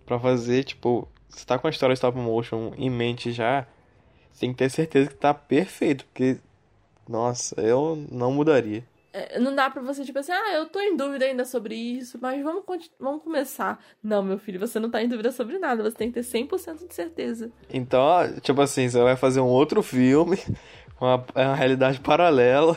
Pra 0.05 0.19
fazer, 0.19 0.63
tipo, 0.63 1.07
você 1.29 1.45
tá 1.45 1.57
com 1.57 1.67
a 1.67 1.69
história 1.69 1.93
stop 1.93 2.17
motion 2.17 2.73
em 2.77 2.89
mente 2.89 3.31
já, 3.31 3.67
tem 4.39 4.51
que 4.51 4.57
ter 4.57 4.69
certeza 4.69 5.09
que 5.09 5.15
tá 5.15 5.33
perfeito, 5.33 6.05
porque, 6.05 6.37
nossa, 7.07 7.59
eu 7.61 7.95
não 8.09 8.31
mudaria. 8.31 8.83
É, 9.11 9.39
não 9.39 9.55
dá 9.55 9.69
pra 9.69 9.81
você, 9.81 10.05
tipo 10.05 10.19
assim, 10.19 10.31
ah, 10.31 10.53
eu 10.53 10.67
tô 10.67 10.79
em 10.79 10.95
dúvida 10.95 11.25
ainda 11.25 11.43
sobre 11.43 11.75
isso, 11.75 12.19
mas 12.21 12.41
vamos, 12.43 12.63
vamos 12.99 13.23
começar. 13.23 13.83
Não, 14.03 14.21
meu 14.21 14.37
filho, 14.37 14.59
você 14.59 14.79
não 14.79 14.89
tá 14.89 15.01
em 15.01 15.07
dúvida 15.07 15.31
sobre 15.31 15.57
nada, 15.57 15.81
você 15.83 15.97
tem 15.97 16.11
que 16.11 16.21
ter 16.21 16.25
100% 16.25 16.87
de 16.87 16.93
certeza. 16.93 17.51
Então, 17.69 18.07
tipo 18.41 18.61
assim, 18.61 18.87
você 18.87 19.01
vai 19.01 19.15
fazer 19.15 19.41
um 19.41 19.47
outro 19.47 19.81
filme, 19.81 20.37
uma, 21.01 21.25
é 21.33 21.45
uma 21.45 21.55
realidade 21.55 21.99
paralela, 21.99 22.75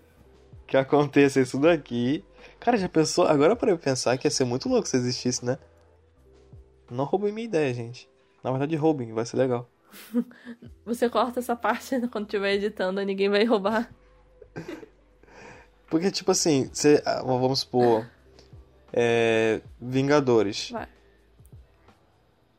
que 0.66 0.76
aconteça 0.76 1.40
isso 1.40 1.58
daqui. 1.58 2.24
Cara, 2.60 2.76
já 2.76 2.88
pensou? 2.88 3.26
Agora 3.26 3.56
para 3.56 3.76
pensar 3.76 4.16
que 4.16 4.26
ia 4.26 4.30
ser 4.30 4.44
muito 4.44 4.68
louco 4.68 4.88
se 4.88 4.96
existisse, 4.96 5.44
né? 5.44 5.58
Não 6.90 7.04
roubem 7.04 7.32
minha 7.32 7.46
ideia, 7.46 7.74
gente. 7.74 8.08
Na 8.42 8.50
verdade, 8.50 8.76
roubem, 8.76 9.12
vai 9.12 9.26
ser 9.26 9.36
legal. 9.36 9.68
Você 10.84 11.08
corta 11.08 11.40
essa 11.40 11.56
parte 11.56 12.00
quando 12.08 12.24
estiver 12.24 12.54
editando, 12.54 13.00
ninguém 13.02 13.28
vai 13.28 13.44
roubar. 13.44 13.92
Porque, 15.88 16.10
tipo 16.10 16.30
assim, 16.30 16.68
você, 16.72 17.02
ah, 17.04 17.22
vamos 17.22 17.60
supor. 17.60 18.06
É, 18.92 19.60
Vingadores. 19.80 20.70
Vai. 20.70 20.88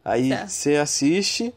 Aí 0.03 0.29
você 0.47 0.75
assiste. 0.75 1.53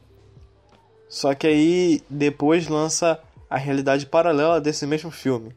Só 1.09 1.35
que 1.35 1.47
aí 1.47 2.03
depois 2.09 2.69
lança 2.69 3.21
a 3.49 3.57
realidade 3.57 4.07
paralela 4.07 4.61
desse 4.61 4.87
mesmo 4.87 5.11
filme. 5.11 5.55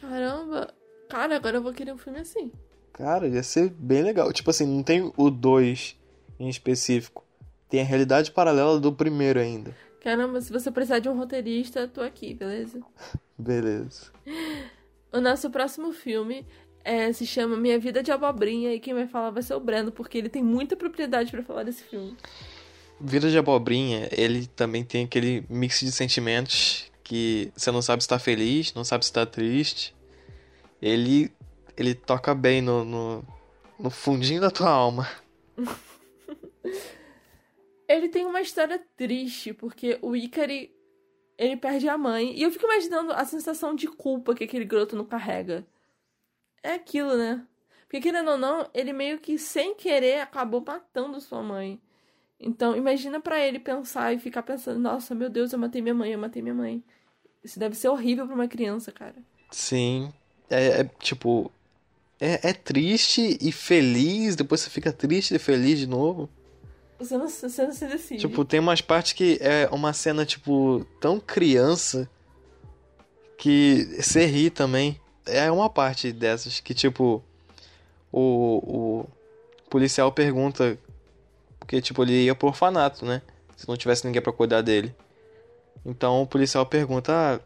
Caramba! 0.00 0.72
Cara, 1.08 1.36
agora 1.36 1.56
eu 1.56 1.62
vou 1.62 1.72
querer 1.72 1.92
um 1.92 1.98
filme 1.98 2.20
assim. 2.20 2.52
Cara, 2.92 3.26
ia 3.26 3.42
ser 3.42 3.70
bem 3.70 4.02
legal. 4.02 4.32
Tipo 4.32 4.50
assim, 4.50 4.66
não 4.66 4.82
tem 4.82 5.12
o 5.16 5.30
2 5.30 5.96
em 6.38 6.48
específico. 6.48 7.24
Tem 7.70 7.80
a 7.80 7.84
realidade 7.84 8.32
paralela 8.32 8.80
do 8.80 8.92
primeiro 8.92 9.38
ainda. 9.38 9.74
Caramba, 10.00 10.40
se 10.40 10.52
você 10.52 10.70
precisar 10.70 10.98
de 10.98 11.08
um 11.08 11.16
roteirista, 11.16 11.86
tô 11.86 12.00
aqui, 12.00 12.34
beleza? 12.34 12.80
beleza. 13.38 14.10
O 15.12 15.20
nosso 15.20 15.48
próximo 15.50 15.92
filme 15.92 16.44
é, 16.84 17.12
se 17.12 17.24
chama 17.24 17.56
Minha 17.56 17.78
Vida 17.78 18.02
de 18.02 18.10
Abobrinha 18.10 18.74
e 18.74 18.80
quem 18.80 18.92
vai 18.92 19.06
falar 19.06 19.30
vai 19.30 19.42
ser 19.42 19.54
o 19.54 19.60
Breno, 19.60 19.92
porque 19.92 20.18
ele 20.18 20.28
tem 20.28 20.42
muita 20.42 20.74
propriedade 20.74 21.30
para 21.30 21.42
falar 21.44 21.62
desse 21.62 21.84
filme. 21.84 22.16
Vida 23.00 23.30
de 23.30 23.38
Abobrinha, 23.38 24.08
ele 24.10 24.46
também 24.48 24.82
tem 24.82 25.04
aquele 25.04 25.44
mix 25.48 25.80
de 25.80 25.92
sentimentos 25.92 26.90
que 27.04 27.52
você 27.56 27.70
não 27.70 27.82
sabe 27.82 28.02
se 28.02 28.08
tá 28.08 28.18
feliz, 28.18 28.74
não 28.74 28.84
sabe 28.84 29.04
se 29.04 29.12
tá 29.12 29.24
triste. 29.24 29.94
Ele 30.82 31.30
ele 31.76 31.94
toca 31.94 32.34
bem 32.34 32.60
no, 32.60 32.84
no, 32.84 33.24
no 33.78 33.90
fundinho 33.90 34.40
da 34.40 34.50
tua 34.50 34.68
alma. 34.68 35.08
ele 37.90 38.08
tem 38.08 38.24
uma 38.24 38.40
história 38.40 38.80
triste, 38.96 39.52
porque 39.52 39.98
o 40.00 40.14
Ikari 40.14 40.72
ele 41.36 41.56
perde 41.56 41.88
a 41.88 41.98
mãe. 41.98 42.36
E 42.36 42.42
eu 42.42 42.50
fico 42.50 42.66
imaginando 42.66 43.12
a 43.12 43.24
sensação 43.24 43.74
de 43.74 43.88
culpa 43.88 44.34
que 44.34 44.44
aquele 44.44 44.64
garoto 44.64 44.94
não 44.94 45.04
carrega. 45.04 45.66
É 46.62 46.74
aquilo, 46.74 47.16
né? 47.16 47.44
Porque 47.82 48.00
querendo 48.00 48.30
ou 48.30 48.38
não, 48.38 48.68
ele 48.72 48.92
meio 48.92 49.18
que 49.18 49.36
sem 49.36 49.74
querer 49.74 50.20
acabou 50.20 50.62
matando 50.64 51.20
sua 51.20 51.42
mãe. 51.42 51.80
Então, 52.38 52.76
imagina 52.76 53.20
para 53.20 53.44
ele 53.44 53.58
pensar 53.58 54.14
e 54.14 54.18
ficar 54.18 54.42
pensando: 54.42 54.78
nossa, 54.78 55.14
meu 55.14 55.28
Deus, 55.28 55.52
eu 55.52 55.58
matei 55.58 55.82
minha 55.82 55.94
mãe, 55.94 56.12
eu 56.12 56.18
matei 56.18 56.40
minha 56.40 56.54
mãe. 56.54 56.84
Isso 57.42 57.58
deve 57.58 57.74
ser 57.74 57.88
horrível 57.88 58.26
pra 58.26 58.34
uma 58.34 58.46
criança, 58.46 58.92
cara. 58.92 59.16
Sim. 59.50 60.12
É, 60.48 60.80
é 60.80 60.84
tipo. 61.00 61.50
É, 62.20 62.50
é 62.50 62.52
triste 62.52 63.38
e 63.40 63.50
feliz, 63.50 64.36
depois 64.36 64.60
você 64.60 64.70
fica 64.70 64.92
triste 64.92 65.34
e 65.34 65.38
feliz 65.38 65.78
de 65.78 65.86
novo. 65.86 66.28
Você 67.00 67.16
não, 67.16 67.28
você 67.28 67.64
não 67.64 67.72
se 67.72 67.86
decide. 67.86 68.20
Tipo, 68.20 68.44
tem 68.44 68.60
umas 68.60 68.82
partes 68.82 69.14
que 69.14 69.38
é 69.40 69.66
uma 69.72 69.94
cena, 69.94 70.26
tipo, 70.26 70.86
tão 71.00 71.18
criança 71.18 72.08
que 73.38 73.88
você 73.98 74.26
ri 74.26 74.50
também. 74.50 75.00
É 75.24 75.50
uma 75.50 75.70
parte 75.70 76.12
dessas 76.12 76.60
que, 76.60 76.74
tipo, 76.74 77.24
o, 78.12 79.00
o 79.02 79.06
policial 79.70 80.12
pergunta. 80.12 80.78
Porque, 81.58 81.80
tipo, 81.80 82.02
ele 82.02 82.24
ia 82.24 82.34
pro 82.34 82.48
orfanato, 82.48 83.06
né? 83.06 83.22
Se 83.56 83.66
não 83.66 83.78
tivesse 83.78 84.06
ninguém 84.06 84.20
para 84.20 84.32
cuidar 84.32 84.60
dele. 84.60 84.94
Então 85.86 86.20
o 86.20 86.26
policial 86.26 86.66
pergunta: 86.66 87.12
Ah, 87.12 87.40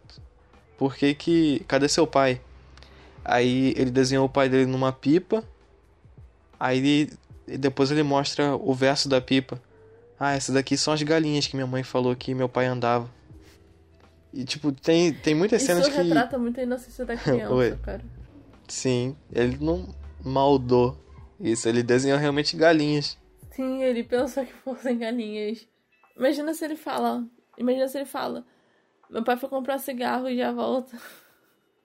por 0.76 0.96
que 0.96 1.14
que. 1.14 1.61
Cadê 1.68 1.88
seu 1.88 2.09
pai? 2.09 2.40
Aí 3.24 3.72
ele 3.76 3.92
desenhou 3.92 4.26
o 4.26 4.28
pai 4.28 4.48
dele 4.48 4.66
numa 4.66 4.92
pipa. 4.92 5.44
Aí 6.59 6.78
ele 6.78 7.12
e 7.47 7.59
depois 7.59 7.90
ele 7.90 8.03
mostra 8.03 8.57
o 8.57 8.72
verso 8.74 9.09
da 9.09 9.20
pipa. 9.20 9.61
Ah, 10.18 10.34
essas 10.34 10.55
daqui 10.55 10.76
são 10.76 10.95
as 10.95 11.03
galinhas 11.03 11.47
que 11.47 11.57
minha 11.57 11.66
mãe 11.66 11.82
falou 11.82 12.14
que 12.14 12.34
meu 12.34 12.49
pai 12.49 12.66
andava. 12.66 13.11
E, 14.32 14.45
tipo, 14.45 14.72
tem, 14.72 15.12
tem 15.12 15.34
muitas 15.34 15.62
Isso 15.62 15.66
cenas 15.66 15.86
que... 15.86 15.92
Isso 15.92 16.03
retrata 16.03 16.38
muito 16.38 16.59
a 16.59 16.62
inocência 16.62 17.05
da 17.05 17.14
criança, 17.16 17.78
cara. 17.82 18.05
Sim, 18.66 19.16
ele 19.32 19.59
não 19.61 19.95
maldou 20.24 20.97
isso. 21.40 21.68
Ele 21.68 21.82
desenhou 21.82 22.18
realmente 22.18 22.57
galinhas. 22.57 23.16
Sim, 23.53 23.82
ele 23.82 24.03
pensou 24.03 24.45
que 24.45 24.53
fossem 24.53 24.99
galinhas. 24.99 25.66
Imagina 26.16 26.53
se 26.55 26.64
ele 26.64 26.76
fala... 26.76 27.24
Imagina 27.57 27.86
se 27.86 27.99
ele 27.99 28.07
fala... 28.07 28.45
Meu 29.11 29.22
pai 29.22 29.36
foi 29.36 29.49
comprar 29.49 29.78
cigarro 29.78 30.28
e 30.28 30.36
já 30.36 30.51
volta. 30.51 30.97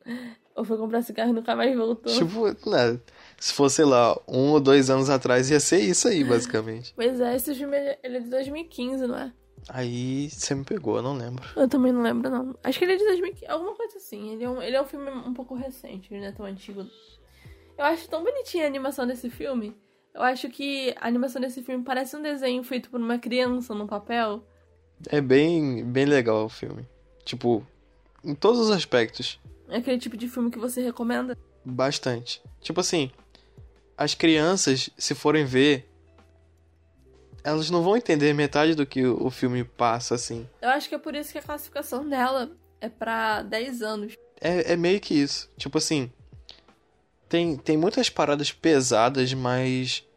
Ou 0.55 0.66
foi 0.66 0.78
comprar 0.78 1.03
cigarro 1.03 1.30
e 1.30 1.34
nunca 1.34 1.55
mais 1.55 1.76
voltou. 1.76 2.12
Tipo, 2.12 2.47
né? 2.70 2.99
Se 3.39 3.53
fosse, 3.53 3.83
lá, 3.83 4.19
um 4.27 4.51
ou 4.51 4.59
dois 4.59 4.89
anos 4.89 5.09
atrás, 5.09 5.49
ia 5.49 5.59
ser 5.59 5.79
isso 5.79 6.07
aí, 6.07 6.23
basicamente. 6.23 6.93
Pois 6.95 7.21
é, 7.21 7.35
esse 7.35 7.55
filme 7.55 7.77
ele 8.03 8.17
é 8.17 8.19
de 8.19 8.29
2015, 8.29 9.07
não 9.07 9.17
é? 9.17 9.33
Aí 9.67 10.29
você 10.29 10.55
me 10.55 10.63
pegou, 10.63 10.97
eu 10.97 11.03
não 11.03 11.17
lembro. 11.17 11.43
Eu 11.55 11.67
também 11.67 11.91
não 11.91 12.01
lembro, 12.01 12.29
não. 12.29 12.55
Acho 12.63 12.79
que 12.79 12.85
ele 12.85 12.93
é 12.93 12.97
de 12.97 13.05
2015, 13.05 13.47
alguma 13.47 13.75
coisa 13.75 13.97
assim. 13.97 14.33
Ele 14.33 14.43
é 14.43 14.49
um, 14.49 14.61
ele 14.61 14.75
é 14.75 14.81
um 14.81 14.85
filme 14.85 15.09
um 15.09 15.33
pouco 15.33 15.55
recente, 15.55 16.13
ele 16.13 16.21
não 16.21 16.27
é 16.27 16.31
tão 16.31 16.45
antigo. 16.45 16.85
Eu 17.77 17.85
acho 17.85 18.09
tão 18.09 18.23
bonitinha 18.23 18.65
a 18.65 18.67
animação 18.67 19.07
desse 19.07 19.29
filme. 19.29 19.75
Eu 20.13 20.21
acho 20.21 20.49
que 20.49 20.93
a 20.99 21.07
animação 21.07 21.41
desse 21.41 21.61
filme 21.61 21.83
parece 21.83 22.15
um 22.15 22.21
desenho 22.21 22.63
feito 22.63 22.89
por 22.89 22.99
uma 22.99 23.17
criança 23.19 23.73
no 23.73 23.87
papel. 23.87 24.43
É 25.07 25.21
bem, 25.21 25.85
bem 25.85 26.05
legal 26.05 26.45
o 26.45 26.49
filme. 26.49 26.85
Tipo, 27.23 27.65
em 28.23 28.35
todos 28.35 28.59
os 28.59 28.71
aspectos. 28.71 29.39
É 29.69 29.77
aquele 29.77 29.97
tipo 29.97 30.17
de 30.17 30.27
filme 30.27 30.49
que 30.49 30.57
você 30.57 30.81
recomenda? 30.81 31.37
Bastante. 31.63 32.41
Tipo 32.59 32.79
assim, 32.81 33.11
as 34.00 34.16
crianças, 34.16 34.89
se 34.97 35.14
forem 35.14 35.43
ver, 35.43 35.86
elas 37.43 37.70
não 37.70 37.84
vão 37.84 37.97
entender 37.97 38.34
metade 38.34 38.74
do 38.74 38.86
que 38.86 39.06
o 39.06 39.30
filme 39.30 39.66
passa, 39.66 40.16
assim. 40.16 40.47
Eu 40.62 40.70
acho 40.70 40.88
que 40.88 40.95
é 40.95 40.97
por 40.97 41.14
isso 41.14 41.34
que 41.34 41.38
a 41.38 41.41
classificação 41.41 42.08
dela 42.08 42.50
é 42.80 42.88
pra 42.88 43.41
10 43.41 43.82
anos. 43.82 44.14
É, 44.39 44.72
é 44.72 44.76
meio 44.78 45.02
que 45.02 45.14
isso. 45.14 45.52
Tipo 45.58 45.80
assim, 45.80 46.10
tem, 47.28 47.58
tem 47.58 47.76
muitas 47.76 48.10
paradas 48.10 48.54
pesadas, 48.54 49.34
mas 49.34 50.08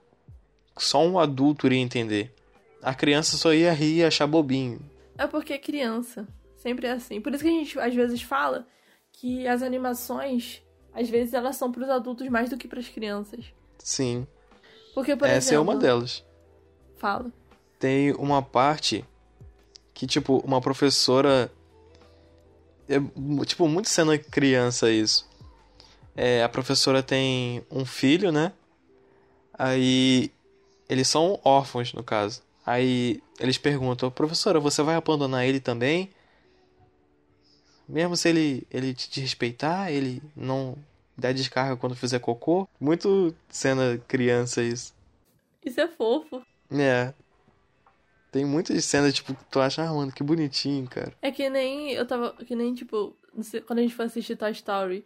só 0.79 1.05
um 1.05 1.19
adulto 1.19 1.67
iria 1.67 1.81
entender. 1.81 2.33
A 2.81 2.95
criança 2.95 3.37
só 3.37 3.53
ia 3.53 3.73
rir 3.73 3.97
e 3.97 4.05
achar 4.05 4.29
bobinho. 4.29 4.79
É 5.19 5.27
porque 5.27 5.55
é 5.55 5.59
criança. 5.59 6.25
Sempre 6.57 6.87
é 6.87 6.93
assim. 6.93 7.21
Por 7.21 7.35
isso 7.35 7.43
que 7.43 7.51
a 7.51 7.53
gente 7.53 7.81
às 7.81 7.95
vezes 7.97 8.23
fala 8.23 8.65
que 9.13 9.45
as 9.49 9.61
animações, 9.61 10.63
às 10.95 11.11
vezes, 11.11 11.35
elas 11.35 11.57
são 11.57 11.73
para 11.73 11.83
os 11.83 11.91
adultos 11.91 12.29
mais 12.29 12.49
do 12.49 12.57
que 12.57 12.69
para 12.69 12.79
as 12.79 12.89
crianças. 12.89 13.53
Sim. 13.83 14.27
Porque, 14.95 15.17
por 15.17 15.27
Essa 15.29 15.51
exemplo, 15.51 15.57
é 15.57 15.61
uma 15.61 15.77
delas. 15.77 16.25
Fala. 16.97 17.31
Tem 17.79 18.13
uma 18.13 18.43
parte 18.43 19.05
que, 19.93 20.07
tipo, 20.07 20.39
uma 20.39 20.61
professora. 20.61 21.51
É, 22.89 22.99
tipo, 23.45 23.67
muito 23.69 23.89
sendo 23.89 24.17
criança 24.19 24.91
isso. 24.91 25.29
É, 26.15 26.43
a 26.43 26.49
professora 26.49 27.03
tem 27.03 27.65
um 27.71 27.85
filho, 27.85 28.31
né? 28.31 28.53
Aí. 29.53 30.31
Eles 30.89 31.09
são 31.09 31.41
órfãos, 31.43 31.95
no 31.95 32.03
caso. 32.03 32.43
Aí 32.67 33.23
eles 33.41 33.57
perguntam, 33.57 34.11
professora, 34.11 34.61
você 34.61 34.83
vai 34.83 34.95
abandonar 34.95 35.47
ele 35.47 35.59
também? 35.59 36.11
Mesmo 37.89 38.17
se 38.17 38.29
ele, 38.29 38.67
ele 38.71 38.93
te 38.95 39.21
respeitar, 39.21 39.91
ele 39.91 40.23
não 40.37 40.77
der 41.23 41.33
descarga 41.33 41.77
quando 41.77 41.95
fizer 41.95 42.19
cocô? 42.19 42.69
Muito 42.81 43.35
cena 43.49 43.99
criança 44.09 44.63
isso. 44.63 44.95
Isso 45.65 45.81
é 45.81 45.89
fofo. 45.89 46.43
É. 46.71 47.15
Tem 48.31 48.45
muitas 48.45 48.85
cenas, 48.85 49.15
tipo, 49.15 49.35
que 49.35 49.45
tu 49.45 49.61
acha, 49.61 49.83
ah, 49.83 49.93
mano, 49.93 50.11
que 50.11 50.23
bonitinho, 50.23 50.89
cara. 50.89 51.13
É 51.23 51.31
que 51.31 51.49
nem. 51.49 51.93
Eu 51.93 52.07
tava. 52.07 52.33
Que 52.33 52.57
nem, 52.57 52.75
tipo, 52.75 53.15
sei, 53.41 53.61
quando 53.61 53.79
a 53.79 53.83
gente 53.83 53.95
foi 53.95 54.07
assistir 54.07 54.37
Toy 54.37 54.51
Story. 54.53 55.05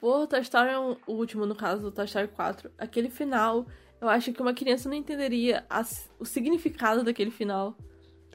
Pô, 0.00 0.26
Toy 0.26 0.40
Story 0.40 0.70
é 0.70 0.78
um, 0.78 0.96
o 1.06 1.12
último, 1.12 1.44
no 1.44 1.54
caso, 1.54 1.90
Toy 1.90 2.06
Story 2.06 2.28
4. 2.28 2.70
Aquele 2.78 3.10
final, 3.10 3.66
eu 4.00 4.08
acho 4.08 4.32
que 4.32 4.40
uma 4.40 4.54
criança 4.54 4.88
não 4.88 4.96
entenderia 4.96 5.64
as, 5.68 6.08
o 6.18 6.24
significado 6.24 7.04
daquele 7.04 7.30
final. 7.30 7.76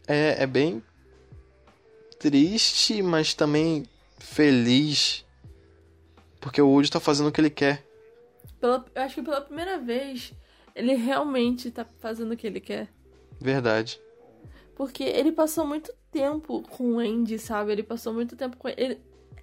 É, 0.07 0.43
é 0.43 0.47
bem 0.47 0.83
triste, 2.19 3.01
mas 3.01 3.33
também 3.33 3.83
feliz. 4.19 5.22
Porque 6.43 6.61
o 6.61 6.67
Woody 6.67 6.91
tá 6.91 6.99
fazendo 6.99 7.29
o 7.29 7.31
que 7.31 7.39
ele 7.39 7.49
quer. 7.49 7.87
Pela, 8.59 8.85
eu 8.93 9.01
acho 9.01 9.15
que 9.15 9.21
pela 9.21 9.39
primeira 9.39 9.77
vez, 9.79 10.33
ele 10.75 10.93
realmente 10.93 11.71
tá 11.71 11.85
fazendo 11.85 12.33
o 12.33 12.37
que 12.37 12.45
ele 12.45 12.59
quer. 12.59 12.89
Verdade. 13.39 13.97
Porque 14.75 15.05
ele 15.05 15.31
passou 15.31 15.65
muito 15.65 15.93
tempo 16.11 16.61
com 16.63 16.95
o 16.95 16.99
Andy, 16.99 17.39
sabe? 17.39 17.71
Ele 17.71 17.81
passou 17.81 18.13
muito 18.13 18.35
tempo 18.35 18.57
com 18.57 18.67
ele. 18.67 18.99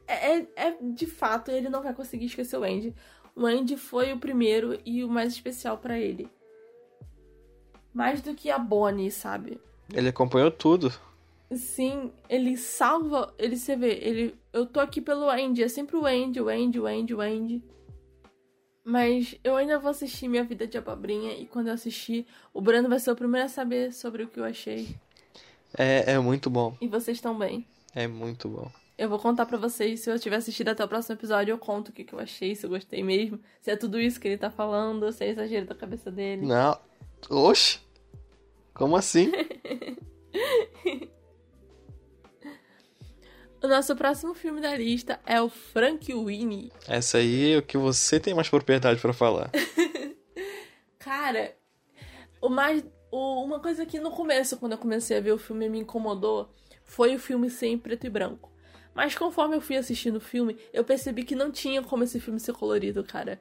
É, 0.07 0.41
é, 0.41 0.47
é, 0.57 0.77
de 0.79 1.07
fato, 1.07 1.51
ele 1.51 1.71
não 1.71 1.83
vai 1.83 1.95
conseguir 1.95 2.27
esquecer 2.27 2.59
o 2.59 2.65
Andy. 2.65 2.95
O 3.35 3.47
Andy 3.47 3.79
foi 3.79 4.13
o 4.13 4.21
primeiro 4.21 4.79
e 4.85 5.03
o 5.03 5.09
mais 5.09 5.33
especial 5.33 5.79
para 5.79 5.99
ele. 5.99 6.29
Mais 7.95 8.21
do 8.21 8.35
que 8.35 8.51
a 8.51 8.59
Bonnie, 8.59 9.11
sabe? 9.11 9.59
Ele 9.91 10.11
acompanhou 10.11 10.51
tudo. 10.51 10.93
Sim, 11.53 12.13
ele 12.29 12.57
salva. 12.57 13.35
Ele 13.39 13.57
você 13.57 13.75
vê, 13.75 13.93
ele. 14.03 14.35
Eu 14.53 14.67
tô 14.67 14.79
aqui 14.79 15.01
pelo 15.01 15.29
Andy, 15.29 15.63
é 15.63 15.69
sempre 15.69 15.97
o 15.97 16.07
Andy, 16.07 16.41
o 16.41 16.49
Andy, 16.49 16.79
o 16.79 16.87
Andy, 16.87 17.15
o 17.15 17.21
Andy. 17.21 17.65
Mas 18.85 19.37
eu 19.45 19.57
ainda 19.57 19.79
vou 19.79 19.91
assistir 19.91 20.29
Minha 20.29 20.45
Vida 20.45 20.67
de 20.67 20.79
Abobrinha 20.79 21.33
e 21.33 21.47
quando 21.47 21.69
eu 21.69 21.75
assistir, 21.75 22.27
o 22.53 22.61
Brando 22.61 22.89
vai 22.89 22.99
ser 22.99 23.11
o 23.11 23.17
primeiro 23.17 23.47
a 23.47 23.49
saber 23.49 23.93
sobre 23.93 24.23
o 24.23 24.29
que 24.29 24.41
eu 24.41 24.45
achei. 24.45 24.97
É, 25.77 26.13
é 26.13 26.19
muito 26.19 26.49
bom. 26.49 26.77
E 26.81 26.89
vocês 26.89 27.21
também. 27.21 27.67
É 27.95 28.07
muito 28.07 28.49
bom. 28.49 28.71
Eu 28.97 29.09
vou 29.09 29.19
contar 29.19 29.47
para 29.47 29.59
vocês, 29.59 30.01
se 30.01 30.11
eu 30.11 30.19
tiver 30.19 30.37
assistido 30.37 30.69
até 30.69 30.85
o 30.85 30.89
próximo 30.89 31.15
episódio, 31.15 31.53
eu 31.53 31.59
conto 31.59 31.89
o 31.89 31.93
que, 31.93 32.05
que 32.05 32.13
eu 32.13 32.19
achei, 32.19 32.55
se 32.55 32.67
eu 32.67 32.71
gostei 32.71 33.03
mesmo, 33.03 33.41
se 33.61 33.71
é 33.71 33.77
tudo 33.77 33.99
isso 33.99 34.21
que 34.21 34.29
ele 34.29 34.37
tá 34.37 34.51
falando, 34.51 35.11
se 35.11 35.25
é 35.25 35.29
exagero 35.29 35.67
da 35.67 35.75
cabeça 35.75 36.11
dele. 36.11 36.47
Não. 36.47 36.79
Oxe! 37.31 37.81
Como 38.75 38.97
assim? 38.97 39.33
o 43.63 43.69
nosso 43.69 43.95
próximo 43.95 44.35
filme 44.35 44.61
da 44.61 44.75
lista 44.77 45.21
é 45.27 45.41
o 45.41 45.49
Frank 45.49 46.13
Winnie. 46.13 46.73
Essa 46.89 47.19
aí 47.19 47.53
é 47.53 47.59
o 47.59 47.63
que 47.63 47.77
você 47.77 48.19
tem 48.19 48.35
mais 48.35 48.49
propriedade 48.49 49.01
para 49.01 49.13
falar. 49.13 49.51
Cara, 50.99 51.55
o 52.41 52.49
mais. 52.49 52.85
O, 53.11 53.43
uma 53.43 53.59
coisa 53.61 53.85
que 53.85 53.99
no 53.99 54.11
começo, 54.11 54.57
quando 54.57 54.73
eu 54.73 54.79
comecei 54.79 55.17
a 55.17 55.21
ver 55.21 55.33
o 55.33 55.39
filme, 55.39 55.69
me 55.69 55.81
incomodou 55.81 56.49
foi 56.85 57.15
o 57.15 57.19
filme 57.19 57.51
ser 57.51 57.69
em 57.69 57.79
preto 57.79 58.07
e 58.07 58.11
branco. 58.11 58.51
Mas 58.95 59.15
conforme 59.15 59.57
eu 59.57 59.61
fui 59.61 59.77
assistindo 59.77 60.17
o 60.17 60.21
filme, 60.21 60.59
eu 60.73 60.85
percebi 60.85 61.25
que 61.25 61.35
não 61.35 61.51
tinha 61.51 61.83
como 61.83 62.03
esse 62.03 62.19
filme 62.19 62.41
ser 62.41 62.53
colorido, 62.53 63.05
cara. 63.05 63.41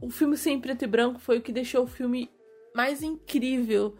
O 0.00 0.10
filme 0.10 0.36
ser 0.36 0.50
em 0.50 0.60
preto 0.60 0.84
e 0.84 0.86
branco 0.86 1.18
foi 1.18 1.38
o 1.38 1.42
que 1.42 1.52
deixou 1.52 1.84
o 1.84 1.86
filme 1.86 2.30
mais 2.74 3.02
incrível, 3.02 3.96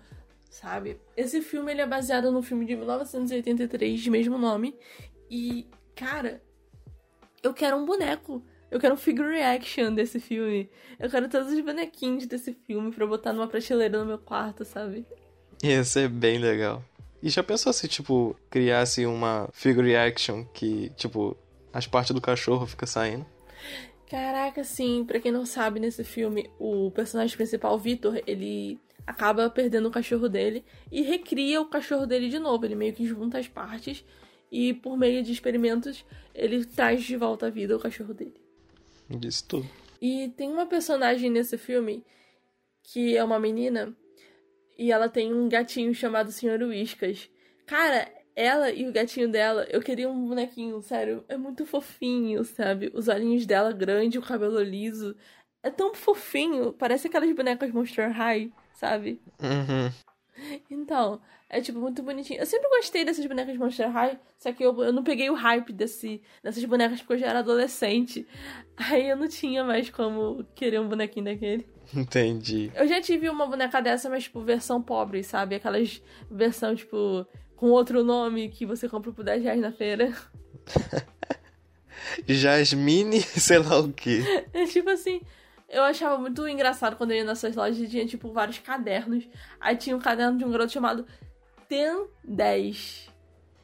sabe? 0.48 0.98
Esse 1.16 1.42
filme 1.42 1.72
ele 1.72 1.80
é 1.80 1.86
baseado 1.86 2.30
no 2.30 2.42
filme 2.42 2.64
de 2.64 2.76
1983 2.76 4.00
de 4.00 4.11
mesmo 4.11 4.38
nome 4.38 4.78
e, 5.31 5.66
cara, 5.95 6.43
eu 7.43 7.55
quero 7.55 7.76
um 7.76 7.85
boneco. 7.85 8.43
Eu 8.70 8.79
quero 8.79 8.95
um 8.95 8.99
figure 8.99 9.41
action 9.41 9.95
desse 9.95 10.20
filme. 10.20 10.68
Eu 10.99 11.09
quero 11.09 11.29
todos 11.29 11.53
os 11.53 11.61
bonequinhos 11.61 12.26
desse 12.26 12.53
filme 12.53 12.93
pra 12.93 13.07
botar 13.07 13.33
numa 13.33 13.49
prateleira 13.49 13.99
no 13.99 14.05
meu 14.05 14.18
quarto, 14.18 14.64
sabe? 14.64 15.07
Ia 15.62 15.83
ser 15.85 16.09
bem 16.09 16.39
legal. 16.39 16.85
E 17.22 17.31
já 17.31 17.43
pensou 17.43 17.72
se, 17.72 17.89
tipo, 17.89 18.37
criasse 18.51 19.07
uma 19.07 19.49
figure 19.53 19.97
action 19.97 20.45
que, 20.45 20.91
tipo, 20.91 21.37
as 21.72 21.87
partes 21.87 22.14
do 22.14 22.20
cachorro 22.20 22.66
fica 22.66 22.87
saindo? 22.87 23.26
Caraca, 24.09 24.62
sim. 24.62 25.05
Pra 25.05 25.18
quem 25.18 25.33
não 25.33 25.45
sabe, 25.45 25.81
nesse 25.81 26.05
filme, 26.05 26.51
o 26.59 26.91
personagem 26.91 27.37
principal, 27.37 27.79
Victor, 27.79 28.22
ele 28.26 28.79
acaba 29.07 29.49
perdendo 29.49 29.89
o 29.89 29.91
cachorro 29.91 30.29
dele 30.29 30.64
e 30.93 31.03
recria 31.03 31.61
o 31.61 31.66
cachorro 31.66 32.07
dele 32.07 32.29
de 32.29 32.39
novo. 32.39 32.64
Ele 32.64 32.74
meio 32.74 32.93
que 32.93 33.07
junta 33.07 33.39
as 33.39 33.49
partes 33.49 34.05
e, 34.51 34.74
por 34.74 34.96
meio 34.96 35.22
de 35.22 35.32
experimentos, 35.32 36.05
ele 36.34 36.64
traz 36.64 37.03
de 37.05 37.16
volta 37.16 37.46
à 37.46 37.51
vida 37.51 37.76
o 37.76 37.80
cachorro 37.80 38.14
dele. 38.14 38.40
Disse 39.09 39.44
tudo. 39.44 39.68
E 40.01 40.28
tem 40.36 40.51
uma 40.51 40.66
personagem 40.66 41.30
nesse 41.30 41.59
filme 41.59 42.05
que 42.82 43.16
é 43.16 43.24
uma 43.24 43.38
menina 43.38 43.94
e 44.78 44.92
ela 44.92 45.09
tem 45.09 45.34
um 45.34 45.49
gatinho 45.49 45.94
chamado 45.94 46.30
Senhor 46.30 46.62
Whiskas. 46.62 47.28
Cara, 47.66 48.09
ela 48.34 48.70
e 48.70 48.88
o 48.88 48.92
gatinho 48.92 49.28
dela, 49.28 49.66
eu 49.68 49.82
queria 49.82 50.09
um 50.09 50.28
bonequinho, 50.28 50.80
sério. 50.80 51.24
É 51.28 51.36
muito 51.36 51.66
fofinho, 51.66 52.44
sabe? 52.44 52.90
Os 52.94 53.09
olhinhos 53.09 53.44
dela 53.44 53.72
grande, 53.72 54.18
o 54.18 54.22
cabelo 54.22 54.62
liso. 54.62 55.16
É 55.62 55.70
tão 55.70 55.92
fofinho. 55.92 56.72
Parece 56.72 57.09
aquelas 57.09 57.34
bonecas 57.34 57.72
Monster 57.72 58.11
High, 58.12 58.53
sabe? 58.72 59.20
Uhum. 59.42 59.90
Então, 60.70 61.20
é 61.51 61.61
tipo 61.61 61.78
muito 61.78 62.03
bonitinho. 62.03 62.40
Eu 62.40 62.46
sempre 62.46 62.68
gostei 62.68 63.05
dessas 63.05 63.24
bonecas 63.24 63.57
Monster 63.57 63.90
High, 63.90 64.18
só 64.38 64.53
que 64.53 64.62
eu, 64.62 64.82
eu 64.82 64.92
não 64.92 65.03
peguei 65.03 65.30
o 65.30 65.34
hype 65.34 65.72
desse, 65.72 66.20
dessas 66.42 66.64
bonecas 66.64 67.01
porque 67.01 67.14
eu 67.14 67.18
já 67.18 67.28
era 67.28 67.38
adolescente. 67.38 68.26
Aí 68.76 69.09
eu 69.09 69.16
não 69.16 69.28
tinha 69.28 69.64
mais 69.64 69.88
como 69.88 70.44
querer 70.55 70.80
um 70.80 70.88
bonequinho 70.88 71.24
daquele. 71.24 71.66
Entendi. 71.94 72.70
Eu 72.74 72.86
já 72.86 73.01
tive 73.01 73.30
uma 73.30 73.46
boneca 73.46 73.80
dessa, 73.80 74.11
mas, 74.11 74.24
tipo, 74.24 74.42
versão 74.42 74.82
pobre, 74.82 75.22
sabe? 75.22 75.55
Aquelas 75.55 76.03
versão, 76.30 76.74
tipo, 76.74 77.26
com 77.57 77.70
outro 77.70 78.05
nome 78.05 78.51
que 78.51 78.66
você 78.66 78.88
compra 78.88 79.11
por 79.11 79.24
10 79.24 79.42
reais 79.42 79.61
na 79.61 79.72
feira. 79.72 80.12
Jasmine, 82.28 83.20
sei 83.24 83.59
lá 83.59 83.78
o 83.78 83.92
quê. 83.92 84.22
É 84.53 84.64
tipo 84.66 84.90
assim, 84.90 85.22
eu 85.68 85.82
achava 85.82 86.18
muito 86.18 86.46
engraçado 86.46 86.96
quando 86.96 87.12
eu 87.12 87.18
ia 87.18 87.24
nessas 87.24 87.57
lojas 87.57 87.78
e 87.78 87.88
tinha, 87.88 88.07
tipo, 88.07 88.32
vários 88.32 88.59
cadernos. 88.59 89.26
Aí 89.59 89.76
tinha 89.76 89.96
um 89.96 90.01
caderno 90.01 90.36
de 90.36 90.44
um 90.44 90.51
garoto 90.51 90.72
chamado 90.72 91.07
Ten 91.69 92.07
10. 92.25 93.11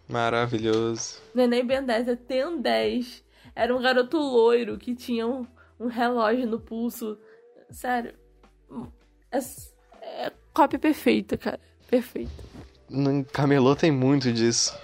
Maravilhoso. 0.08 1.22
Não 1.34 1.44
é 1.44 1.46
nem 1.46 1.66
Ben 1.66 1.84
10, 1.84 2.08
é 2.08 2.16
Ten 2.16 2.60
10. 2.60 3.24
Era 3.54 3.74
um 3.74 3.80
garoto 3.80 4.18
loiro 4.18 4.76
que 4.78 4.94
tinha 4.94 5.26
um, 5.26 5.46
um 5.78 5.86
relógio 5.86 6.46
no 6.46 6.60
pulso 6.60 7.18
Sério. 7.70 8.14
É, 9.30 9.38
é 10.26 10.32
cópia 10.52 10.78
perfeita, 10.78 11.36
cara. 11.36 11.60
Perfeita. 11.88 12.30
No 12.88 13.24
Camelô 13.24 13.74
tem 13.74 13.90
muito 13.90 14.32
disso. 14.32 14.78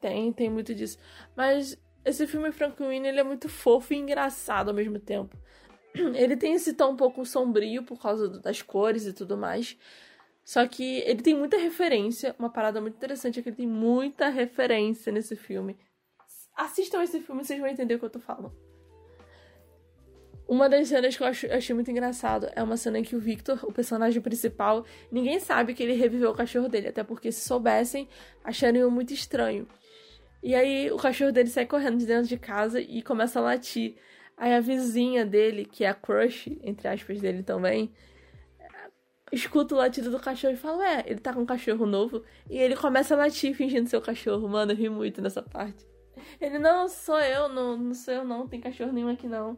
Tem, 0.00 0.32
tem 0.32 0.48
muito 0.48 0.74
disso. 0.74 0.98
Mas 1.36 1.76
esse 2.04 2.26
filme 2.26 2.52
Frank 2.52 2.80
Winnie, 2.80 3.08
ele 3.08 3.20
é 3.20 3.24
muito 3.24 3.48
fofo 3.48 3.92
e 3.92 3.96
engraçado 3.96 4.68
ao 4.68 4.74
mesmo 4.74 4.98
tempo. 4.98 5.36
Ele 6.14 6.36
tem 6.36 6.54
esse 6.54 6.72
tom 6.72 6.92
um 6.92 6.96
pouco 6.96 7.26
sombrio 7.26 7.82
por 7.82 8.00
causa 8.00 8.28
das 8.28 8.62
cores 8.62 9.06
e 9.06 9.12
tudo 9.12 9.36
mais. 9.36 9.76
Só 10.44 10.66
que 10.66 10.98
ele 11.00 11.22
tem 11.22 11.34
muita 11.34 11.56
referência. 11.56 12.34
Uma 12.38 12.50
parada 12.50 12.80
muito 12.80 12.96
interessante 12.96 13.38
é 13.38 13.42
que 13.42 13.48
ele 13.48 13.56
tem 13.56 13.66
muita 13.66 14.28
referência 14.28 15.12
nesse 15.12 15.36
filme. 15.36 15.76
Assistam 16.56 17.02
esse 17.02 17.20
filme, 17.20 17.44
vocês 17.44 17.58
vão 17.60 17.68
entender 17.68 17.94
o 17.94 17.98
que 17.98 18.04
eu 18.04 18.10
tô 18.10 18.20
falando. 18.20 18.52
Uma 20.50 20.68
das 20.68 20.88
cenas 20.88 21.16
que 21.16 21.22
eu 21.22 21.28
acho, 21.28 21.46
achei 21.52 21.72
muito 21.72 21.92
engraçado 21.92 22.48
é 22.56 22.60
uma 22.60 22.76
cena 22.76 22.98
em 22.98 23.04
que 23.04 23.14
o 23.14 23.20
Victor, 23.20 23.64
o 23.64 23.72
personagem 23.72 24.20
principal, 24.20 24.84
ninguém 25.10 25.38
sabe 25.38 25.74
que 25.74 25.82
ele 25.82 25.92
reviveu 25.92 26.30
o 26.30 26.34
cachorro 26.34 26.68
dele, 26.68 26.88
até 26.88 27.04
porque 27.04 27.30
se 27.30 27.46
soubessem, 27.46 28.08
achariam 28.42 28.90
muito 28.90 29.14
estranho. 29.14 29.68
E 30.42 30.52
aí 30.52 30.90
o 30.90 30.96
cachorro 30.96 31.30
dele 31.30 31.48
sai 31.48 31.66
correndo 31.66 31.98
de 31.98 32.06
dentro 32.06 32.26
de 32.26 32.36
casa 32.36 32.80
e 32.80 33.00
começa 33.00 33.38
a 33.38 33.42
latir. 33.42 33.94
Aí 34.36 34.52
a 34.52 34.60
vizinha 34.60 35.24
dele, 35.24 35.64
que 35.64 35.84
é 35.84 35.88
a 35.88 35.94
crush, 35.94 36.58
entre 36.64 36.88
aspas, 36.88 37.20
dele 37.20 37.44
também, 37.44 37.92
escuta 39.32 39.74
o 39.74 39.78
latido 39.78 40.10
do 40.10 40.18
cachorro 40.18 40.54
e 40.54 40.56
fala, 40.56 40.88
é, 40.88 41.04
ele 41.06 41.20
tá 41.20 41.32
com 41.32 41.40
um 41.40 41.46
cachorro 41.46 41.86
novo. 41.86 42.22
E 42.48 42.58
ele 42.58 42.76
começa 42.76 43.14
a 43.14 43.18
latir 43.18 43.54
fingindo 43.54 43.88
seu 43.88 44.00
cachorro. 44.00 44.48
Mano, 44.48 44.72
eu 44.72 44.76
ri 44.76 44.88
muito 44.88 45.20
nessa 45.22 45.42
parte. 45.42 45.86
Ele, 46.40 46.58
não, 46.58 46.88
sou 46.88 47.20
eu, 47.20 47.48
não, 47.48 47.76
não 47.76 47.94
sou 47.94 48.14
eu 48.14 48.24
não, 48.24 48.46
tem 48.46 48.60
cachorro 48.60 48.92
nenhum 48.92 49.10
aqui 49.10 49.26
não. 49.26 49.56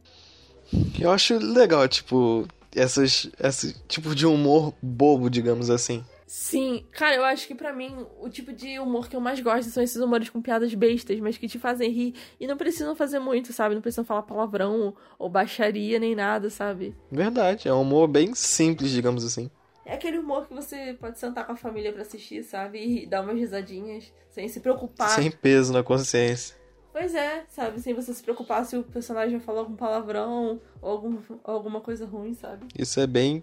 Eu 1.01 1.11
acho 1.11 1.39
legal, 1.39 1.87
tipo, 1.89 2.47
essas, 2.75 3.31
esse 3.39 3.75
tipo 3.87 4.15
de 4.15 4.27
humor 4.27 4.73
bobo, 4.81 5.29
digamos 5.29 5.71
assim. 5.71 6.05
Sim, 6.27 6.87
cara, 6.93 7.15
eu 7.15 7.25
acho 7.25 7.47
que 7.47 7.55
pra 7.55 7.75
mim 7.75 8.07
o 8.19 8.27
tipo 8.31 8.55
de 8.55 8.79
humor 8.79 9.07
que 9.07 9.15
eu 9.15 9.21
mais 9.21 9.39
gosto 9.41 9.71
são 9.71 9.83
esses 9.83 10.01
humores 10.01 10.31
com 10.31 10.41
piadas 10.41 10.73
bestas, 10.73 11.21
mas 11.21 11.37
que 11.37 11.47
te 11.47 11.59
fazem 11.59 11.91
rir 11.91 12.15
e 12.41 12.47
não 12.47 12.57
precisam 12.57 12.97
fazer 12.97 13.19
muito, 13.19 13.53
sabe? 13.53 13.75
Não 13.75 13.83
precisam 13.83 14.03
falar 14.03 14.23
palavrão 14.23 14.95
ou 15.19 15.29
baixaria 15.29 15.99
nem 15.99 16.15
nada, 16.15 16.49
sabe? 16.49 16.97
Verdade, 17.11 17.69
é 17.69 17.75
um 17.75 17.83
humor 17.83 18.09
bem 18.09 18.35
simples, 18.35 18.93
digamos 18.93 19.27
assim. 19.27 19.51
É 19.85 19.95
aquele 19.95 20.19
humor 20.19 20.47
que 20.47 20.55
você 20.55 20.97
pode 20.99 21.19
sentar 21.19 21.45
com 21.45 21.53
a 21.53 21.57
família 21.57 21.93
pra 21.93 22.03
assistir, 22.03 22.43
sabe? 22.45 22.79
E 22.79 23.07
dar 23.07 23.23
umas 23.23 23.37
risadinhas, 23.37 24.13
sem 24.31 24.49
se 24.49 24.61
preocupar. 24.61 25.11
Sem 25.11 25.31
peso 25.31 25.73
na 25.73 25.83
consciência. 25.83 26.57
Pois 26.93 27.15
é, 27.15 27.45
sabe? 27.49 27.81
Sem 27.81 27.95
você 27.95 28.13
se 28.13 28.23
preocupar 28.23 28.65
se 28.65 28.77
o 28.77 28.85
personagem 28.85 29.39
vai 29.39 29.47
falar 29.47 29.61
algum 29.61 29.75
palavrão 29.75 30.61
ou 30.81 30.91
algum, 30.91 31.19
alguma 31.43 31.81
coisa 31.81 32.07
ruim, 32.07 32.35
sabe? 32.35 32.67
Isso 32.79 33.01
é 33.01 33.07
bem, 33.07 33.43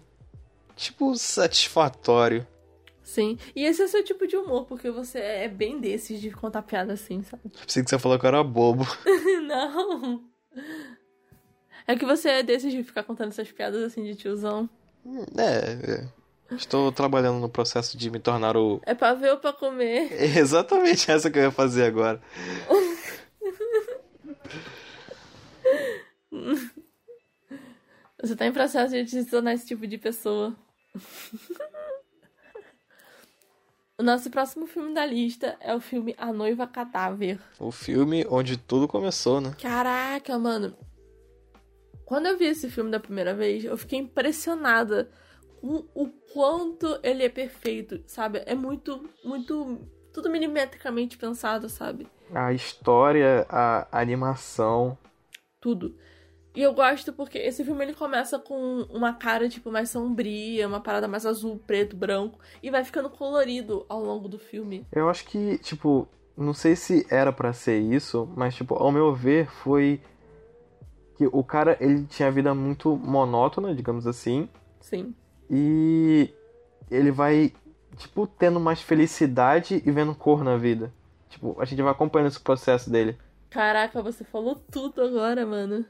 tipo, 0.76 1.16
satisfatório. 1.16 2.46
Sim. 3.02 3.36
E 3.56 3.64
esse 3.64 3.82
é 3.82 3.86
o 3.86 3.88
seu 3.88 4.04
tipo 4.04 4.26
de 4.26 4.36
humor, 4.36 4.66
porque 4.66 4.88
você 4.90 5.18
é 5.18 5.48
bem 5.48 5.80
desses 5.80 6.20
de 6.20 6.30
contar 6.30 6.62
piada 6.62 6.92
assim, 6.92 7.22
sabe? 7.24 7.42
Pensei 7.48 7.82
que 7.82 7.90
você 7.90 7.98
falou 7.98 8.18
que 8.18 8.24
eu 8.24 8.28
era 8.28 8.44
bobo. 8.44 8.86
Não. 9.46 10.24
É 11.88 11.96
que 11.96 12.06
você 12.06 12.28
é 12.28 12.42
desses 12.44 12.70
de 12.72 12.84
ficar 12.84 13.02
contando 13.02 13.30
essas 13.30 13.50
piadas 13.50 13.82
assim 13.82 14.04
de 14.04 14.14
tiozão. 14.14 14.70
É, 15.36 15.92
é. 15.92 16.19
Estou 16.52 16.90
trabalhando 16.90 17.38
no 17.38 17.48
processo 17.48 17.96
de 17.96 18.10
me 18.10 18.18
tornar 18.18 18.56
o. 18.56 18.80
É 18.84 18.94
pra 18.94 19.14
ver 19.14 19.32
ou 19.32 19.38
pra 19.38 19.52
comer? 19.52 20.12
É 20.12 20.24
exatamente 20.38 21.10
essa 21.10 21.30
que 21.30 21.38
eu 21.38 21.44
ia 21.44 21.50
fazer 21.50 21.84
agora. 21.84 22.20
Você 28.20 28.36
tá 28.36 28.46
em 28.46 28.52
processo 28.52 28.92
de 28.92 29.08
se 29.08 29.24
tornar 29.26 29.54
esse 29.54 29.66
tipo 29.66 29.86
de 29.86 29.96
pessoa. 29.96 30.54
O 33.96 34.02
nosso 34.02 34.30
próximo 34.30 34.66
filme 34.66 34.94
da 34.94 35.04
lista 35.04 35.56
é 35.60 35.74
o 35.74 35.80
filme 35.80 36.14
A 36.18 36.32
Noiva 36.32 36.66
Cadáver. 36.66 37.38
O 37.58 37.70
filme 37.70 38.26
onde 38.28 38.56
tudo 38.56 38.88
começou, 38.88 39.40
né? 39.40 39.54
Caraca, 39.60 40.38
mano. 40.38 40.76
Quando 42.04 42.26
eu 42.26 42.36
vi 42.36 42.46
esse 42.46 42.70
filme 42.70 42.90
da 42.90 42.98
primeira 42.98 43.34
vez, 43.34 43.64
eu 43.64 43.76
fiquei 43.76 43.98
impressionada 43.98 45.10
com 45.60 45.84
o 45.94 46.08
quanto 46.32 46.98
ele 47.02 47.22
é 47.22 47.28
perfeito, 47.28 48.02
sabe? 48.06 48.42
É 48.46 48.54
muito, 48.54 49.08
muito. 49.24 49.78
Tudo 50.12 50.30
milimetricamente 50.30 51.16
pensado, 51.16 51.68
sabe? 51.68 52.06
A 52.34 52.52
história, 52.52 53.46
a 53.48 53.86
animação. 53.92 54.98
Tudo. 55.60 55.94
E 56.54 56.62
eu 56.62 56.74
gosto 56.74 57.12
porque 57.12 57.38
esse 57.38 57.64
filme 57.64 57.84
ele 57.84 57.94
começa 57.94 58.36
com 58.38 58.82
uma 58.90 59.12
cara, 59.12 59.48
tipo, 59.48 59.70
mais 59.70 59.90
sombria, 59.90 60.66
uma 60.66 60.80
parada 60.80 61.06
mais 61.06 61.24
azul, 61.24 61.60
preto, 61.64 61.94
branco, 61.94 62.40
e 62.60 62.70
vai 62.70 62.82
ficando 62.82 63.08
colorido 63.08 63.86
ao 63.88 64.02
longo 64.02 64.28
do 64.28 64.38
filme. 64.38 64.84
Eu 64.90 65.08
acho 65.08 65.24
que, 65.26 65.58
tipo, 65.58 66.08
não 66.36 66.52
sei 66.52 66.74
se 66.74 67.06
era 67.08 67.32
para 67.32 67.52
ser 67.52 67.78
isso, 67.78 68.28
mas, 68.36 68.56
tipo, 68.56 68.74
ao 68.74 68.90
meu 68.90 69.14
ver, 69.14 69.48
foi 69.48 70.00
que 71.16 71.28
o 71.30 71.44
cara, 71.44 71.76
ele 71.80 72.04
tinha 72.06 72.30
vida 72.32 72.52
muito 72.52 72.96
monótona, 72.96 73.72
digamos 73.74 74.06
assim. 74.06 74.48
Sim. 74.80 75.14
E 75.50 76.32
ele 76.90 77.10
vai, 77.10 77.52
tipo, 77.96 78.26
tendo 78.26 78.60
mais 78.60 78.80
felicidade 78.80 79.82
e 79.84 79.90
vendo 79.90 80.14
cor 80.14 80.44
na 80.44 80.56
vida. 80.56 80.92
Tipo, 81.28 81.60
a 81.60 81.64
gente 81.64 81.82
vai 81.82 81.90
acompanhando 81.90 82.28
esse 82.28 82.40
processo 82.40 82.88
dele. 82.88 83.18
Caraca, 83.50 84.00
você 84.00 84.22
falou 84.22 84.54
tudo 84.54 85.02
agora, 85.02 85.44
mano. 85.44 85.84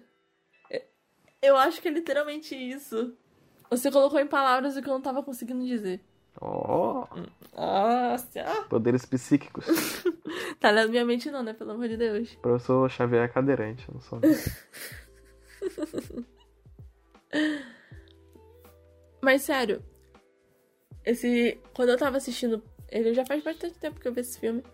Eu 1.43 1.57
acho 1.57 1.81
que 1.81 1.89
é 1.89 1.91
literalmente 1.91 2.55
isso. 2.55 3.15
Você 3.71 3.91
colocou 3.91 4.19
em 4.19 4.27
palavras 4.27 4.77
o 4.77 4.83
que 4.83 4.89
eu 4.89 4.95
não 4.95 5.01
tava 5.01 5.23
conseguindo 5.23 5.65
dizer. 5.65 6.01
Oh, 6.41 7.07
Nossa! 7.55 8.43
poderes 8.69 9.05
psíquicos. 9.05 9.67
Tá 10.61 10.71
lendo 10.71 10.91
minha 10.91 11.05
mente 11.05 11.31
não, 11.31 11.43
né? 11.43 11.55
Pelo 11.55 11.73
amor 11.73 11.89
de 11.89 11.97
Deus. 11.97 12.35
Professor 12.37 12.89
Xavier 12.91 13.25
é 13.25 13.29
cadeirante, 13.29 13.89
eu 13.89 13.95
não 13.95 14.01
sou. 14.01 14.21
Mas 19.21 19.43
sério, 19.43 19.83
esse. 21.05 21.59
Quando 21.75 21.91
eu 21.91 21.99
tava 21.99 22.17
assistindo. 22.17 22.63
Ele 22.91 23.15
já 23.15 23.25
faz 23.25 23.43
bastante 23.43 23.79
tempo 23.79 24.01
que 24.01 24.09
eu 24.09 24.13
vi 24.13 24.21
esse 24.21 24.39
filme. 24.39 24.65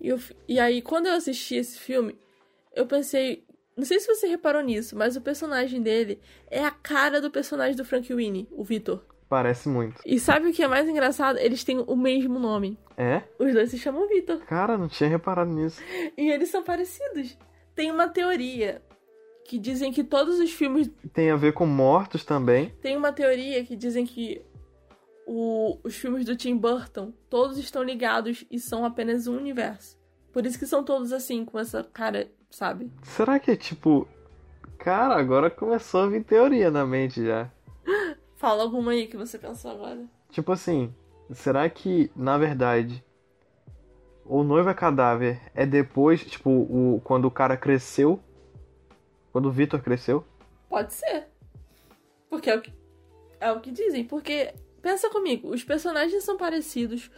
E, 0.00 0.08
eu, 0.08 0.20
e 0.46 0.60
aí, 0.60 0.80
quando 0.80 1.06
eu 1.06 1.14
assisti 1.14 1.56
esse 1.56 1.78
filme, 1.78 2.16
eu 2.74 2.86
pensei. 2.86 3.44
Não 3.76 3.84
sei 3.84 3.98
se 4.00 4.06
você 4.06 4.26
reparou 4.26 4.62
nisso, 4.62 4.96
mas 4.96 5.16
o 5.16 5.20
personagem 5.20 5.82
dele 5.82 6.20
é 6.50 6.64
a 6.64 6.70
cara 6.70 7.20
do 7.20 7.30
personagem 7.30 7.76
do 7.76 7.84
Frank 7.84 8.12
Winnie, 8.14 8.48
o 8.50 8.64
Victor. 8.64 9.04
Parece 9.28 9.68
muito. 9.68 10.00
E 10.06 10.18
sabe 10.20 10.48
o 10.48 10.52
que 10.52 10.62
é 10.62 10.68
mais 10.68 10.88
engraçado? 10.88 11.38
Eles 11.38 11.64
têm 11.64 11.80
o 11.80 11.96
mesmo 11.96 12.38
nome. 12.38 12.78
É? 12.96 13.22
Os 13.38 13.52
dois 13.52 13.70
se 13.70 13.78
chamam 13.78 14.08
Victor. 14.08 14.38
Cara, 14.46 14.78
não 14.78 14.88
tinha 14.88 15.10
reparado 15.10 15.50
nisso. 15.50 15.82
E 16.16 16.30
eles 16.30 16.48
são 16.48 16.62
parecidos. 16.62 17.36
Tem 17.74 17.90
uma 17.90 18.08
teoria 18.08 18.80
que 19.46 19.58
dizem 19.58 19.92
que 19.92 20.02
todos 20.04 20.38
os 20.38 20.50
filmes. 20.52 20.90
Tem 21.12 21.30
a 21.30 21.36
ver 21.36 21.52
com 21.52 21.66
mortos 21.66 22.24
também. 22.24 22.70
Tem 22.80 22.96
uma 22.96 23.12
teoria 23.12 23.64
que 23.64 23.76
dizem 23.76 24.04
que 24.06 24.42
o- 25.26 25.78
os 25.82 25.94
filmes 25.96 26.24
do 26.24 26.36
Tim 26.36 26.56
Burton 26.56 27.12
todos 27.28 27.58
estão 27.58 27.82
ligados 27.82 28.44
e 28.50 28.58
são 28.58 28.84
apenas 28.84 29.26
um 29.26 29.36
universo. 29.36 29.96
Por 30.32 30.44
isso 30.44 30.58
que 30.58 30.66
são 30.66 30.84
todos 30.84 31.12
assim, 31.12 31.44
com 31.44 31.58
essa 31.58 31.82
cara, 31.82 32.30
sabe? 32.50 32.92
Será 33.02 33.38
que 33.38 33.50
é 33.50 33.56
tipo. 33.56 34.06
Cara, 34.78 35.16
agora 35.16 35.50
começou 35.50 36.02
a 36.02 36.06
vir 36.08 36.22
teoria 36.24 36.70
na 36.70 36.84
mente 36.86 37.24
já. 37.24 37.50
Fala 38.36 38.62
alguma 38.62 38.92
aí 38.92 39.06
que 39.06 39.16
você 39.16 39.38
pensou 39.38 39.70
agora. 39.70 40.04
Tipo 40.30 40.52
assim, 40.52 40.94
será 41.32 41.68
que, 41.70 42.10
na 42.14 42.36
verdade, 42.36 43.02
o 44.24 44.42
noivo 44.42 44.68
é 44.68 44.74
cadáver 44.74 45.40
é 45.54 45.64
depois, 45.64 46.20
tipo, 46.24 46.50
o, 46.50 47.00
quando 47.02 47.24
o 47.24 47.30
cara 47.30 47.56
cresceu? 47.56 48.20
Quando 49.36 49.50
o 49.50 49.52
Victor 49.52 49.82
cresceu? 49.82 50.24
Pode 50.66 50.94
ser. 50.94 51.26
Porque 52.30 52.48
é 52.48 52.56
o 52.56 52.60
que, 52.62 52.72
é 53.38 53.52
o 53.52 53.60
que 53.60 53.70
dizem. 53.70 54.02
Porque, 54.02 54.54
pensa 54.80 55.10
comigo, 55.10 55.50
os 55.50 55.62
personagens 55.62 56.24
são 56.24 56.38
parecidos, 56.38 57.10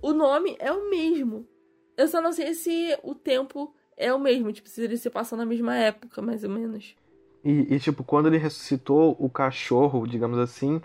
o 0.00 0.14
nome 0.14 0.56
é 0.58 0.72
o 0.72 0.88
mesmo. 0.88 1.46
Eu 1.94 2.08
só 2.08 2.22
não 2.22 2.32
sei 2.32 2.54
se 2.54 2.98
o 3.02 3.14
tempo 3.14 3.74
é 3.94 4.10
o 4.10 4.18
mesmo, 4.18 4.50
tipo, 4.54 4.70
se 4.70 4.84
eles 4.84 5.02
se 5.02 5.10
passam 5.10 5.36
na 5.36 5.44
mesma 5.44 5.76
época, 5.76 6.22
mais 6.22 6.42
ou 6.44 6.48
menos. 6.48 6.96
E, 7.44 7.74
e, 7.74 7.78
tipo, 7.78 8.02
quando 8.02 8.28
ele 8.28 8.38
ressuscitou 8.38 9.14
o 9.20 9.28
cachorro, 9.28 10.06
digamos 10.06 10.38
assim, 10.38 10.80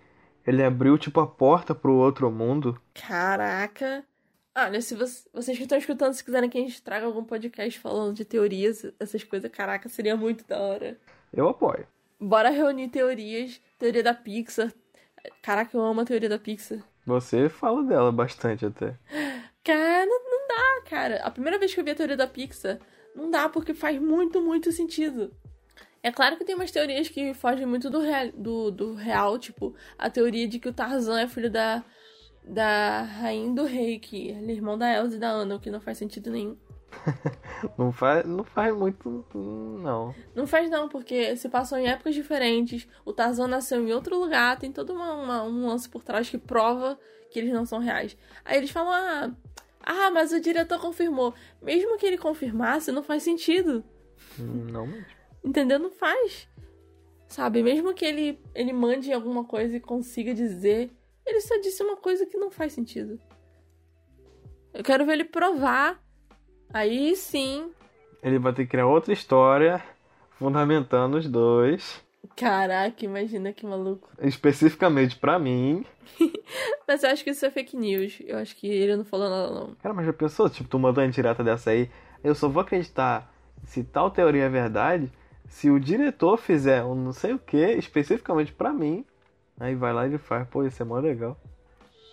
ele 0.46 0.62
abriu, 0.62 0.98
tipo, 0.98 1.22
a 1.22 1.26
porta 1.26 1.74
pro 1.74 1.94
outro 1.94 2.30
mundo. 2.30 2.78
Caraca. 2.94 4.04
Olha, 4.56 4.82
se 4.82 4.96
você- 4.96 5.28
vocês 5.34 5.58
que 5.58 5.64
estão 5.64 5.78
escutando, 5.78 6.14
se 6.14 6.24
quiserem 6.24 6.50
que 6.50 6.58
a 6.58 6.62
gente 6.62 6.82
traga 6.82 7.06
algum 7.06 7.24
podcast 7.24 7.80
falando 7.80 8.14
de 8.16 8.26
teorias, 8.26 8.86
essas 9.00 9.24
coisas, 9.24 9.50
caraca, 9.50 9.88
seria 9.88 10.16
muito 10.18 10.46
da 10.46 10.60
hora. 10.60 11.00
Eu 11.32 11.48
apoio. 11.48 11.88
Bora 12.20 12.50
reunir 12.50 12.90
teorias, 12.90 13.62
teoria 13.80 14.04
da 14.04 14.14
Pixar. 14.14 14.72
Caraca, 15.42 15.76
eu 15.76 15.82
amo 15.82 16.02
a 16.02 16.06
teoria 16.06 16.28
da 16.28 16.38
Pixar. 16.38 16.80
Você 17.06 17.48
fala 17.48 17.82
dela 17.84 18.12
bastante 18.12 18.66
até. 18.66 18.96
Cara, 19.64 20.06
não, 20.06 20.48
dá, 20.48 20.90
cara. 20.90 21.22
A 21.24 21.32
primeira 21.32 21.58
vez 21.58 21.74
que 21.74 21.80
eu 21.80 21.84
vi 21.84 21.92
a 21.92 21.96
teoria 21.96 22.18
da 22.18 22.28
Pixar, 22.28 22.78
não 23.16 23.32
dá, 23.32 23.48
porque 23.48 23.74
faz 23.74 24.00
muito, 24.02 24.42
muito 24.42 24.72
sentido. 24.72 25.34
É 26.04 26.12
claro 26.12 26.36
que 26.36 26.44
tem 26.44 26.56
umas 26.56 26.72
teorias 26.72 27.08
que 27.08 27.34
fogem 27.34 27.66
muito 27.66 27.90
do 27.90 28.00
real, 28.00 28.32
do, 28.34 28.72
do 28.72 28.94
real 28.96 29.38
tipo, 29.40 29.74
a 29.98 30.10
teoria 30.10 30.48
de 30.48 30.60
que 30.60 30.68
o 30.68 30.74
Tarzan 30.74 31.22
é 31.22 31.28
filho 31.28 31.50
da, 31.50 31.84
da 32.52 33.04
rainha 33.04 33.54
do 33.54 33.64
rei, 33.64 33.98
que 33.98 34.32
é 34.32 34.52
irmão 34.52 34.78
da 34.78 34.94
Elsa 34.94 35.16
e 35.16 35.20
da 35.20 35.32
Anna, 35.32 35.56
o 35.56 35.60
que 35.60 35.72
não 35.72 35.80
faz 35.80 35.98
sentido 35.98 36.30
nenhum. 36.32 36.58
Não 37.78 37.92
faz, 37.92 38.26
não 38.26 38.44
faz 38.44 38.76
muito, 38.76 39.24
não. 39.82 40.14
Não 40.36 40.46
faz 40.46 40.70
não, 40.70 40.90
porque 40.90 41.36
se 41.38 41.48
passou 41.48 41.78
em 41.78 41.88
épocas 41.88 42.14
diferentes, 42.14 42.86
o 43.06 43.14
Tarzan 43.14 43.48
nasceu 43.48 43.88
em 43.88 43.94
outro 43.94 44.20
lugar, 44.20 44.58
tem 44.60 44.72
todo 44.72 44.92
uma, 44.94 45.14
uma- 45.14 45.44
um 45.44 45.68
lance 45.68 45.88
por 45.88 46.04
trás 46.04 46.30
que 46.30 46.38
prova 46.38 47.00
que 47.30 47.40
eles 47.40 47.54
não 47.54 47.66
são 47.66 47.80
reais. 47.80 48.18
Aí 48.44 48.58
eles 48.58 48.72
falam, 48.72 48.92
ah, 48.92 49.32
ah, 49.84 50.12
mas 50.12 50.34
o 50.34 50.42
diretor 50.42 50.80
confirmou. 50.82 51.34
Mesmo 51.62 51.98
que 51.98 52.06
ele 52.06 52.18
confirmasse, 52.18 52.92
não 52.92 53.04
faz 53.04 53.24
sentido. 53.24 53.84
Não 54.38 54.86
mesmo. 54.88 55.06
Entendeu? 55.44 55.80
Não 55.80 55.92
faz. 55.92 56.48
Sabe? 57.28 57.64
Mesmo 57.64 57.94
que 57.94 58.04
ele, 58.06 58.40
ele 58.54 58.74
mande 58.74 59.14
alguma 59.14 59.46
coisa 59.46 59.78
e 59.78 59.80
consiga 59.80 60.34
dizer, 60.34 60.92
ele 61.26 61.42
só 61.42 61.58
disse 61.60 61.84
uma 61.84 61.98
coisa 61.98 62.26
que 62.26 62.38
não 62.38 62.52
faz 62.52 62.74
sentido. 62.74 63.20
Eu 64.74 64.84
quero 64.84 65.06
ver 65.06 65.14
ele 65.14 65.26
provar. 65.26 66.02
Aí 66.74 67.16
sim. 67.16 67.72
Ele 68.24 68.40
vai 68.40 68.54
ter 68.54 68.64
que 68.64 68.72
criar 68.72 68.88
outra 68.88 69.12
história 69.12 69.84
fundamentando 70.32 71.18
os 71.18 71.28
dois. 71.28 72.02
Caraca, 72.36 73.04
imagina 73.04 73.52
que 73.52 73.66
maluco. 73.66 74.10
Especificamente 74.20 75.18
pra 75.18 75.38
mim. 75.38 75.86
Mas 76.88 77.04
eu 77.04 77.10
acho 77.10 77.24
que 77.24 77.32
isso 77.32 77.46
é 77.46 77.52
fake 77.52 77.76
news. 77.76 78.20
Eu 78.26 78.38
acho 78.38 78.56
que 78.56 78.68
ele 78.68 78.96
não 78.96 79.04
falou 79.04 79.30
nada, 79.30 79.54
não. 79.54 79.76
Cara, 79.76 79.94
mas 79.94 80.06
já 80.06 80.14
pensou? 80.14 80.50
Tipo, 80.50 80.70
tu 80.70 80.80
mandou 80.80 81.04
uma 81.04 81.10
direta 81.10 81.44
dessa 81.44 81.72
aí. 81.72 81.90
Eu 82.24 82.36
só 82.36 82.48
vou 82.48 82.62
acreditar 82.62 83.34
se 83.64 83.84
tal 83.84 84.10
teoria 84.12 84.44
é 84.44 84.50
verdade 84.50 85.12
se 85.48 85.70
o 85.70 85.80
diretor 85.80 86.38
fizer 86.38 86.84
um 86.84 86.96
não 86.96 87.12
sei 87.12 87.34
o 87.34 87.40
que 87.40 87.58
especificamente 87.58 88.54
pra 88.54 88.72
mim. 88.72 89.06
Aí 89.62 89.76
vai 89.76 89.94
lá 89.94 90.06
e 90.06 90.10
ele 90.10 90.18
faz. 90.18 90.48
Pô, 90.50 90.64
isso 90.66 90.82
é 90.82 90.86
mó 90.86 90.98
legal. 91.00 91.40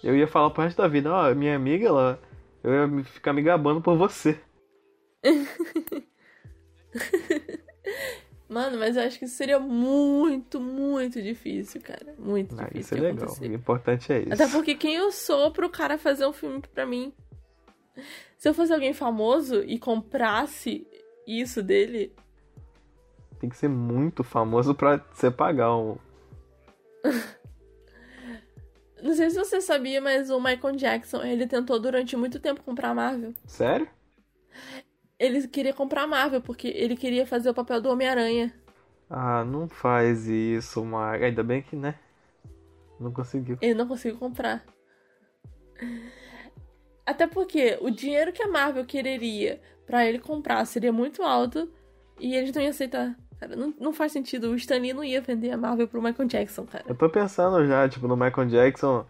eu 0.04 0.14
ia 0.14 0.28
falar 0.28 0.50
pro 0.50 0.62
resto 0.62 0.76
da 0.82 0.86
vida, 0.86 1.10
ó, 1.12 1.34
minha 1.34 1.56
amiga, 1.56 1.86
ela. 1.88 2.20
Eu 2.62 2.98
ia 2.98 3.04
ficar 3.04 3.32
me 3.32 3.40
gabando 3.42 3.80
por 3.80 3.96
você. 3.96 4.38
Mano, 8.48 8.78
mas 8.78 8.96
eu 8.96 9.02
acho 9.02 9.18
que 9.18 9.26
isso 9.26 9.36
seria 9.36 9.58
muito, 9.60 10.58
muito 10.58 11.20
difícil, 11.20 11.80
cara. 11.82 12.14
Muito 12.18 12.54
Ah, 12.58 12.64
difícil. 12.64 12.80
isso 12.80 12.94
é 12.94 13.00
legal. 13.00 13.24
acontecer. 13.24 13.50
O 13.50 13.54
importante 13.54 14.12
é 14.12 14.20
isso. 14.20 14.32
Até 14.32 14.48
porque 14.48 14.74
quem 14.74 14.94
eu 14.94 15.12
sou 15.12 15.50
pro 15.50 15.68
cara 15.68 15.98
fazer 15.98 16.26
um 16.26 16.32
filme 16.32 16.62
pra 16.74 16.86
mim? 16.86 17.12
Se 18.38 18.48
eu 18.48 18.54
fosse 18.54 18.72
alguém 18.72 18.94
famoso 18.94 19.62
e 19.64 19.78
comprasse 19.78 20.86
isso 21.26 21.62
dele, 21.62 22.12
Tem 23.38 23.48
que 23.50 23.56
ser 23.56 23.68
muito 23.68 24.24
famoso 24.24 24.74
pra 24.74 24.96
você 25.12 25.30
pagar 25.30 25.76
um. 25.76 25.96
não 29.02 29.14
sei 29.14 29.30
se 29.30 29.36
você 29.36 29.60
sabia, 29.60 30.00
mas 30.00 30.30
o 30.30 30.40
Michael 30.40 30.76
Jackson, 30.76 31.22
ele 31.22 31.46
tentou 31.46 31.78
durante 31.78 32.16
muito 32.16 32.38
tempo 32.38 32.62
comprar 32.62 32.90
a 32.90 32.94
Marvel. 32.94 33.34
Sério? 33.46 33.88
Ele 35.18 35.46
queria 35.48 35.72
comprar 35.72 36.02
a 36.02 36.06
Marvel 36.06 36.40
porque 36.40 36.68
ele 36.68 36.96
queria 36.96 37.26
fazer 37.26 37.50
o 37.50 37.54
papel 37.54 37.80
do 37.80 37.90
Homem-Aranha. 37.90 38.54
Ah, 39.10 39.44
não 39.44 39.68
faz 39.68 40.28
isso, 40.28 40.84
Mar. 40.84 41.22
Ainda 41.22 41.42
bem 41.42 41.62
que, 41.62 41.74
né? 41.74 41.94
Não 43.00 43.12
conseguiu. 43.12 43.58
Ele 43.60 43.74
não 43.74 43.88
conseguiu 43.88 44.18
comprar. 44.18 44.64
Até 47.06 47.26
porque 47.26 47.78
o 47.80 47.90
dinheiro 47.90 48.32
que 48.32 48.42
a 48.42 48.48
Marvel 48.48 48.84
quereria 48.84 49.60
pra 49.86 50.06
ele 50.06 50.18
comprar 50.18 50.64
seria 50.66 50.92
muito 50.92 51.22
alto 51.22 51.72
e 52.20 52.34
eles 52.34 52.52
não 52.52 52.60
iam 52.60 52.70
aceitar. 52.70 53.16
Cara, 53.40 53.54
não, 53.54 53.72
não 53.78 53.92
faz 53.92 54.12
sentido. 54.12 54.50
O 54.50 54.56
Stan 54.56 54.78
Lee 54.78 54.92
não 54.92 55.04
ia 55.04 55.20
vender 55.20 55.50
a 55.50 55.56
Marvel 55.56 55.86
pro 55.86 56.02
Michael 56.02 56.28
Jackson, 56.28 56.66
cara. 56.66 56.84
Eu 56.88 56.94
tô 56.94 57.08
pensando 57.08 57.64
já, 57.66 57.88
tipo, 57.88 58.08
no 58.08 58.16
Michael 58.16 58.48
Jackson 58.48 59.06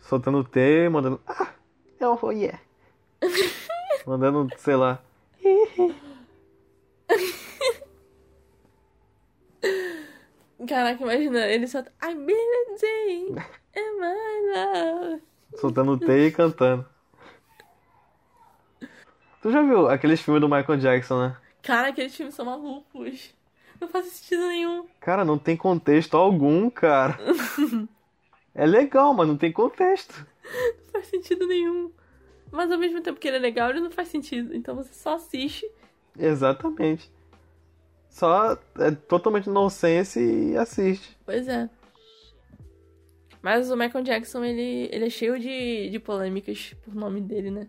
soltando 0.00 0.44
T 0.44 0.60
e 0.60 0.88
mandando. 0.88 1.20
Ah! 1.26 1.48
É 2.00 2.08
um 2.08 2.16
oh, 2.20 2.30
yeah! 2.30 2.60
mandando, 4.06 4.48
sei 4.56 4.76
lá. 4.76 5.02
Caraca, 10.66 11.02
imagina, 11.02 11.46
ele 11.46 11.68
tá, 11.68 11.84
I'm 12.02 12.24
believing 12.24 13.36
in 13.76 14.00
my 14.00 14.54
love. 14.54 15.22
Soltando 15.56 15.98
T 15.98 16.26
e 16.26 16.30
cantando. 16.30 16.86
Tu 19.40 19.52
já 19.52 19.62
viu 19.62 19.88
aqueles 19.88 20.20
filmes 20.20 20.40
do 20.40 20.48
Michael 20.48 20.78
Jackson, 20.78 21.20
né? 21.20 21.36
Cara, 21.68 21.88
aqueles 21.88 22.16
filmes 22.16 22.34
são 22.34 22.46
malucos. 22.46 23.34
Não 23.78 23.88
faz 23.88 24.06
sentido 24.06 24.46
nenhum. 24.46 24.86
Cara, 24.98 25.22
não 25.22 25.36
tem 25.38 25.54
contexto 25.54 26.16
algum, 26.16 26.70
cara. 26.70 27.18
É 28.54 28.66
legal, 28.66 29.14
mas 29.14 29.28
não 29.28 29.36
tem 29.36 29.52
contexto. 29.52 30.26
Não 30.42 30.92
faz 30.92 31.06
sentido 31.06 31.46
nenhum. 31.46 31.92
Mas 32.50 32.72
ao 32.72 32.78
mesmo 32.78 33.00
tempo 33.00 33.20
que 33.20 33.28
ele 33.28 33.36
é 33.36 33.40
legal, 33.40 33.70
ele 33.70 33.78
não 33.78 33.90
faz 33.90 34.08
sentido. 34.08 34.52
Então 34.52 34.74
você 34.74 34.92
só 34.92 35.14
assiste. 35.14 35.70
Exatamente. 36.18 37.08
Só 38.08 38.58
é 38.80 38.90
totalmente 38.90 39.48
nonsense 39.48 40.18
e 40.18 40.56
assiste. 40.56 41.16
Pois 41.24 41.46
é. 41.46 41.70
Mas 43.40 43.70
o 43.70 43.76
Michael 43.76 44.02
Jackson, 44.02 44.42
ele, 44.42 44.88
ele 44.90 45.06
é 45.06 45.10
cheio 45.10 45.38
de, 45.38 45.90
de 45.90 46.00
polêmicas 46.00 46.74
por 46.82 46.94
nome 46.96 47.20
dele, 47.20 47.52
né? 47.52 47.68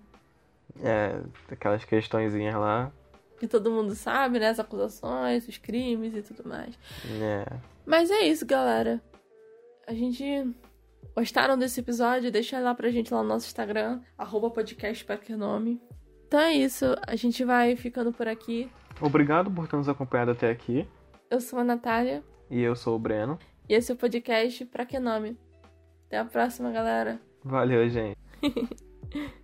É, 0.81 1.21
aquelas 1.51 1.85
questõezinhas 1.85 2.55
lá. 2.55 2.91
Que 3.39 3.47
todo 3.47 3.71
mundo 3.71 3.95
sabe, 3.95 4.39
né? 4.39 4.49
As 4.49 4.59
acusações, 4.59 5.47
os 5.47 5.57
crimes 5.57 6.13
e 6.15 6.21
tudo 6.21 6.47
mais. 6.47 6.77
É. 7.21 7.45
Mas 7.85 8.11
é 8.11 8.21
isso, 8.27 8.45
galera. 8.45 9.01
A 9.87 9.93
gente. 9.93 10.23
Gostaram 11.15 11.57
desse 11.57 11.79
episódio? 11.79 12.31
Deixa 12.31 12.59
lá 12.59 12.75
pra 12.75 12.89
gente 12.89 13.13
lá 13.13 13.21
no 13.23 13.29
nosso 13.29 13.47
Instagram, 13.47 14.01
arroba 14.17 14.49
podcast 14.49 15.05
nome. 15.37 15.81
Então 16.27 16.39
é 16.39 16.53
isso, 16.53 16.85
a 17.07 17.15
gente 17.15 17.43
vai 17.43 17.75
ficando 17.75 18.13
por 18.13 18.27
aqui. 18.27 18.69
Obrigado 19.01 19.49
por 19.49 19.67
ter 19.67 19.77
nos 19.77 19.89
acompanhado 19.89 20.31
até 20.31 20.51
aqui. 20.51 20.87
Eu 21.29 21.41
sou 21.41 21.59
a 21.59 21.63
Natália 21.63 22.23
E 22.49 22.61
eu 22.61 22.75
sou 22.75 22.95
o 22.95 22.99
Breno. 22.99 23.39
e 23.67 23.73
esse 23.73 23.91
é 23.91 23.95
o 23.95 23.97
podcast 23.97 24.63
Pra 24.65 24.85
Que 24.85 24.99
Nome. 24.99 25.37
Até 26.05 26.19
a 26.19 26.25
próxima, 26.25 26.71
galera. 26.71 27.19
Valeu, 27.43 27.89
gente. 27.89 28.17